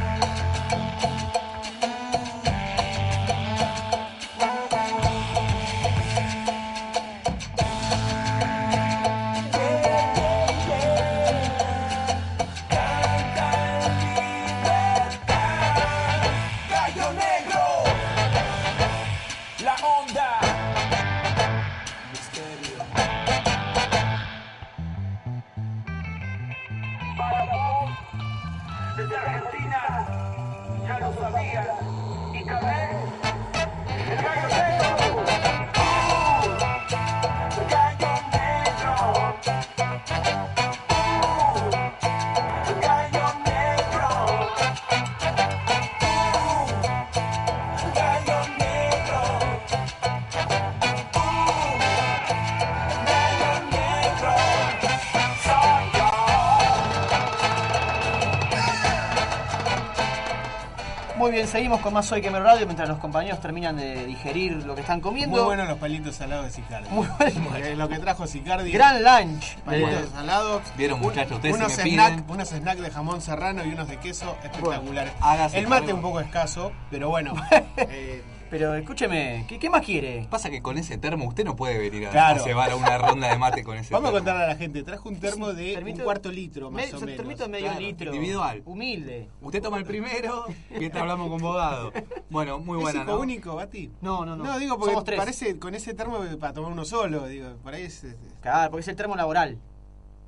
Muy 61.18 61.32
bien, 61.32 61.48
seguimos 61.48 61.80
con 61.80 61.92
más 61.92 62.06
Soy 62.06 62.20
Quemero 62.22 62.44
Radio 62.44 62.64
mientras 62.64 62.88
los 62.88 62.98
compañeros 62.98 63.40
terminan 63.40 63.76
de 63.76 64.06
digerir 64.06 64.52
lo 64.64 64.74
que 64.76 64.82
están 64.82 65.00
comiendo. 65.00 65.36
Muy 65.36 65.44
buenos 65.46 65.68
los 65.68 65.76
palitos 65.78 66.14
salados 66.14 66.46
de 66.46 66.50
Sicardi. 66.52 66.88
Muy 66.90 67.08
bueno. 67.18 67.74
Lo 67.76 67.88
que 67.88 67.98
trajo 67.98 68.26
Sicardi. 68.26 68.70
Gran 68.70 69.02
lunch. 69.02 69.56
Palitos 69.64 70.10
salados. 70.10 70.62
Vieron, 70.76 71.00
muchachos, 71.00 71.32
ustedes 71.36 71.56
unos 71.56 71.72
si 71.72 71.82
me 71.82 71.90
snack, 71.90 72.12
piden- 72.18 72.24
unos 72.28 72.48
snack 72.48 72.78
de 72.78 72.90
jamón 72.90 73.20
serrano 73.20 73.64
y 73.64 73.68
unos 73.70 73.88
de 73.88 73.96
queso 73.96 74.36
espectaculares. 74.44 75.12
hágase 75.20 75.58
El 75.58 75.66
mate 75.66 75.86
cargo. 75.86 75.96
un 75.96 76.02
poco 76.02 76.20
escaso, 76.20 76.72
pero 76.90 77.08
bueno. 77.08 77.34
eh, 77.76 78.22
Pero 78.50 78.74
escúcheme, 78.74 79.44
¿qué, 79.46 79.58
qué 79.58 79.68
más 79.68 79.84
quiere? 79.84 80.26
Pasa 80.30 80.48
que 80.48 80.62
con 80.62 80.78
ese 80.78 80.96
termo 80.96 81.26
usted 81.26 81.44
no 81.44 81.54
puede 81.54 81.78
venir 81.78 82.06
a, 82.08 82.10
Claro. 82.10 82.42
a 82.42 82.46
llevar 82.46 82.70
a 82.70 82.76
una 82.76 82.96
ronda 82.96 83.28
de 83.28 83.36
mate 83.36 83.62
con 83.62 83.76
ese 83.76 83.92
vamos 83.92 84.08
a 84.08 84.12
contarle 84.12 84.44
a 84.44 84.46
la 84.48 84.56
gente. 84.56 84.82
Trajo 84.82 85.08
un 85.08 85.20
termo 85.20 85.52
de 85.52 85.74
Termito- 85.74 85.98
un 85.98 86.04
cuarto 86.04 86.32
litro, 86.32 86.70
más 86.70 86.86
Me- 86.90 86.94
o 86.96 87.00
menos. 87.00 87.16
termito 87.16 87.42
de 87.42 87.48
medio 87.50 87.66
Claro, 87.66 87.80
litro. 87.80 88.14
individual. 88.14 88.62
Humilde. 88.64 89.28
Usted 89.42 89.62
toma 89.62 89.78
el 89.78 89.84
primero 89.84 90.46
mientras 90.70 91.02
hablamos 91.02 91.28
con 91.28 91.38
Bogado. 91.42 91.92
Bueno, 92.30 92.58
muy 92.58 92.78
¿Es 92.78 92.82
buena, 92.84 93.02
hijo 93.02 93.12
¿no? 93.12 93.20
único, 93.20 93.54
Bati? 93.54 93.90
No, 94.00 94.24
no, 94.24 94.34
no. 94.36 94.44
No, 94.44 94.58
digo 94.58 94.76
porque 94.78 94.92
Somos 94.92 95.04
tres. 95.04 95.18
parece 95.18 95.58
con 95.58 95.74
ese 95.74 95.92
termo 95.94 96.18
para 96.40 96.52
tomar 96.54 96.72
uno 96.72 96.84
solo. 96.84 97.26
Digo, 97.26 97.54
por 97.62 97.74
ahí 97.74 97.82
es. 97.82 98.04
es- 98.04 98.16
Claro, 98.40 98.70
porque 98.70 98.80
es 98.82 98.88
el 98.88 98.96
termo 98.96 99.14
laboral. 99.14 99.58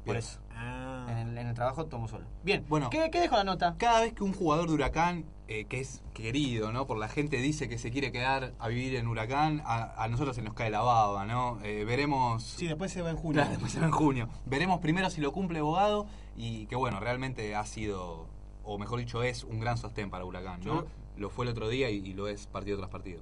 Por 0.05 0.17
eso. 0.17 0.39
Ah. 0.55 1.07
En 1.11 1.17
el, 1.19 1.39
en 1.39 1.47
el 1.47 1.55
trabajo 1.55 1.87
tomo 1.87 2.07
solo. 2.07 2.25
Bien. 2.45 2.65
Bueno. 2.69 2.91
¿Qué, 2.91 3.11
qué 3.11 3.21
dejo 3.21 3.37
la 3.37 3.45
nota? 3.45 3.75
Cada 3.79 4.01
vez 4.01 4.13
que 4.13 4.23
un 4.25 4.33
jugador 4.35 4.69
de 4.69 4.75
Huracán, 4.75 5.25
eh, 5.51 5.65
que 5.65 5.81
es 5.81 6.01
querido, 6.15 6.73
¿no? 6.73 6.87
Por 6.87 6.97
la 6.97 7.09
gente 7.09 7.37
dice 7.39 7.69
que 7.69 7.77
se 7.77 7.91
quiere 7.91 8.13
quedar 8.13 8.53
a 8.61 8.69
vivir 8.69 8.95
en 8.95 9.09
Huracán, 9.09 9.63
a, 9.67 10.03
a 10.03 10.09
nosotros 10.09 10.37
se 10.37 10.43
nos 10.43 10.55
cae 10.55 10.71
la 10.71 10.81
baba, 10.81 11.25
¿no? 11.27 11.59
Eh, 11.65 11.85
veremos... 11.85 12.43
Sí, 12.45 12.69
después 12.69 12.93
se 12.93 13.03
va 13.03 13.11
en 13.11 13.17
junio. 13.17 13.35
Claro, 13.35 13.51
después 13.51 13.73
se 13.73 13.81
va 13.81 13.87
en 13.87 13.93
junio. 13.93 14.29
Veremos 14.47 14.79
primero 14.79 15.11
si 15.11 15.21
lo 15.21 15.33
cumple 15.33 15.61
Bogado 15.61 16.07
y 16.37 16.67
que 16.67 16.77
bueno, 16.77 17.01
realmente 17.01 17.57
ha 17.57 17.67
sido, 17.67 18.27
o 18.65 18.79
mejor 18.79 19.01
dicho, 19.01 19.23
es 19.25 19.43
un 19.43 19.59
gran 19.59 19.77
sostén 19.77 20.09
para 20.09 20.25
Huracán, 20.25 20.61
¿no? 20.61 20.83
Yo- 20.83 20.87
Lo 21.17 21.29
fue 21.31 21.45
el 21.45 21.51
otro 21.51 21.69
día 21.69 21.91
y, 21.91 21.97
y 21.97 22.15
lo 22.15 22.29
es 22.29 22.47
partido 22.47 22.79
tras 22.79 22.89
partido. 22.89 23.21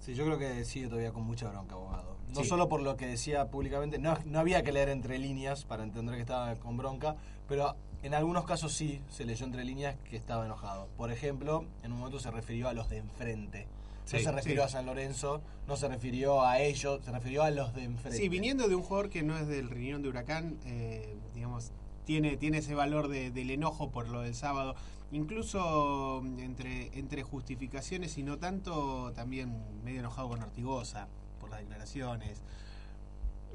Sí, 0.00 0.14
yo 0.14 0.24
creo 0.24 0.38
que 0.38 0.64
sigue 0.64 0.88
todavía 0.88 1.12
con 1.12 1.24
mucha 1.24 1.48
bronca, 1.50 1.74
abogado. 1.74 2.16
No 2.34 2.42
Sí. 2.42 2.48
solo 2.48 2.68
por 2.68 2.80
lo 2.80 2.96
que 2.96 3.06
decía 3.06 3.50
públicamente, 3.50 3.98
no, 3.98 4.16
no 4.24 4.40
había 4.40 4.62
que 4.62 4.72
leer 4.72 4.88
entre 4.88 5.18
líneas 5.18 5.64
para 5.64 5.82
entender 5.84 6.14
que 6.16 6.22
estaba 6.22 6.54
con 6.56 6.76
bronca, 6.76 7.16
pero 7.48 7.76
en 8.06 8.14
algunos 8.14 8.44
casos 8.44 8.72
sí 8.72 9.00
se 9.10 9.24
leyó 9.24 9.44
entre 9.44 9.64
líneas 9.64 9.96
que 10.08 10.16
estaba 10.16 10.44
enojado. 10.46 10.88
Por 10.96 11.10
ejemplo, 11.12 11.64
en 11.82 11.92
un 11.92 11.98
momento 11.98 12.18
se 12.20 12.30
refirió 12.30 12.68
a 12.68 12.72
los 12.72 12.88
de 12.88 12.98
enfrente. 12.98 13.66
Sí, 14.04 14.18
no 14.18 14.22
se 14.22 14.32
refirió 14.32 14.62
sí. 14.62 14.66
a 14.66 14.68
San 14.68 14.86
Lorenzo, 14.86 15.42
no 15.66 15.76
se 15.76 15.88
refirió 15.88 16.44
a 16.44 16.60
ellos, 16.60 17.00
se 17.04 17.10
refirió 17.10 17.42
a 17.42 17.50
los 17.50 17.74
de 17.74 17.82
enfrente. 17.84 18.16
Sí, 18.18 18.28
viniendo 18.28 18.68
de 18.68 18.76
un 18.76 18.82
jugador 18.82 19.10
que 19.10 19.22
no 19.24 19.36
es 19.36 19.48
del 19.48 19.68
riñón 19.68 20.02
de 20.02 20.08
Huracán, 20.08 20.56
eh, 20.64 21.16
digamos, 21.34 21.72
tiene, 22.04 22.36
tiene 22.36 22.58
ese 22.58 22.74
valor 22.76 23.08
de- 23.08 23.32
del 23.32 23.50
enojo 23.50 23.90
por 23.90 24.08
lo 24.08 24.20
del 24.20 24.36
sábado. 24.36 24.76
Incluso 25.10 26.20
mm, 26.22 26.38
entre, 26.38 26.96
entre 26.98 27.24
justificaciones 27.24 28.16
y 28.18 28.22
no 28.22 28.38
tanto, 28.38 29.12
también 29.14 29.56
medio 29.84 29.98
enojado 30.00 30.28
con 30.28 30.40
Artigosa 30.40 31.08
por 31.40 31.50
las 31.50 31.58
declaraciones. 31.60 32.42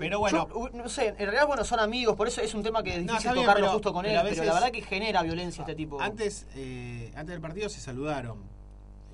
Pero 0.01 0.19
bueno, 0.19 0.47
Yo, 0.49 0.69
no 0.73 0.89
sé, 0.89 1.07
en 1.09 1.15
realidad, 1.17 1.47
bueno, 1.47 1.63
son 1.63 1.79
amigos, 1.79 2.15
por 2.15 2.27
eso 2.27 2.41
es 2.41 2.53
un 2.53 2.63
tema 2.63 2.83
que 2.83 2.95
es 2.97 3.01
difícil 3.07 3.31
bien, 3.31 3.45
tocarlo 3.45 3.61
pero- 3.65 3.73
justo 3.73 3.93
con 3.93 4.05
él, 4.05 4.11
pero 4.13 4.29
veces- 4.29 4.45
la 4.45 4.53
verdad 4.53 4.71
que 4.71 4.81
genera 4.81 5.21
violencia 5.23 5.61
este 5.61 5.75
tipo. 5.75 6.01
antes, 6.01 6.47
eh, 6.55 7.11
antes 7.15 7.33
del 7.33 7.41
partido 7.41 7.69
se 7.69 7.79
saludaron. 7.79 8.39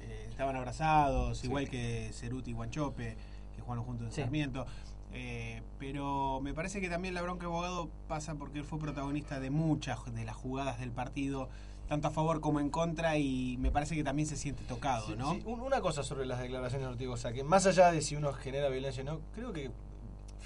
Eh, 0.01 0.27
estaban 0.29 0.55
abrazados, 0.55 1.43
igual 1.43 1.69
que 1.69 2.09
Ceruti 2.13 2.51
y 2.51 2.53
Guanchope, 2.53 3.17
que 3.55 3.61
jugaron 3.61 3.83
juntos 3.85 4.07
en 4.07 4.11
Sí. 4.13 4.21
Sarmiento. 4.21 4.65
Eh, 5.13 5.61
pero 5.79 6.39
me 6.41 6.53
parece 6.53 6.81
que 6.81 6.89
también 6.89 7.13
la 7.13 7.21
bronca 7.21 7.45
abogado 7.45 7.89
pasa 8.07 8.35
porque 8.35 8.59
él 8.59 8.65
fue 8.65 8.77
protagonista 8.77 9.39
de 9.39 9.49
muchas 9.49 9.99
de 10.13 10.25
las 10.25 10.35
jugadas 10.35 10.79
del 10.79 10.91
partido, 10.91 11.49
tanto 11.88 12.09
a 12.09 12.11
favor 12.11 12.41
como 12.41 12.59
en 12.59 12.69
contra, 12.69 13.17
y 13.17 13.55
me 13.59 13.71
parece 13.71 13.95
que 13.95 14.03
también 14.03 14.27
se 14.27 14.35
siente 14.35 14.63
tocado, 14.65 15.07
Sí, 15.07 15.15
¿no? 15.17 15.31
sí. 15.33 15.41
Un- 15.45 15.61
Una 15.61 15.79
cosa 15.79 16.03
sobre 16.03 16.25
las 16.25 16.39
declaraciones 16.39 16.85
de 16.85 16.91
Ortigosa, 16.91 17.31
que 17.31 17.43
más 17.45 17.65
allá 17.65 17.91
de 17.91 18.01
si 18.01 18.17
uno 18.17 18.33
genera 18.33 18.67
violencia 18.67 19.01
o 19.03 19.05
no, 19.05 19.21
creo 19.33 19.53
que 19.53 19.71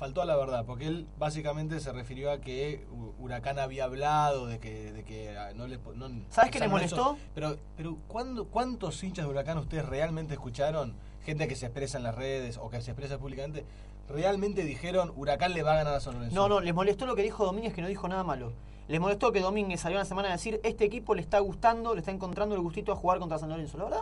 faltó 0.01 0.23
a 0.23 0.25
la 0.25 0.35
verdad, 0.35 0.65
porque 0.65 0.87
él 0.87 1.05
básicamente 1.19 1.79
se 1.79 1.91
refirió 1.91 2.31
a 2.31 2.39
que 2.41 2.87
Hu- 2.91 3.13
Huracán 3.19 3.59
había 3.59 3.83
hablado 3.83 4.47
de 4.47 4.57
que, 4.57 4.91
de 4.91 5.03
que 5.03 5.37
ah, 5.37 5.51
no 5.55 5.67
le 5.67 5.77
no- 5.93 6.09
¿Sabes 6.29 6.49
qué 6.49 6.59
le 6.59 6.67
molestó? 6.67 7.17
Pero, 7.35 7.57
pero 7.77 7.97
¿cuándo, 8.07 8.45
¿cuántos 8.47 9.03
hinchas 9.03 9.25
de 9.25 9.31
Huracán 9.31 9.59
ustedes 9.59 9.85
realmente 9.85 10.33
escucharon? 10.33 10.95
Gente 11.23 11.47
que 11.47 11.55
se 11.55 11.67
expresa 11.67 11.99
en 11.99 12.03
las 12.03 12.15
redes 12.15 12.57
o 12.57 12.71
que 12.71 12.81
se 12.81 12.89
expresa 12.89 13.19
públicamente, 13.19 13.63
realmente 14.09 14.63
dijeron 14.63 15.13
Huracán 15.15 15.53
le 15.53 15.61
va 15.61 15.73
a 15.73 15.75
ganar 15.75 15.93
a 15.93 15.99
San 15.99 16.15
Lorenzo. 16.15 16.35
No, 16.35 16.49
no, 16.49 16.61
les 16.61 16.73
molestó 16.73 17.05
lo 17.05 17.15
que 17.15 17.21
dijo 17.21 17.45
Domínguez, 17.45 17.71
que 17.75 17.83
no 17.83 17.87
dijo 17.87 18.07
nada 18.07 18.23
malo. 18.23 18.53
Les 18.87 18.99
molestó 18.99 19.31
que 19.31 19.39
Domínguez 19.39 19.81
salió 19.81 19.99
una 19.99 20.05
semana 20.05 20.29
a 20.29 20.31
decir, 20.31 20.59
este 20.63 20.83
equipo 20.83 21.13
le 21.13 21.21
está 21.21 21.37
gustando, 21.39 21.93
le 21.93 21.99
está 21.99 22.09
encontrando 22.09 22.55
el 22.55 22.61
gustito 22.61 22.91
a 22.91 22.95
jugar 22.95 23.19
contra 23.19 23.37
San 23.37 23.49
Lorenzo. 23.49 23.77
La 23.77 23.83
verdad, 23.83 24.01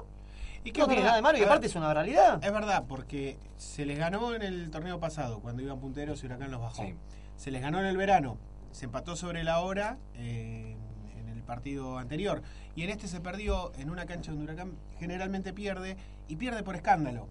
Y 0.63 0.71
no 0.71 0.87
tiene 0.87 1.03
nada 1.03 1.15
de 1.15 1.21
malo 1.21 1.37
y 1.37 1.43
aparte 1.43 1.67
es 1.67 1.75
una 1.75 1.93
realidad. 1.93 2.43
Es 2.43 2.51
verdad, 2.51 2.83
porque 2.87 3.37
se 3.57 3.85
les 3.85 3.97
ganó 3.97 4.33
en 4.35 4.41
el 4.41 4.69
torneo 4.71 4.99
pasado, 4.99 5.39
cuando 5.39 5.61
iban 5.63 5.79
punteros 5.79 6.21
y 6.23 6.25
Huracán 6.25 6.51
los 6.51 6.61
bajó. 6.61 6.83
Sí. 6.83 6.95
Se 7.37 7.51
les 7.51 7.61
ganó 7.61 7.79
en 7.79 7.85
el 7.85 7.95
verano, 7.97 8.37
se 8.71 8.85
empató 8.85 9.15
sobre 9.15 9.43
la 9.43 9.59
hora 9.61 9.97
eh, 10.15 10.75
en 11.17 11.29
el 11.29 11.41
partido 11.43 11.97
anterior. 11.97 12.41
Y 12.75 12.83
en 12.83 12.89
este 12.89 13.07
se 13.07 13.21
perdió 13.21 13.71
en 13.77 13.89
una 13.89 14.05
cancha 14.05 14.31
donde 14.31 14.45
Huracán 14.45 14.73
generalmente 14.99 15.53
pierde 15.53 15.97
y 16.27 16.35
pierde 16.35 16.63
por 16.63 16.75
escándalo. 16.75 17.27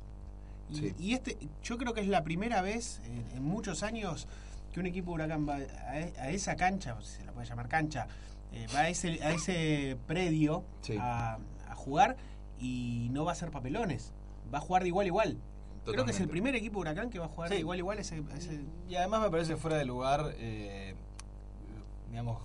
Y, 0.70 0.74
Sí. 0.76 0.94
y 0.98 1.14
este, 1.14 1.38
yo 1.62 1.78
creo 1.78 1.94
que 1.94 2.00
es 2.00 2.08
la 2.08 2.22
primera 2.24 2.60
vez 2.62 3.00
en, 3.04 3.24
en 3.36 3.42
muchos 3.42 3.82
años 3.82 4.26
que 4.72 4.80
un 4.80 4.86
equipo 4.86 5.10
de 5.10 5.14
Huracán 5.24 5.48
va 5.48 5.54
a, 5.56 5.98
e- 6.00 6.12
a 6.18 6.30
esa 6.30 6.56
cancha, 6.56 6.94
se 7.00 7.24
la 7.24 7.32
puede 7.32 7.46
llamar 7.46 7.68
cancha, 7.68 8.06
eh, 8.52 8.66
va 8.74 8.80
a 8.80 8.88
ese, 8.90 9.22
a 9.22 9.30
ese 9.30 9.96
predio 10.06 10.64
Sí. 10.82 10.96
a, 11.00 11.38
a 11.68 11.74
jugar 11.74 12.16
y 12.59 13.09
no 13.12 13.24
va 13.24 13.32
a 13.32 13.34
ser 13.34 13.50
papelones. 13.50 14.12
Va 14.52 14.59
a 14.59 14.61
jugar 14.61 14.82
de 14.82 14.88
igual 14.88 15.04
a 15.04 15.09
igual. 15.09 15.38
Creo 15.84 16.04
que 16.04 16.11
es 16.11 16.20
el 16.20 16.28
primer 16.28 16.54
equipo 16.54 16.74
de 16.76 16.80
Huracán 16.90 17.09
que 17.11 17.18
va 17.18 17.26
a 17.26 17.28
jugar 17.28 17.48
Sí. 17.48 17.54
de 17.54 17.61
igual 17.61 17.76
a 17.76 17.78
igual 17.78 17.98
ese, 17.98 18.22
ese- 18.36 18.61
Y 18.88 18.94
además 18.96 19.22
me 19.22 19.30
parece 19.30 19.56
fuera 19.56 19.76
de 19.78 19.84
lugar, 19.86 20.34
eh, 20.36 20.94
digamos, 22.11 22.42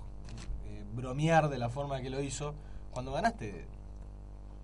eh, 0.66 0.84
bromear 0.94 1.50
de 1.50 1.58
la 1.58 1.70
forma 1.70 2.02
que 2.02 2.10
lo 2.10 2.22
hizo. 2.22 2.54
Cuando 2.92 3.12
ganaste, 3.12 3.66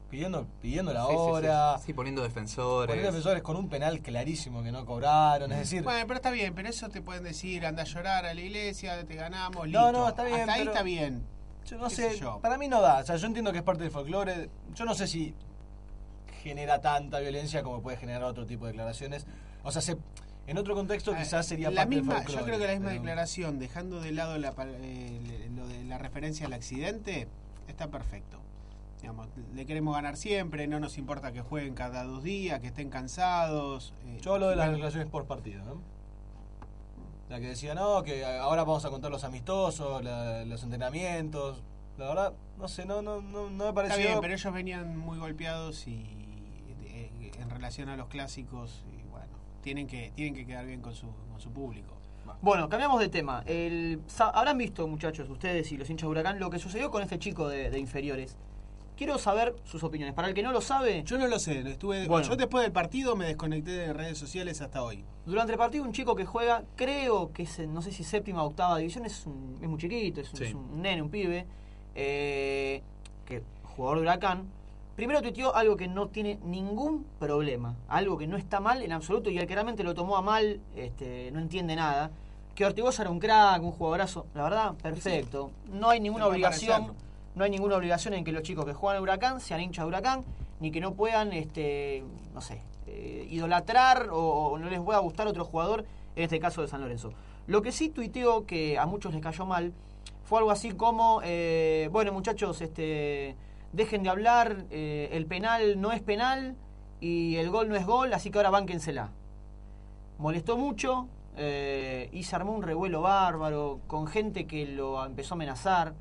pidiendo, 0.10 0.48
pidiendo 0.62 0.94
la 0.94 1.02
Sí, 1.02 1.08
sí, 1.10 1.14
sí. 1.16 1.20
hora, 1.22 1.78
Sí, 1.80 1.94
poniendo 1.94 2.22
defensores. 2.24 2.88
poniendo 2.88 3.12
defensores 3.12 3.44
con 3.44 3.58
un 3.58 3.70
penal 3.70 4.00
clarísimo 4.02 4.64
que 4.64 4.72
no 4.72 4.86
cobraron. 4.86 5.52
Es 5.52 5.60
decir, 5.60 5.84
Bueno, 5.84 6.06
pero 6.08 6.16
está 6.18 6.32
bien, 6.32 6.54
pero 6.56 6.70
eso 6.70 6.90
te 6.90 7.02
pueden 7.02 7.24
decir, 7.24 7.66
anda 7.66 7.82
a 7.84 7.86
llorar 7.86 8.26
a 8.26 8.34
la 8.34 8.42
iglesia, 8.42 9.04
te 9.06 9.16
ganamos, 9.16 9.58
No, 9.58 9.66
listo. 9.66 9.92
no, 9.92 10.08
está 10.10 10.24
bien, 10.24 10.40
Hasta 10.42 10.54
ahí 10.54 10.60
pero- 10.62 10.72
está 10.72 10.84
bien. 10.84 11.24
Yo 11.70 11.78
no 11.78 11.90
sé, 11.90 12.18
yo. 12.18 12.40
para 12.42 12.58
mí 12.58 12.68
no 12.68 12.82
da. 12.82 13.00
O 13.00 13.06
sea, 13.06 13.16
yo 13.18 13.28
entiendo 13.28 13.52
que 13.52 13.60
es 13.60 13.64
parte 13.64 13.84
del 13.84 13.92
folclore. 13.92 14.50
Yo 14.76 14.86
no 14.86 14.94
sé 14.96 15.08
si 15.08 15.34
genera 16.44 16.80
tanta 16.82 17.20
violencia 17.20 17.64
como 17.64 17.82
puede 17.82 17.98
generar 17.98 18.24
otro 18.24 18.46
tipo 18.46 18.66
de 18.66 18.72
declaraciones. 18.72 19.26
O 19.64 19.72
sea, 19.72 19.82
se, 19.82 19.98
en 20.48 20.58
otro 20.58 20.74
contexto 20.76 21.14
quizás 21.16 21.46
sería 21.46 21.70
la 21.70 21.82
parte 21.82 21.96
misma, 21.98 22.14
del 22.16 22.24
folclore. 22.24 22.42
Yo 22.42 22.46
creo 22.46 22.60
que 22.60 22.66
la 22.68 22.74
misma 22.74 22.90
pero- 22.90 23.02
declaración, 23.02 23.60
dejando 23.60 24.00
de 24.02 24.12
lado 24.12 24.38
la, 24.38 24.54
eh, 24.82 25.50
lo 25.56 25.68
de 25.68 25.84
la 25.84 25.98
referencia 25.98 26.46
al 26.48 26.54
accidente, 26.54 27.28
está 27.68 27.88
perfecto. 27.90 28.38
Digamos, 29.02 29.28
le 29.56 29.66
queremos 29.66 29.96
ganar 29.96 30.18
siempre, 30.18 30.68
no 30.68 30.80
nos 30.82 30.98
importa 30.98 31.32
que 31.32 31.42
jueguen 31.42 31.74
cada 31.74 32.04
dos 32.04 32.22
días, 32.24 32.60
que 32.60 32.68
estén 32.68 32.90
cansados. 32.90 33.94
eh, 34.06 34.18
Yo 34.22 34.34
hablo 34.34 34.50
de 34.50 34.56
las 34.58 34.70
declaraciones 34.72 35.08
por 35.10 35.26
partido, 35.26 35.64
¿no? 35.64 35.82
La 37.30 37.40
que 37.40 37.48
decía, 37.48 37.76
no, 37.76 38.02
que 38.04 38.26
ahora 38.26 38.64
vamos 38.64 38.86
a 38.86 38.90
contar 38.90 39.12
los 39.12 39.24
amistosos, 39.24 40.04
la- 40.04 40.44
los 40.46 40.64
entrenamientos. 40.64 41.62
La 41.98 42.08
verdad, 42.08 42.34
no 42.58 42.68
sé, 42.68 42.86
no, 42.86 43.02
no, 43.02 43.22
no, 43.22 43.50
no 43.50 43.66
me 43.68 43.74
pareció... 43.74 43.98
Está 43.98 44.08
bien, 44.10 44.22
pero 44.22 44.34
ellos 44.34 44.54
venían 44.54 44.98
muy 44.98 45.20
golpeados 45.20 45.86
y 45.88 46.06
eh, 46.86 47.32
en 47.40 47.50
relación 47.50 47.90
a 47.90 47.98
los 47.98 48.08
clásicos, 48.08 48.84
y 48.98 49.04
bueno, 49.10 49.28
tienen 49.62 49.86
que, 49.86 50.12
tienen 50.16 50.34
que 50.34 50.46
quedar 50.46 50.66
bien 50.66 50.82
con 50.82 50.96
su, 50.96 51.08
con 51.32 51.40
su 51.40 51.52
público. 51.52 51.94
Bueno, 52.42 52.70
cambiamos 52.70 53.00
de 53.02 53.10
tema. 53.10 53.44
El, 53.46 54.02
sa- 54.08 54.30
habrán 54.30 54.58
visto, 54.58 54.88
muchachos, 54.88 55.30
ustedes 55.30 55.72
y 55.72 55.78
los 55.78 55.90
hinchas 55.90 56.08
de 56.08 56.12
Huracán, 56.12 56.40
lo 56.40 56.50
que 56.50 56.58
sucedió 56.60 56.90
con 56.90 57.04
este 57.04 57.20
chico 57.20 57.48
de, 57.50 57.70
de 57.70 57.80
inferiores. 57.80 58.38
Quiero 59.00 59.18
saber 59.18 59.56
sus 59.64 59.82
opiniones. 59.86 60.14
Para 60.14 60.28
el 60.28 60.34
que 60.34 60.44
no 60.44 60.52
lo 60.52 60.60
sabe, 60.60 61.04
Yo 61.06 61.18
no 61.18 61.26
lo 61.28 61.40
sé, 61.40 61.62
estuve, 61.62 62.06
Bueno. 62.06 62.28
yo 62.28 62.36
después 62.36 62.64
del 62.64 62.74
partido 62.74 63.16
me 63.16 63.28
desconecté 63.28 63.72
de 63.72 63.94
redes 63.94 64.18
sociales 64.18 64.60
hasta 64.60 64.84
hoy. 64.84 65.06
durante 65.26 65.54
el 65.54 65.58
partido 65.58 65.86
un 65.86 65.94
chico 65.94 66.16
que 66.18 66.26
juega, 66.26 66.64
creo 66.76 67.32
que 67.32 67.44
es, 67.44 67.60
no 67.60 67.82
sé 67.82 67.94
si 67.94 68.04
séptima 68.04 68.44
o 68.44 68.48
octava 68.48 68.78
división, 68.78 69.06
es, 69.06 69.26
un- 69.26 69.58
es 69.62 69.70
muy 69.70 69.80
chiquito, 69.80 70.20
es 70.20 70.30
un, 70.34 70.38
Sí. 70.38 70.44
es 70.48 70.54
un 70.54 70.82
nene, 70.82 71.02
un 71.02 71.10
pibe, 71.10 71.46
eh, 71.96 72.82
que 73.26 73.42
jugador 73.64 74.00
de 74.00 74.02
Huracán. 74.04 74.50
Primero 74.98 75.22
tuiteó 75.22 75.56
algo 75.56 75.78
que 75.78 75.88
no 75.88 76.08
tiene 76.10 76.38
ningún 76.44 77.06
problema, 77.20 77.76
algo 77.88 78.18
que 78.18 78.28
no 78.28 78.36
está 78.36 78.60
mal 78.60 78.82
en 78.84 78.92
absoluto 78.92 79.30
y 79.30 79.38
el 79.38 79.48
que 79.48 79.54
realmente 79.54 79.82
lo 79.86 79.94
tomó 79.96 80.18
a 80.18 80.22
mal 80.22 80.60
este, 80.76 81.32
no 81.32 81.40
entiende 81.40 81.74
nada. 81.78 82.12
Que 82.54 82.66
Ortigosa 82.66 83.04
era 83.04 83.12
un 83.12 83.20
crack, 83.20 83.64
un 83.64 83.72
jugadorazo, 83.72 84.26
la 84.36 84.44
verdad, 84.44 84.74
perfecto. 84.74 85.52
No 85.72 85.90
hay 85.90 86.02
ninguna 86.02 86.28
obligación. 86.28 86.94
No 87.40 87.46
hay 87.46 87.52
ninguna 87.52 87.78
obligación 87.78 88.14
en 88.14 88.26
que 88.26 88.34
los 88.34 88.44
chicos 88.44 88.66
que 88.66 88.74
juegan 88.74 88.98
a 88.98 89.02
Huracán 89.02 89.40
sean 89.40 89.62
hinchas 89.62 89.86
de 89.86 89.88
Huracán, 89.88 90.26
ni 90.60 90.72
que 90.72 90.82
no 90.82 90.94
puedan, 90.94 91.32
este, 91.32 92.04
no 92.34 92.42
sé, 92.42 92.62
eh, 92.86 93.26
idolatrar 93.32 94.10
o, 94.12 94.58
no 94.60 94.70
les 94.70 94.82
pueda 94.82 95.00
gustar 95.00 95.26
otro 95.26 95.46
jugador, 95.46 95.86
en 96.18 96.24
este 96.24 96.38
caso 96.42 96.62
de 96.62 96.68
San 96.68 96.82
Lorenzo. 96.82 97.14
Lo 97.48 97.62
que 97.62 97.72
sí 97.72 97.88
tuiteó 97.88 98.46
que 98.46 98.78
a 98.78 98.86
muchos 98.86 99.14
les 99.14 99.24
cayó 99.24 99.46
mal 99.46 99.72
fue 100.26 100.40
algo 100.40 100.52
así 100.52 100.74
como, 100.74 101.22
eh, 101.24 101.88
bueno 101.94 102.12
muchachos, 102.12 102.60
este, 102.60 103.38
dejen 103.72 104.04
de 104.04 104.10
hablar, 104.10 104.66
eh, 104.70 105.08
el 105.14 105.26
penal 105.26 105.80
no 105.80 105.94
es 105.94 106.02
penal 106.02 106.58
y 107.00 107.38
el 107.38 107.50
gol 107.52 107.70
no 107.70 107.78
es 107.78 107.86
gol, 107.86 108.14
así 108.14 108.32
que 108.32 108.38
ahora 108.38 108.50
bánquensela. 108.50 109.12
Molestó 110.18 110.58
mucho 110.58 111.08
y 111.38 112.24
se 112.24 112.36
armó 112.36 112.52
un 112.52 112.64
revuelo 112.64 113.00
bárbaro 113.00 113.80
con 113.88 114.08
gente 114.08 114.46
que 114.46 114.66
lo 114.66 115.06
empezó 115.06 115.36
a 115.36 115.38
amenazar. 115.38 115.94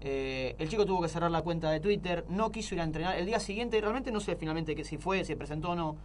Eh, 0.00 0.54
el 0.58 0.68
chico 0.68 0.86
tuvo 0.86 1.02
que 1.02 1.08
cerrar 1.08 1.30
la 1.30 1.42
cuenta 1.42 1.70
de 1.70 1.80
Twitter, 1.80 2.24
no 2.28 2.50
quiso 2.50 2.74
ir 2.74 2.80
a 2.80 2.84
entrenar. 2.84 3.16
El 3.16 3.26
día 3.26 3.40
siguiente, 3.40 3.80
realmente 3.80 4.12
no 4.12 4.20
sé 4.20 4.36
finalmente 4.36 4.76
que 4.76 4.84
si 4.84 4.96
fue, 4.96 5.24
si 5.24 5.34
presentó 5.34 5.70
o 5.70 5.74
no. 5.74 5.96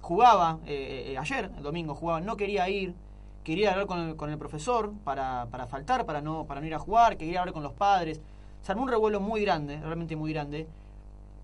Jugaba, 0.00 0.58
eh, 0.66 1.12
eh, 1.12 1.18
ayer, 1.18 1.50
el 1.56 1.62
domingo 1.62 1.94
jugaba, 1.94 2.20
no 2.20 2.36
quería 2.36 2.68
ir. 2.68 2.94
Quería 3.44 3.72
hablar 3.72 3.86
con 3.86 4.30
el, 4.30 4.38
profesor 4.38 4.92
para, 5.04 5.46
para 5.50 5.68
faltar, 5.68 6.04
para 6.04 6.20
no, 6.20 6.46
para 6.46 6.60
no 6.60 6.66
ir 6.66 6.74
a 6.74 6.80
jugar, 6.80 7.16
quería 7.16 7.40
hablar 7.40 7.52
con 7.52 7.62
los 7.62 7.72
padres. 7.72 8.20
Se 8.62 8.72
armó 8.72 8.82
un 8.82 8.88
revuelo 8.88 9.20
muy 9.20 9.40
grande, 9.42 9.78
realmente 9.80 10.16
muy 10.16 10.32
grande. 10.32 10.66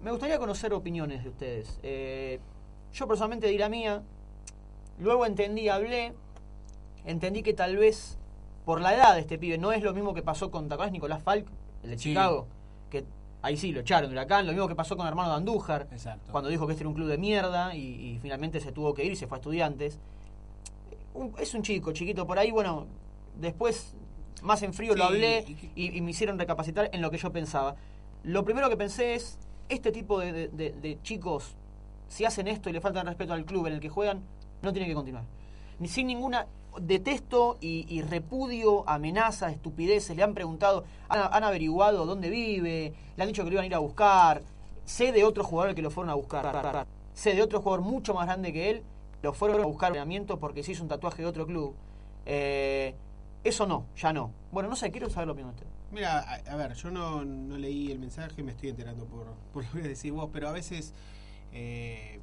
Me 0.03 0.11
gustaría 0.11 0.36
conocer 0.40 0.72
opiniones 0.72 1.22
de 1.22 1.30
ustedes. 1.30 1.78
Yo 2.92 3.07
personalmente 3.07 3.46
di 3.46 3.57
la 3.57 3.68
mía, 3.68 4.03
luego 4.98 5.26
entendí, 5.26 5.68
hablé, 5.68 6.12
entendí 7.05 7.44
que 7.44 7.55
tal 7.55 7.76
vez 7.76 8.18
por 8.64 8.80
la 8.80 8.94
edad 8.94 9.14
de 9.14 9.20
este 9.20 9.38
pibe, 9.38 9.59
no 9.59 9.72
es 9.72 9.82
lo 9.82 9.94
mismo 9.94 10.14
que 10.14 10.22
pasó 10.22 10.50
con 10.50 10.68
¿te 10.68 10.74
acordás, 10.74 10.92
Nicolás 10.92 11.22
Falk, 11.22 11.46
el 11.83 11.91
de 11.91 11.99
Sí. 11.99 12.11
Chicago, 12.11 12.47
que 12.91 13.05
ahí 13.43 13.57
sí 13.57 13.72
lo 13.72 13.80
echaron 13.80 14.11
de 14.11 14.14
Huracán, 14.16 14.47
lo 14.47 14.53
mismo 14.53 14.68
que 14.68 14.74
pasó 14.74 14.97
con 14.97 15.07
hermano 15.07 15.30
de 15.30 15.37
Andújar, 15.37 15.89
Exacto. 15.93 16.30
cuando 16.33 16.49
dijo 16.51 16.66
que 16.66 16.72
este 16.74 16.83
era 16.83 16.89
un 16.89 16.95
club 16.95 17.09
de 17.09 17.18
mierda 17.18 17.74
y, 17.74 17.80
y 18.14 18.18
finalmente 18.20 18.61
se 18.61 18.72
tuvo 18.72 18.95
que 18.95 19.05
ir 19.05 19.12
y 19.12 19.16
se 19.16 19.26
fue 19.26 19.37
a 19.37 19.41
estudiantes. 19.41 19.99
Un- 21.14 21.35
es 21.39 21.53
un 21.55 21.62
chico, 21.62 21.93
chiquito 21.93 22.26
por 22.26 22.39
ahí, 22.39 22.51
bueno, 22.51 22.87
después 23.41 23.95
más 24.43 24.62
en 24.62 24.72
frío 24.72 24.95
lo 24.95 25.05
hablé 25.05 25.45
y 25.47 25.55
que- 25.55 25.70
y, 25.74 25.97
y 25.97 26.01
me 26.01 26.11
hicieron 26.11 26.39
recapacitar 26.39 26.89
en 26.93 27.03
lo 27.03 27.11
que 27.11 27.18
yo 27.18 27.30
pensaba. 27.33 27.76
Lo 28.24 28.45
primero 28.45 28.68
que 28.70 28.76
pensé 28.76 29.14
es, 29.14 29.39
este 29.68 29.93
tipo 29.93 30.18
de, 30.20 30.33
de- 30.33 30.49
de- 30.49 30.72
de 30.72 31.03
chicos, 31.03 31.55
si 32.09 32.24
hacen 32.24 32.49
esto 32.49 32.68
y 32.70 32.72
le 32.72 32.80
faltan 32.80 33.07
respeto 33.07 33.33
al 33.33 33.45
club 33.45 33.66
en 33.66 33.74
el 33.74 33.80
que 33.80 33.89
juegan, 33.89 34.22
no 34.62 34.72
tienen 34.72 34.89
que 34.89 34.95
continuar. 34.95 35.24
Ni 35.78 35.89
sin 35.89 36.07
ninguna 36.07 36.47
detesto 36.81 37.59
y, 37.61 38.03
repudio 38.03 38.89
amenazas, 38.89 39.53
estupideces, 39.53 40.16
le 40.16 40.23
han 40.23 40.35
preguntado, 40.35 40.85
han, 41.09 41.45
averiguado 41.45 42.07
dónde 42.07 42.31
vive, 42.31 42.95
le 43.16 43.23
han 43.23 43.29
dicho 43.29 43.45
que 43.45 43.51
lo 43.51 43.55
iban 43.55 43.64
a 43.64 43.66
ir 43.66 43.75
a 43.75 43.79
buscar, 43.79 44.43
sé 44.85 45.12
de 45.12 45.25
otros 45.25 45.47
jugadores 45.47 45.75
que 45.75 45.83
lo 45.83 45.91
fueron 45.91 46.11
a 46.11 46.14
buscar, 46.14 46.87
sé 47.14 47.35
de 47.35 47.43
otro 47.43 47.61
jugador 47.61 47.85
mucho 47.85 48.14
más 48.14 48.27
grande 48.27 48.53
que 48.53 48.70
él, 48.70 48.83
lo 49.23 49.33
fueron 49.33 49.61
a 49.61 49.66
buscar 49.66 49.89
entrenamiento 49.89 50.39
porque 50.39 50.62
se 50.62 50.73
hizo 50.73 50.83
un 50.83 50.89
tatuaje 50.89 51.23
de 51.23 51.29
otro 51.29 51.47
club. 51.47 51.75
Eh, 52.27 52.95
eso 53.45 53.66
no, 53.66 53.87
ya 53.97 54.12
no. 54.12 54.33
Bueno, 54.51 54.68
no 54.68 54.77
sé, 54.77 54.91
quiero 54.91 55.11
saber 55.11 55.27
lo 55.27 55.33
opinión 55.33 55.55
de 55.55 55.62
usted. 55.62 55.73
Mira, 55.93 56.20
a, 56.20 56.57
ver, 56.57 56.75
yo 56.75 56.91
no, 56.91 57.25
no 57.25 57.59
leí 57.59 57.91
el 57.93 57.99
mensaje, 57.99 58.43
me 58.43 58.53
estoy 58.53 58.70
enterando 58.70 59.05
por, 59.05 59.27
por 59.53 59.64
lo 59.64 59.83
que 59.83 59.89
decís 59.89 60.11
vos, 60.11 60.31
pero 60.33 60.49
a 60.49 60.53
veces, 60.53 60.95
eh, 61.53 62.18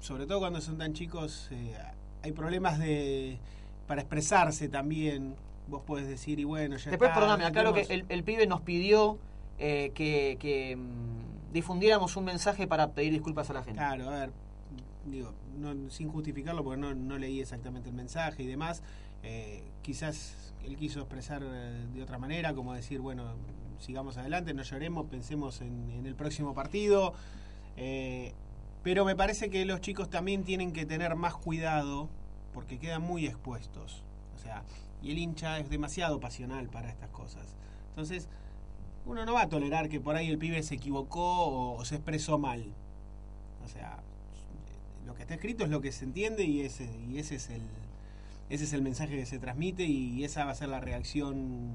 sobre 0.00 0.26
todo 0.26 0.40
cuando 0.40 0.60
son 0.60 0.78
tan 0.78 0.92
chicos, 0.94 1.48
eh, 1.50 1.76
hay 2.26 2.32
problemas 2.32 2.78
de 2.78 3.38
para 3.86 4.02
expresarse 4.02 4.68
también. 4.68 5.34
Vos 5.68 5.82
podés 5.82 6.06
decir, 6.08 6.38
y 6.38 6.44
bueno, 6.44 6.76
ya 6.76 6.90
Después, 6.90 7.08
está, 7.08 7.20
perdóname, 7.20 7.44
aclaro 7.44 7.72
que 7.72 7.84
tenemos- 7.84 8.08
el, 8.10 8.18
el 8.18 8.24
pibe 8.24 8.46
nos 8.46 8.60
pidió 8.60 9.18
eh, 9.58 9.90
que, 9.94 10.36
que, 10.38 10.76
mm, 10.76 11.52
difundiéramos 11.52 12.16
un 12.16 12.24
mensaje 12.24 12.66
para 12.66 12.90
pedir 12.92 13.12
disculpas 13.12 13.48
a 13.50 13.54
la 13.54 13.62
gente. 13.62 13.78
Claro, 13.78 14.08
a 14.10 14.20
ver, 14.20 14.30
digo, 15.06 15.32
no, 15.58 15.88
sin 15.90 16.08
justificarlo 16.10 16.62
porque 16.62 16.80
no, 16.80 16.94
no 16.94 17.16
leí 17.18 17.40
exactamente 17.40 17.88
el 17.88 17.94
mensaje 17.94 18.42
y 18.42 18.46
demás, 18.46 18.82
eh, 19.22 19.62
quizás 19.82 20.52
él 20.64 20.76
quiso 20.76 21.00
expresar 21.00 21.42
eh, 21.44 21.86
de 21.94 22.02
otra 22.02 22.18
manera, 22.18 22.54
como 22.54 22.74
decir, 22.74 23.00
bueno, 23.00 23.34
sigamos 23.78 24.16
adelante, 24.18 24.52
no 24.54 24.62
lloremos, 24.62 25.06
pensemos 25.06 25.60
en, 25.62 25.90
en 25.90 26.06
el 26.06 26.14
próximo 26.14 26.54
partido, 26.54 27.14
eh, 27.76 28.34
pero 28.86 29.04
me 29.04 29.16
parece 29.16 29.50
que 29.50 29.64
los 29.64 29.80
chicos 29.80 30.10
también 30.10 30.44
tienen 30.44 30.72
que 30.72 30.86
tener 30.86 31.16
más 31.16 31.34
cuidado 31.34 32.08
porque 32.54 32.78
quedan 32.78 33.02
muy 33.02 33.26
expuestos. 33.26 34.04
O 34.36 34.38
sea, 34.38 34.62
y 35.02 35.10
el 35.10 35.18
hincha 35.18 35.58
es 35.58 35.68
demasiado 35.68 36.20
pasional 36.20 36.68
para 36.68 36.88
estas 36.88 37.10
cosas. 37.10 37.56
Entonces, 37.88 38.28
uno 39.04 39.26
no 39.26 39.32
va 39.32 39.42
a 39.42 39.48
tolerar 39.48 39.88
que 39.88 39.98
por 39.98 40.14
ahí 40.14 40.30
el 40.30 40.38
pibe 40.38 40.62
se 40.62 40.76
equivocó 40.76 41.74
o, 41.74 41.84
se 41.84 41.96
expresó 41.96 42.38
mal. 42.38 42.64
O 43.64 43.68
sea, 43.68 43.98
lo 45.04 45.16
que 45.16 45.22
está 45.22 45.34
escrito 45.34 45.64
es 45.64 45.70
lo 45.70 45.80
que 45.80 45.90
se 45.90 46.04
entiende 46.04 46.44
y 46.44 46.60
ese, 46.60 46.88
y 47.08 47.18
ese 47.18 47.34
es 47.34 47.50
el 47.50 47.62
ese 48.50 48.62
es 48.62 48.72
el 48.72 48.82
mensaje 48.82 49.16
que 49.16 49.26
se 49.26 49.40
transmite 49.40 49.82
y 49.82 50.22
esa 50.22 50.44
va 50.44 50.52
a 50.52 50.54
ser 50.54 50.68
la 50.68 50.78
reacción 50.78 51.74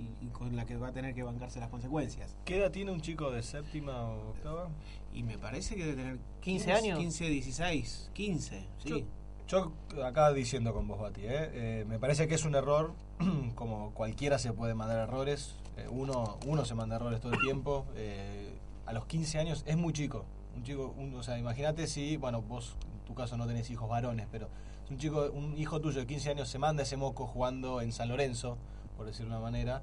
y, 0.00 0.26
y 0.26 0.28
con 0.30 0.56
la 0.56 0.64
que 0.64 0.76
va 0.76 0.88
a 0.88 0.92
tener 0.92 1.14
que 1.14 1.22
bancarse 1.22 1.60
las 1.60 1.68
consecuencias. 1.68 2.36
¿Qué 2.44 2.58
edad 2.58 2.70
tiene 2.70 2.90
un 2.90 3.00
chico 3.00 3.30
de 3.30 3.42
séptima 3.42 4.04
o 4.04 4.30
octava? 4.30 4.68
Y 5.12 5.22
me 5.22 5.36
parece 5.38 5.74
que 5.76 5.84
debe 5.84 5.96
tener 5.96 6.18
15 6.40 6.72
años. 6.72 6.98
15, 6.98 7.28
16, 7.28 8.10
15, 8.14 8.66
sí. 8.78 9.06
Yo 9.48 9.72
acá 10.04 10.32
diciendo 10.32 10.72
con 10.72 10.86
vos, 10.86 11.00
Bati, 11.00 11.22
¿eh? 11.22 11.28
Eh, 11.52 11.84
me 11.88 11.98
parece 11.98 12.28
que 12.28 12.36
es 12.36 12.44
un 12.44 12.54
error, 12.54 12.94
como 13.56 13.90
cualquiera 13.94 14.38
se 14.38 14.52
puede 14.52 14.74
mandar 14.74 14.98
errores, 15.00 15.56
eh, 15.76 15.86
uno, 15.90 16.38
uno 16.46 16.64
se 16.64 16.74
manda 16.76 16.94
errores 16.96 17.20
todo 17.20 17.32
el 17.32 17.40
tiempo, 17.40 17.84
eh, 17.96 18.52
a 18.86 18.92
los 18.92 19.06
15 19.06 19.38
años 19.40 19.64
es 19.66 19.76
muy 19.76 19.92
chico, 19.92 20.24
un 20.56 20.62
chico, 20.62 20.94
un- 20.96 21.14
o 21.16 21.22
sea, 21.24 21.36
imagínate 21.36 21.88
si, 21.88 22.16
bueno, 22.16 22.42
vos 22.42 22.76
en 22.92 23.04
tu 23.04 23.14
caso 23.14 23.36
no 23.36 23.46
tenés 23.48 23.68
hijos 23.70 23.88
varones, 23.88 24.28
pero 24.30 24.48
un 24.88 24.98
chico, 24.98 25.28
un 25.32 25.56
hijo 25.58 25.80
tuyo 25.80 25.98
de 26.00 26.06
15 26.06 26.30
años 26.30 26.48
se 26.48 26.58
manda 26.60 26.84
ese 26.84 26.96
moco 26.96 27.26
jugando 27.26 27.80
en 27.80 27.90
San 27.92 28.08
Lorenzo, 28.08 28.56
por 29.00 29.06
decirlo 29.06 29.30
de 29.32 29.38
una 29.38 29.42
manera, 29.50 29.80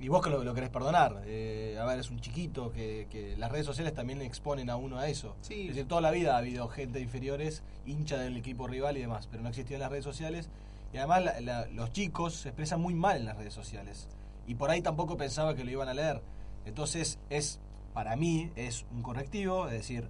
y 0.00 0.08
vos 0.08 0.22
que 0.22 0.28
lo, 0.28 0.44
lo 0.44 0.52
querés 0.52 0.68
perdonar, 0.68 1.22
eh, 1.24 1.78
a 1.80 1.84
ver, 1.86 1.98
es 1.98 2.10
un 2.10 2.20
chiquito 2.20 2.70
que, 2.70 3.06
que 3.10 3.38
las 3.38 3.50
redes 3.50 3.64
sociales 3.64 3.94
también 3.94 4.18
le 4.18 4.26
exponen 4.26 4.68
a 4.68 4.76
uno 4.76 4.98
a 4.98 5.08
eso. 5.08 5.34
Sí. 5.40 5.62
Es 5.62 5.68
decir, 5.68 5.88
toda 5.88 6.02
la 6.02 6.10
vida 6.10 6.34
ha 6.34 6.38
habido 6.38 6.68
gente 6.68 6.98
de 6.98 7.04
inferiores, 7.04 7.62
hincha 7.86 8.18
del 8.18 8.36
equipo 8.36 8.66
rival 8.66 8.98
y 8.98 9.00
demás, 9.00 9.26
pero 9.30 9.42
no 9.42 9.48
existían 9.48 9.80
las 9.80 9.88
redes 9.90 10.04
sociales. 10.04 10.50
Y 10.92 10.98
además 10.98 11.24
la- 11.24 11.40
la- 11.40 11.66
los 11.68 11.90
chicos 11.90 12.34
se 12.34 12.50
expresan 12.50 12.82
muy 12.82 12.92
mal 12.92 13.16
en 13.16 13.24
las 13.24 13.38
redes 13.38 13.54
sociales. 13.54 14.08
Y 14.46 14.56
por 14.56 14.68
ahí 14.70 14.82
tampoco 14.82 15.16
pensaba 15.16 15.54
que 15.54 15.64
lo 15.64 15.70
iban 15.70 15.88
a 15.88 15.94
leer. 15.94 16.20
Entonces 16.66 17.18
es, 17.30 17.58
para 17.94 18.14
mí, 18.14 18.52
es 18.56 18.84
un 18.92 19.00
correctivo, 19.02 19.68
es 19.68 19.72
decir, 19.72 20.06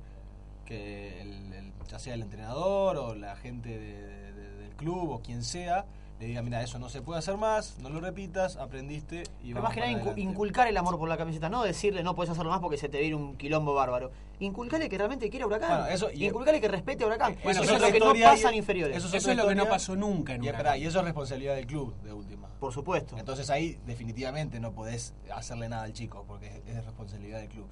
que 0.67 1.23
el, 1.23 1.53
el- 1.53 1.73
ya 1.89 2.01
sea 2.01 2.15
el 2.15 2.23
entrenador 2.23 2.97
o 2.97 3.15
la 3.15 3.37
gente 3.37 3.69
de- 3.79 4.03
de- 4.03 4.33
de- 4.33 4.57
del 4.57 4.71
club 4.75 5.09
o 5.13 5.21
quien 5.23 5.45
sea, 5.45 5.87
le 6.21 6.27
diga, 6.27 6.43
mira, 6.43 6.61
eso 6.63 6.81
no 6.81 6.89
se 6.89 7.01
puede 7.01 7.21
hacer 7.21 7.37
más, 7.37 7.79
no 7.79 7.91
lo 7.91 8.01
repitas, 8.01 8.57
aprendiste 8.57 9.23
y 9.43 9.53
Pero 9.53 9.63
más 9.63 9.73
que 9.73 9.81
nada 9.81 9.93
para 9.93 10.03
incu- 10.05 10.09
adelante". 10.11 10.21
inculcar 10.21 10.67
el 10.67 10.77
amor 10.77 10.99
por 10.99 11.09
la 11.09 11.17
camiseta, 11.17 11.49
no 11.49 11.63
decirle 11.63 12.03
no 12.03 12.17
puedes 12.17 12.31
hacerlo 12.31 12.51
más 12.51 12.59
porque 12.61 12.77
se 12.77 12.89
te 12.89 12.99
viene 12.99 13.15
un 13.15 13.37
quilombo 13.37 13.73
bárbaro. 13.73 14.11
Inculcarle 14.41 14.89
que 14.89 14.99
realmente 14.99 15.31
quiere 15.31 15.45
a 15.45 15.47
Huracán. 15.47 15.69
Bueno, 15.71 15.87
eso- 15.87 16.11
y- 16.13 16.27
inculcarle 16.27 16.61
que 16.61 16.67
respete 16.69 17.05
a 17.05 17.07
Huracán. 17.07 17.37
Bueno, 17.45 17.63
eso 17.63 17.63
eso 17.63 17.77
es 17.77 17.81
lo 17.83 17.93
que 17.93 18.01
no 18.01 18.13
pasa 18.31 18.49
en 18.49 18.55
inferiores. 18.57 18.97
eso 18.97 19.17
Eso 19.17 19.31
es 19.31 19.37
lo 19.37 19.47
que 19.47 19.55
no 19.55 19.67
pasó 19.69 19.95
nunca 19.95 20.35
en 20.35 20.43
Y, 20.43 20.49
Huracán. 20.49 20.61
espera, 20.67 20.77
y 20.79 20.87
eso 20.87 20.99
es 20.99 21.05
responsabilidad 21.05 21.55
del 21.55 21.67
club, 21.67 21.95
de 22.03 22.13
última. 22.13 22.49
Por 22.59 22.73
supuesto. 22.73 23.17
Entonces 23.17 23.49
ahí 23.51 23.79
definitivamente 23.87 24.59
no 24.59 24.73
podés 24.73 25.15
hacerle 25.33 25.69
nada 25.69 25.85
al 25.85 25.93
chico, 25.93 26.25
porque 26.27 26.49
es, 26.49 26.77
es 26.77 26.85
responsabilidad 26.85 27.39
del 27.39 27.49
club. 27.49 27.67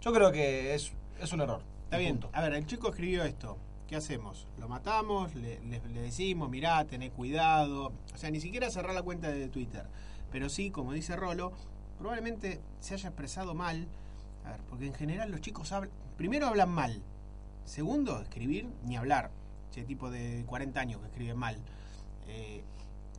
Yo 0.00 0.12
creo 0.12 0.30
que 0.30 0.74
es, 0.76 0.92
es 1.20 1.32
un 1.32 1.40
error. 1.40 1.60
Está 1.84 1.96
bien. 1.98 2.12
punto. 2.20 2.30
A 2.32 2.40
ver, 2.42 2.54
el 2.54 2.66
chico 2.66 2.88
escribió 2.90 3.24
esto. 3.24 3.56
¿Qué 3.90 3.96
hacemos? 3.96 4.46
¿Lo 4.60 4.68
matamos? 4.68 5.34
Le, 5.34 5.58
le- 5.64 5.80
le 5.88 6.00
decimos, 6.02 6.48
mirá, 6.48 6.84
tené 6.84 7.10
cuidado? 7.10 7.92
O 8.14 8.16
sea, 8.16 8.30
ni 8.30 8.40
siquiera 8.40 8.70
cerrar 8.70 8.94
la 8.94 9.02
cuenta 9.02 9.28
de 9.28 9.48
Twitter. 9.48 9.84
Pero 10.30 10.48
sí, 10.48 10.70
como 10.70 10.92
dice 10.92 11.16
Rolo, 11.16 11.50
probablemente 11.98 12.60
se 12.78 12.94
haya 12.94 13.08
expresado 13.08 13.52
mal. 13.56 13.88
A 14.46 14.50
ver, 14.52 14.60
porque 14.70 14.86
en 14.86 14.94
general 14.94 15.32
los 15.32 15.40
chicos 15.40 15.72
hablan... 15.72 15.90
Primero 16.16 16.46
hablan 16.46 16.70
mal. 16.70 17.02
Segundo, 17.64 18.20
escribir, 18.20 18.68
ni 18.84 18.96
hablar. 18.96 19.32
Ese 19.72 19.82
tipo 19.82 20.08
de 20.08 20.44
40 20.46 20.78
años 20.80 21.00
que 21.00 21.06
escriben 21.08 21.36
mal. 21.36 21.58
Eh, 22.28 22.62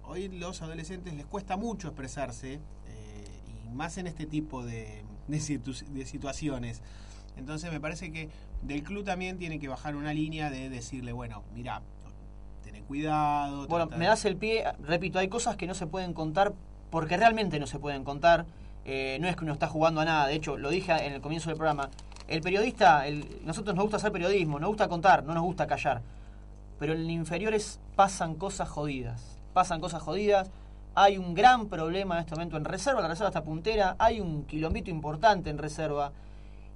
hoy 0.06 0.30
los 0.30 0.62
adolescentes 0.62 1.14
les 1.14 1.26
cuesta 1.26 1.58
mucho 1.58 1.90
expresarse. 1.90 2.62
eh, 2.88 3.42
y 3.66 3.70
más 3.76 3.98
en 3.98 4.08
este 4.08 4.26
tipo 4.26 4.64
de, 4.64 5.04
de 5.28 6.06
situaciones. 6.06 6.82
Entonces 7.36 7.72
me 7.74 7.82
parece 7.82 8.12
que 8.14 8.30
del 8.62 8.84
club 8.84 9.04
también 9.04 9.38
tiene 9.38 9.60
que 9.60 9.68
bajar 9.68 9.96
una 9.96 10.14
línea 10.14 10.50
de 10.50 10.70
decirle, 10.70 11.12
bueno, 11.14 11.44
mira, 11.54 11.82
ten 12.64 12.84
cuidado. 12.84 13.68
Bueno, 13.68 13.88
me 13.98 14.06
das 14.06 14.26
el 14.26 14.38
pie, 14.38 14.66
repito, 14.84 15.20
hay 15.20 15.28
cosas 15.28 15.56
que 15.56 15.68
no 15.68 15.74
se 15.74 15.88
pueden 15.88 16.14
contar 16.14 16.54
porque 16.90 17.18
realmente 17.18 17.60
no 17.60 17.68
se 17.68 17.80
pueden 17.80 18.04
contar. 18.04 18.46
Eh, 18.84 19.18
no 19.22 19.28
es 19.28 19.36
que 19.36 19.44
uno 19.44 19.54
está 19.54 19.68
jugando 19.68 20.02
a 20.02 20.06
nada, 20.06 20.28
de 20.28 20.36
hecho, 20.36 20.58
lo 20.58 20.70
dije 20.70 20.92
en 20.92 21.14
el 21.14 21.22
comienzo 21.22 21.50
del 21.50 21.58
programa. 21.58 21.90
El 22.28 22.42
periodista, 22.42 23.08
el, 23.08 23.42
nosotros 23.46 23.76
nos 23.76 23.84
gusta 23.84 23.98
hacer 23.98 24.12
periodismo, 24.12 24.60
nos 24.60 24.70
gusta 24.70 24.88
contar, 24.88 25.24
no 25.24 25.34
nos 25.34 25.44
gusta 25.44 25.68
callar. 25.68 26.02
Pero 26.80 26.94
en 26.94 27.10
inferiores 27.10 27.80
pasan 27.96 28.36
cosas 28.36 28.70
jodidas. 28.70 29.40
Pasan 29.54 29.82
cosas 29.82 30.02
jodidas. 30.02 30.50
Hay 30.96 31.18
un 31.18 31.34
gran 31.34 31.68
problema 31.68 32.16
en 32.16 32.22
este 32.22 32.36
momento 32.36 32.58
en 32.58 32.66
reserva, 32.66 33.02
la 33.02 33.08
reserva 33.08 33.30
está 33.30 33.44
puntera, 33.44 33.96
hay 33.98 34.20
un 34.20 34.46
quilombito 34.46 34.90
importante 34.90 35.50
en 35.50 35.58
reserva. 35.58 36.12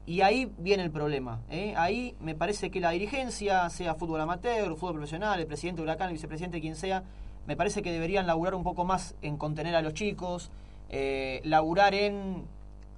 Y 0.06 0.22
ahí 0.22 0.51
viene 0.58 0.84
el 0.84 0.91
problema. 0.91 1.41
¿eh? 1.49 1.74
Ahí 1.78 2.16
me 2.20 2.36
parece 2.36 2.70
que 2.70 2.80
la 2.80 2.91
dirigencia, 2.91 3.70
sea 3.70 3.95
fútbol 3.95 4.22
amateur, 4.22 4.76
fútbol 4.76 4.93
profesional, 4.93 5.39
el 5.39 5.47
presidente 5.47 5.82
de 5.82 5.84
Huracán, 5.84 6.10
el 6.10 6.14
vicepresidente, 6.14 6.62
quien 6.62 6.76
sea, 6.76 7.03
me 7.47 7.56
parece 7.56 7.82
que 7.82 7.91
deberían 7.91 8.28
laburar 8.28 8.56
un 8.56 8.64
poco 8.64 8.86
más 8.86 9.16
en 9.22 9.38
contener 9.38 9.76
a 9.76 9.82
los 9.82 9.93
chicos, 9.93 10.51
eh, 10.89 11.41
laburar 11.43 11.95
en 11.95 12.45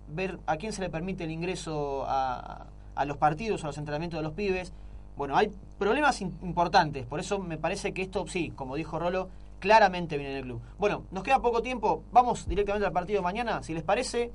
ver 0.10 0.40
a 0.46 0.58
quién 0.58 0.74
se 0.74 0.82
le 0.82 0.90
permite 0.90 1.24
el 1.24 1.32
ingreso 1.32 2.06
a, 2.08 2.68
a 2.96 3.06
los 3.06 3.18
partidos, 3.18 3.64
a 3.64 3.68
los 3.68 3.78
entrenamientos 3.78 4.20
de 4.20 4.24
los 4.24 4.34
pibes. 4.34 4.74
Bueno, 5.16 5.36
hay 5.36 5.52
problemas 5.80 6.22
importantes, 6.22 7.06
por 7.06 7.20
eso 7.20 7.40
me 7.40 7.58
parece 7.58 7.94
que 7.94 8.04
esto, 8.04 8.26
sí, 8.28 8.52
como 8.56 8.76
dijo 8.76 9.00
Rolo, 9.00 9.30
claramente 9.60 10.18
viene 10.18 10.34
del 10.34 10.44
club. 10.44 10.62
Bueno, 10.78 11.06
nos 11.12 11.24
queda 11.24 11.40
poco 11.42 11.62
tiempo, 11.62 12.04
vamos 12.12 12.48
directamente 12.48 12.86
al 12.86 12.94
partido 12.94 13.20
de 13.20 13.24
mañana, 13.24 13.64
si 13.64 13.74
les 13.74 13.84
parece. 13.84 14.32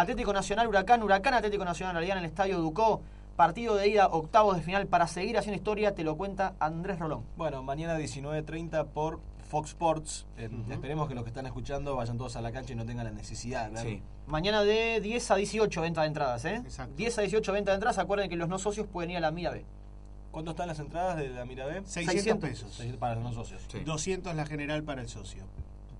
Atlético 0.00 0.32
Nacional 0.32 0.68
Huracán, 0.68 1.02
Huracán 1.02 1.34
Atlético 1.34 1.64
Nacional 1.64 1.94
realidad 1.94 2.18
en 2.18 2.24
el 2.24 2.30
Estadio 2.30 2.58
Ducó, 2.58 3.02
partido 3.34 3.74
de 3.74 3.88
ida, 3.88 4.06
octavos 4.06 4.56
de 4.56 4.62
final 4.62 4.86
para 4.86 5.08
seguir 5.08 5.36
haciendo 5.36 5.56
historia, 5.56 5.94
te 5.94 6.04
lo 6.04 6.16
cuenta 6.16 6.54
Andrés 6.60 7.00
Rolón. 7.00 7.24
Bueno, 7.36 7.64
mañana 7.64 7.98
19.30 7.98 8.86
por 8.86 9.18
Fox 9.48 9.70
Sports. 9.70 10.26
Eh, 10.36 10.48
Esperemos 10.70 11.08
que 11.08 11.16
los 11.16 11.24
que 11.24 11.30
están 11.30 11.46
escuchando 11.46 11.96
vayan 11.96 12.16
todos 12.16 12.36
a 12.36 12.40
la 12.40 12.52
cancha 12.52 12.74
y 12.74 12.76
no 12.76 12.86
tengan 12.86 13.06
la 13.06 13.10
necesidad 13.10 13.66
de 13.66 13.74
ver. 13.74 13.82
Sí. 13.82 14.02
Mañana 14.28 14.62
de 14.62 15.00
10 15.00 15.30
a 15.32 15.34
18 15.34 15.80
venta 15.80 16.02
de 16.02 16.06
entradas, 16.06 16.44
¿eh? 16.44 16.56
Exacto. 16.56 16.94
10 16.96 17.18
a 17.18 17.20
18 17.22 17.52
venta 17.52 17.70
de 17.72 17.74
entradas, 17.76 17.98
acuerden 17.98 18.30
que 18.30 18.36
los 18.36 18.48
no 18.48 18.60
socios 18.60 18.86
pueden 18.86 19.10
ir 19.10 19.16
a 19.16 19.20
la 19.20 19.32
Mira 19.32 19.50
B. 19.50 19.64
¿Cuánto 20.30 20.52
están 20.52 20.68
las 20.68 20.78
entradas 20.78 21.16
de 21.16 21.30
la 21.30 21.44
Mira 21.44 21.66
B? 21.66 21.82
600, 21.84 22.12
600 22.12 22.50
pesos. 22.50 22.96
Para 22.98 23.16
los 23.16 23.24
no 23.24 23.32
socios. 23.32 23.62
Sí. 23.66 23.80
200 23.80 24.36
la 24.36 24.46
general 24.46 24.84
para 24.84 25.00
el 25.00 25.08
socio. 25.08 25.42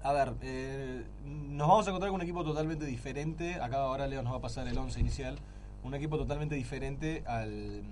A 0.03 0.13
ver, 0.13 0.35
eh, 0.43 1.05
nos 1.25 1.67
vamos 1.67 1.87
a 1.87 1.91
encontrar 1.91 2.11
con 2.11 2.21
un 2.21 2.23
equipo 2.23 2.45
totalmente 2.45 2.87
diferente. 2.87 3.61
Acá 3.61 3.79
ahora 3.79 4.07
Leo 4.07 4.23
nos 4.23 4.33
va 4.33 4.39
a 4.39 4.41
pasar 4.41 4.69
el 4.69 4.79
11 4.79 5.01
inicial. 5.01 5.39
Un 5.83 5.95
equipo 5.95 6.17
totalmente 6.17 6.55
diferente 6.55 7.25
al, 7.27 7.83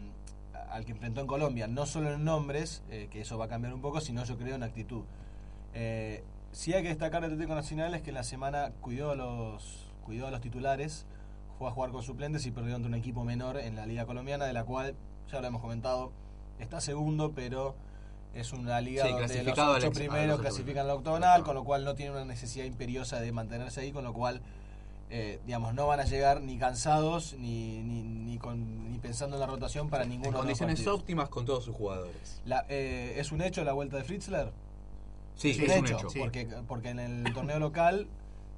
al 0.70 0.84
que 0.84 0.92
enfrentó 0.92 1.20
en 1.20 1.26
Colombia. 1.26 1.66
No 1.66 1.84
solo 1.84 2.12
en 2.12 2.24
nombres, 2.24 2.84
eh, 2.90 3.08
que 3.10 3.22
eso 3.22 3.38
va 3.38 3.46
a 3.46 3.48
cambiar 3.48 3.74
un 3.74 3.80
poco, 3.80 4.00
sino 4.00 4.24
yo 4.24 4.38
creo 4.38 4.54
en 4.54 4.62
actitud. 4.62 5.02
Eh, 5.74 6.22
sí 6.52 6.72
hay 6.74 6.82
que 6.82 6.88
destacar 6.88 7.22
de 7.22 7.26
Atlético 7.26 7.54
Nacional 7.54 7.94
es 7.94 8.02
que 8.02 8.10
en 8.10 8.14
la 8.14 8.22
semana 8.22 8.72
cuidó 8.80 9.10
a 9.10 9.16
los, 9.16 9.92
cuidó 10.04 10.28
a 10.28 10.30
los 10.30 10.40
titulares, 10.40 11.06
fue 11.58 11.68
a 11.68 11.72
jugar 11.72 11.90
con 11.90 12.02
suplentes 12.02 12.46
y 12.46 12.52
perdió 12.52 12.76
ante 12.76 12.88
un 12.88 12.94
equipo 12.94 13.24
menor 13.24 13.58
en 13.58 13.76
la 13.76 13.84
Liga 13.84 14.06
Colombiana, 14.06 14.44
de 14.44 14.52
la 14.52 14.64
cual, 14.64 14.94
ya 15.30 15.40
lo 15.40 15.46
hemos 15.48 15.60
comentado, 15.60 16.12
está 16.60 16.80
segundo, 16.80 17.32
pero 17.34 17.74
es 18.36 18.52
una 18.52 18.80
liga 18.80 19.04
Sí, 19.06 19.12
donde 19.12 19.42
los 19.44 19.58
ocho 19.58 19.90
primeros 19.92 20.40
clasifican 20.40 20.84
primeros. 20.84 20.98
octogonal, 20.98 21.42
con 21.42 21.54
lo 21.54 21.64
cual 21.64 21.84
no 21.84 21.94
tiene 21.94 22.12
una 22.12 22.24
necesidad 22.24 22.64
imperiosa 22.64 23.20
de 23.20 23.32
mantenerse 23.32 23.80
ahí, 23.80 23.92
con 23.92 24.04
lo 24.04 24.12
cual, 24.12 24.40
eh, 25.10 25.40
digamos, 25.46 25.74
no 25.74 25.86
van 25.86 26.00
a 26.00 26.04
llegar 26.04 26.40
ni 26.40 26.58
cansados 26.58 27.34
ni, 27.38 27.78
ni, 27.82 28.02
ni, 28.02 28.38
con- 28.38 28.90
ni 28.90 28.98
pensando 28.98 29.36
en 29.36 29.40
la 29.40 29.46
rotación 29.46 29.88
para 29.88 30.02
En 30.04 30.10
ninguno 30.10 30.30
de 30.42 30.48
los 30.48 30.58
condiciones 30.58 30.86
óptimas 30.86 31.28
con 31.28 31.44
todos 31.44 31.64
sus 31.64 31.74
jugadores. 31.74 32.42
La- 32.44 32.66
eh, 32.68 33.14
¿Es 33.18 33.32
un 33.32 33.40
hecho 33.42 33.64
la 33.64 33.72
vuelta 33.72 33.96
de 33.96 34.04
Fritzler? 34.04 34.50
Sí, 35.36 35.50
Es 35.50 35.58
es 35.58 35.64
un 35.70 35.78
un 35.78 35.86
hecho, 35.86 35.96
hecho. 35.98 36.10
sí. 36.10 36.18
Porque, 36.18 36.48
porque 36.66 36.88
en 36.90 36.98
el 36.98 37.32
torneo 37.34 37.58
local 37.58 38.06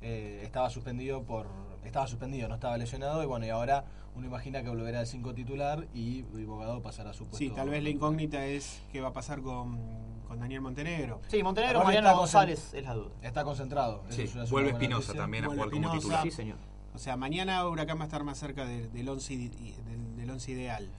eh, 0.03 0.41
estaba 0.45 0.71
suspendido 0.71 1.23
por 1.23 1.47
estaba 1.85 2.07
suspendido, 2.07 2.49
no 2.49 2.55
estaba 2.57 2.77
lesionado 2.77 3.23
y 3.23 3.27
bueno, 3.27 3.47
y 3.47 3.49
ahora 3.49 3.85
uno 4.19 4.27
imagina 4.27 4.63
que 4.63 4.69
volverá 4.69 4.99
al 5.01 5.07
5 5.07 5.33
titular 5.33 5.87
y, 5.95 6.23
Bogado 6.45 6.83
pasará 6.83 7.11
a 7.11 7.15
su 7.15 7.21
puesto. 7.25 7.39
Sí, 7.39 7.51
tal 7.51 7.71
vez 7.71 7.83
la 7.83 7.89
incógnita 7.91 8.45
es 8.47 8.83
qué 8.91 9.01
va 9.01 9.09
a 9.09 9.13
pasar 9.13 9.41
con, 9.41 9.79
con 10.27 10.41
Daniel 10.41 10.61
Montenegro. 10.61 11.21
Sí, 11.29 11.41
Montenegro, 11.43 11.85
Mariano 11.85 12.17
González 12.17 12.75
es 12.75 12.83
la 12.85 12.95
duda. 12.95 13.11
Está 13.23 13.45
concentrado. 13.45 14.03
Sí, 14.09 14.23
Eso 14.23 14.23
es 14.23 14.35
una 14.35 14.45
vuelve 14.51 14.71
Espinosa 14.71 15.15
también 15.15 15.45
a 15.45 15.49
jugar 15.49 15.71
como 15.71 15.93
titular. 15.93 16.23
Sí, 16.25 16.31
señor. 16.33 16.57
O 16.95 16.99
sea, 16.99 17.17
mañana 17.17 17.65
Huracán 17.69 17.99
va 17.99 18.03
a 18.03 18.07
estar 18.07 18.25
más 18.25 18.39
cerca 18.39 18.65
de- 18.65 18.89
del 18.89 19.09
11 19.09 19.35
ide- 19.35 19.51
del, 19.85 20.17
del 20.17 20.31
once 20.31 20.51
ideal. 20.51 20.91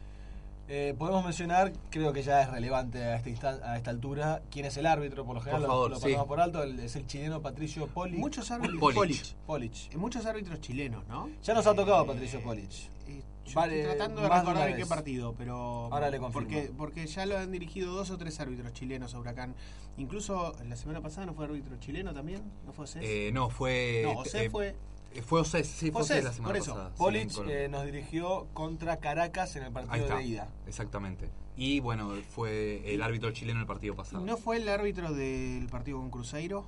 Eh, 0.72 0.94
podemos 1.00 1.26
mencionar, 1.26 1.74
creo 1.90 2.14
que 2.14 2.22
ya 2.22 2.44
es 2.44 2.52
relevante 2.52 3.04
a 3.04 3.16
esta, 3.16 3.30
instan- 3.32 3.60
a 3.64 3.76
esta 3.76 3.90
altura, 3.90 4.44
quién 4.52 4.68
es 4.68 4.78
el 4.78 4.86
árbitro, 4.86 5.26
por 5.26 5.34
lo 5.34 5.42
general 5.42 5.62
Por 5.62 5.68
lo- 5.68 5.74
favor, 5.74 5.90
lo, 5.90 5.96
sí. 5.98 6.04
pasamos 6.04 6.28
por 6.28 6.40
alto, 6.40 6.62
el- 6.62 6.80
es 6.80 6.96
el 6.96 7.08
chileno 7.08 7.42
Patricio 7.42 7.88
Poli. 7.88 8.20
Muchos 8.20 8.52
árbitros. 8.52 8.80
Polic. 8.80 8.96
Polic. 8.96 9.34
Polic. 9.48 9.74
Eh, 9.94 9.98
Muchos 9.98 10.28
árbitros 10.28 10.62
chilenos, 10.62 11.08
¿no? 11.08 11.28
Ya 11.42 11.56
nos 11.56 11.66
ha 11.66 11.74
tocado 11.74 12.06
Patricio 12.06 12.40
Polic. 12.44 12.70
Eh, 13.08 13.24
yo 13.48 13.56
Vale, 13.56 13.82
estoy 13.82 13.96
tratando 13.98 14.22
de 14.22 14.30
recordar 14.30 14.70
en 14.70 14.78
qué 14.78 14.86
partido, 14.86 15.34
pero. 15.36 15.90
Ahora 15.92 16.12
le 16.12 16.20
confirmo. 16.20 16.48
Porque, 16.48 16.72
porque 16.78 17.08
ya 17.08 17.26
lo 17.26 17.36
han 17.40 17.52
dirigido 17.52 17.92
dos 17.96 18.12
o 18.12 18.18
tres 18.20 18.40
árbitros 18.40 18.72
chilenos 18.74 19.16
a 19.16 19.20
Huracán. 19.20 19.56
Incluso 19.98 20.56
la 20.68 20.76
semana 20.76 21.02
pasada 21.02 21.26
no 21.26 21.34
fue 21.34 21.46
árbitro 21.46 21.78
chileno 21.80 22.14
también, 22.14 22.44
¿no 22.68 22.74
fue 22.74 22.84
Océs? 22.86 23.02
Eh, 23.04 23.32
no, 23.34 23.50
fue. 23.50 24.02
no, 24.06 24.20
Océs 24.20 24.36
eh, 24.44 24.50
fue. 24.52 24.76
Eh, 25.14 25.22
Fue 25.22 25.42
Océs, 25.42 25.68
sí, 25.68 25.92
fue 25.92 26.02
la 26.02 26.32
semana 26.34 26.48
por 26.54 26.58
eso. 26.58 26.72
pasada. 26.74 26.90
sí, 26.92 26.96
Polic 26.98 27.38
en 27.40 27.50
eh, 27.50 27.68
nos 27.70 27.86
dirigió 27.86 28.48
contra 28.54 28.98
Caracas 28.98 29.56
en 29.56 29.64
el 29.64 29.72
partido 29.72 29.96
está. 30.04 30.18
de 30.18 30.24
ida. 30.24 30.48
Exactamente. 30.68 31.30
Y 31.56 31.80
bueno, 31.82 32.14
fue 32.30 32.94
el 32.94 33.02
árbitro 33.02 33.32
chileno 33.32 33.60
el 33.60 33.66
partido 33.66 33.96
pasado. 33.96 34.24
¿No 34.26 34.38
fue 34.38 34.58
el 34.58 34.70
árbitro 34.70 35.12
del 35.14 35.68
partido 35.68 35.98
con 36.00 36.10
Cruzeiro? 36.10 36.66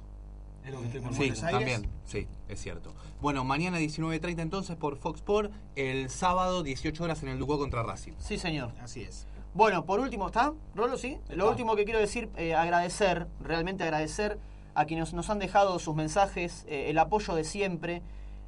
Es 0.66 0.72
lo 0.72 0.80
que 0.82 0.86
estoy 0.88 1.00
Eh, 1.00 1.04
por 1.04 1.14
Sí, 1.16 1.22
Aires. 1.24 1.42
también, 1.42 1.90
sí, 2.06 2.28
es 2.50 2.62
cierto. 2.62 2.94
Bueno, 3.22 3.44
mañana 3.44 3.80
19.30 3.80 4.40
entonces 4.42 4.76
por 4.76 4.98
Fox 4.98 5.20
Sport, 5.20 5.52
el 5.76 6.10
sábado 6.10 6.62
18 6.62 7.04
horas 7.04 7.24
en 7.24 7.30
el 7.30 7.40
Ducó 7.40 7.58
contra 7.58 7.82
Racing. 7.84 8.14
Sí, 8.20 8.38
señor. 8.38 8.74
Así 8.82 9.02
es. 9.02 9.26
Bueno, 9.54 9.86
por 9.86 10.00
último, 10.00 10.28
¿está? 10.28 10.54
Rolo, 10.76 10.98
sí. 10.98 11.18
Lo 11.30 11.50
último 11.50 11.76
que 11.76 11.84
quiero 11.84 12.00
decir, 12.00 12.30
eh, 12.38 12.54
agradecer, 12.56 13.28
realmente 13.42 13.84
agradecer 13.84 14.40
a 14.76 14.86
quienes 14.86 15.14
nos 15.14 15.30
han 15.30 15.40
dejado 15.40 15.78
sus 15.80 15.96
mensajes, 15.96 16.66
eh, 16.70 16.90
el 16.90 16.98
apoyo 17.00 17.34
de 17.36 17.44
siempre. 17.44 18.02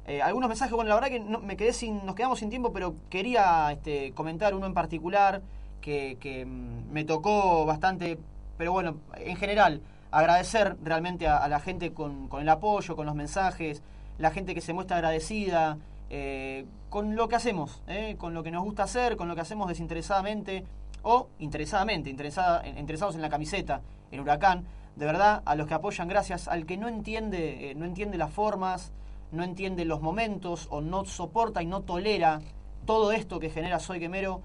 Eh, 0.06 0.20
algunos 0.20 0.48
mensajes, 0.48 0.74
bueno, 0.74 0.90
la 0.90 0.96
verdad 0.96 1.08
que 1.08 1.20
me 1.20 1.56
quedé 1.56 1.72
sin, 1.72 2.04
nos 2.04 2.14
quedamos 2.14 2.38
sin 2.38 2.50
tiempo, 2.50 2.72
pero 2.72 2.94
quería 3.08 3.72
este, 3.72 4.12
comentar 4.12 4.54
uno 4.54 4.66
en 4.66 4.74
particular 4.74 5.40
que, 5.80 6.46
mm, 6.46 6.92
me 6.92 7.04
tocó 7.04 7.64
bastante, 7.64 8.18
pero 8.58 8.72
bueno, 8.72 8.98
en 9.16 9.36
general, 9.36 9.80
agradecer 10.10 10.76
realmente 10.82 11.26
a, 11.26 11.46
la 11.48 11.58
gente 11.60 11.92
con, 11.92 12.28
el 12.38 12.48
apoyo, 12.48 12.96
con 12.96 13.06
los 13.06 13.14
mensajes, 13.14 13.82
la 14.18 14.30
gente 14.30 14.54
que 14.54 14.60
se 14.60 14.72
muestra 14.72 14.98
agradecida, 14.98 15.78
eh, 16.10 16.66
con 16.90 17.16
lo 17.16 17.28
que 17.28 17.36
hacemos, 17.36 17.82
eh, 17.88 18.16
con 18.18 18.34
lo 18.34 18.42
que 18.42 18.50
nos 18.50 18.62
gusta 18.62 18.84
hacer, 18.84 19.16
con 19.16 19.28
lo 19.28 19.34
que 19.34 19.40
hacemos 19.40 19.68
desinteresadamente 19.68 20.64
o 21.02 21.28
interesadamente, 21.38 22.10
interesada, 22.10 22.66
interesados 22.66 23.14
en 23.14 23.22
la 23.22 23.28
camiseta, 23.28 23.80
en 24.10 24.20
Huracán. 24.20 24.64
De 24.96 25.06
verdad, 25.06 25.42
a 25.44 25.56
los 25.56 25.66
que 25.66 25.74
apoyan, 25.74 26.08
gracias. 26.08 26.46
Al 26.46 26.66
que 26.66 26.76
no 26.76 26.88
entiende, 26.88 27.74
no 27.76 27.84
entiende 27.84 28.16
las 28.16 28.30
formas, 28.30 28.92
no 29.34 29.44
entiende 29.44 29.84
los 29.84 30.00
momentos 30.00 30.68
o 30.70 30.80
no 30.80 31.04
soporta 31.04 31.62
y 31.62 31.66
no 31.66 31.82
tolera 31.82 32.40
todo 32.86 33.12
esto 33.12 33.40
que 33.40 33.50
genera 33.50 33.78
Soy 33.78 33.98
Quemero, 33.98 34.40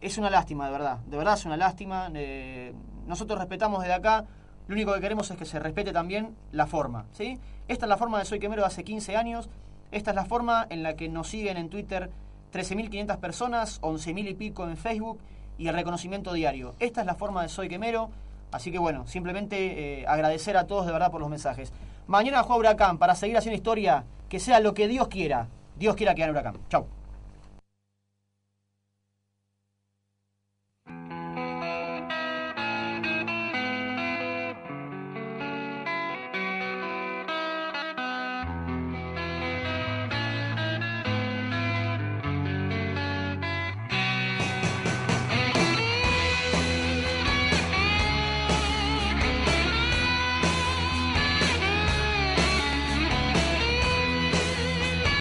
es 0.00 0.18
una 0.18 0.30
lástima, 0.30 0.66
de 0.66 0.72
verdad. 0.72 0.98
De 1.06 1.16
verdad 1.16 1.34
es 1.34 1.44
una 1.44 1.56
lástima. 1.56 2.10
eh, 2.14 2.72
nosotros 3.06 3.38
respetamos 3.38 3.80
desde 3.80 3.94
acá. 3.94 4.24
Lo 4.68 4.74
único 4.74 4.92
que 4.94 5.00
queremos 5.00 5.30
es 5.30 5.36
que 5.36 5.44
se 5.44 5.58
respete 5.58 5.92
también 5.92 6.36
la 6.52 6.66
forma. 6.66 7.06
¿sí? 7.12 7.38
Esta 7.66 7.86
es 7.86 7.88
la 7.88 7.96
forma 7.96 8.18
de 8.18 8.24
Soy 8.24 8.38
Quemero 8.38 8.62
de 8.62 8.68
hace 8.68 8.84
15 8.84 9.16
años. 9.16 9.48
Esta 9.90 10.10
es 10.10 10.14
la 10.14 10.26
forma 10.26 10.66
en 10.68 10.82
la 10.82 10.94
que 10.94 11.08
nos 11.08 11.28
siguen 11.28 11.56
en 11.56 11.70
Twitter 11.70 12.10
13.500 12.52 13.18
personas, 13.18 13.80
11.000 13.80 14.30
y 14.30 14.34
pico 14.34 14.68
en 14.68 14.76
Facebook 14.76 15.18
y 15.56 15.68
el 15.68 15.74
reconocimiento 15.74 16.32
diario. 16.32 16.74
Esta 16.78 17.00
es 17.00 17.06
la 17.06 17.14
forma 17.14 17.42
de 17.42 17.48
Soy 17.48 17.68
Quemero. 17.68 18.10
Así 18.52 18.70
que 18.70 18.78
bueno, 18.78 19.06
simplemente 19.06 20.00
eh, 20.00 20.06
agradecer 20.06 20.56
a 20.56 20.66
todos 20.66 20.86
de 20.86 20.92
verdad 20.92 21.10
por 21.10 21.20
los 21.20 21.30
mensajes. 21.30 21.72
Mañana 22.08 22.42
juega 22.42 22.58
Huracán 22.58 22.96
para 22.96 23.14
seguir 23.14 23.36
haciendo 23.36 23.56
historia, 23.56 24.06
que 24.30 24.40
sea 24.40 24.60
lo 24.60 24.72
que 24.72 24.88
Dios 24.88 25.08
quiera. 25.08 25.48
Dios 25.76 25.94
quiera 25.94 26.14
que 26.14 26.22
gane 26.22 26.32
Huracán. 26.32 26.56
Chau. 26.70 26.86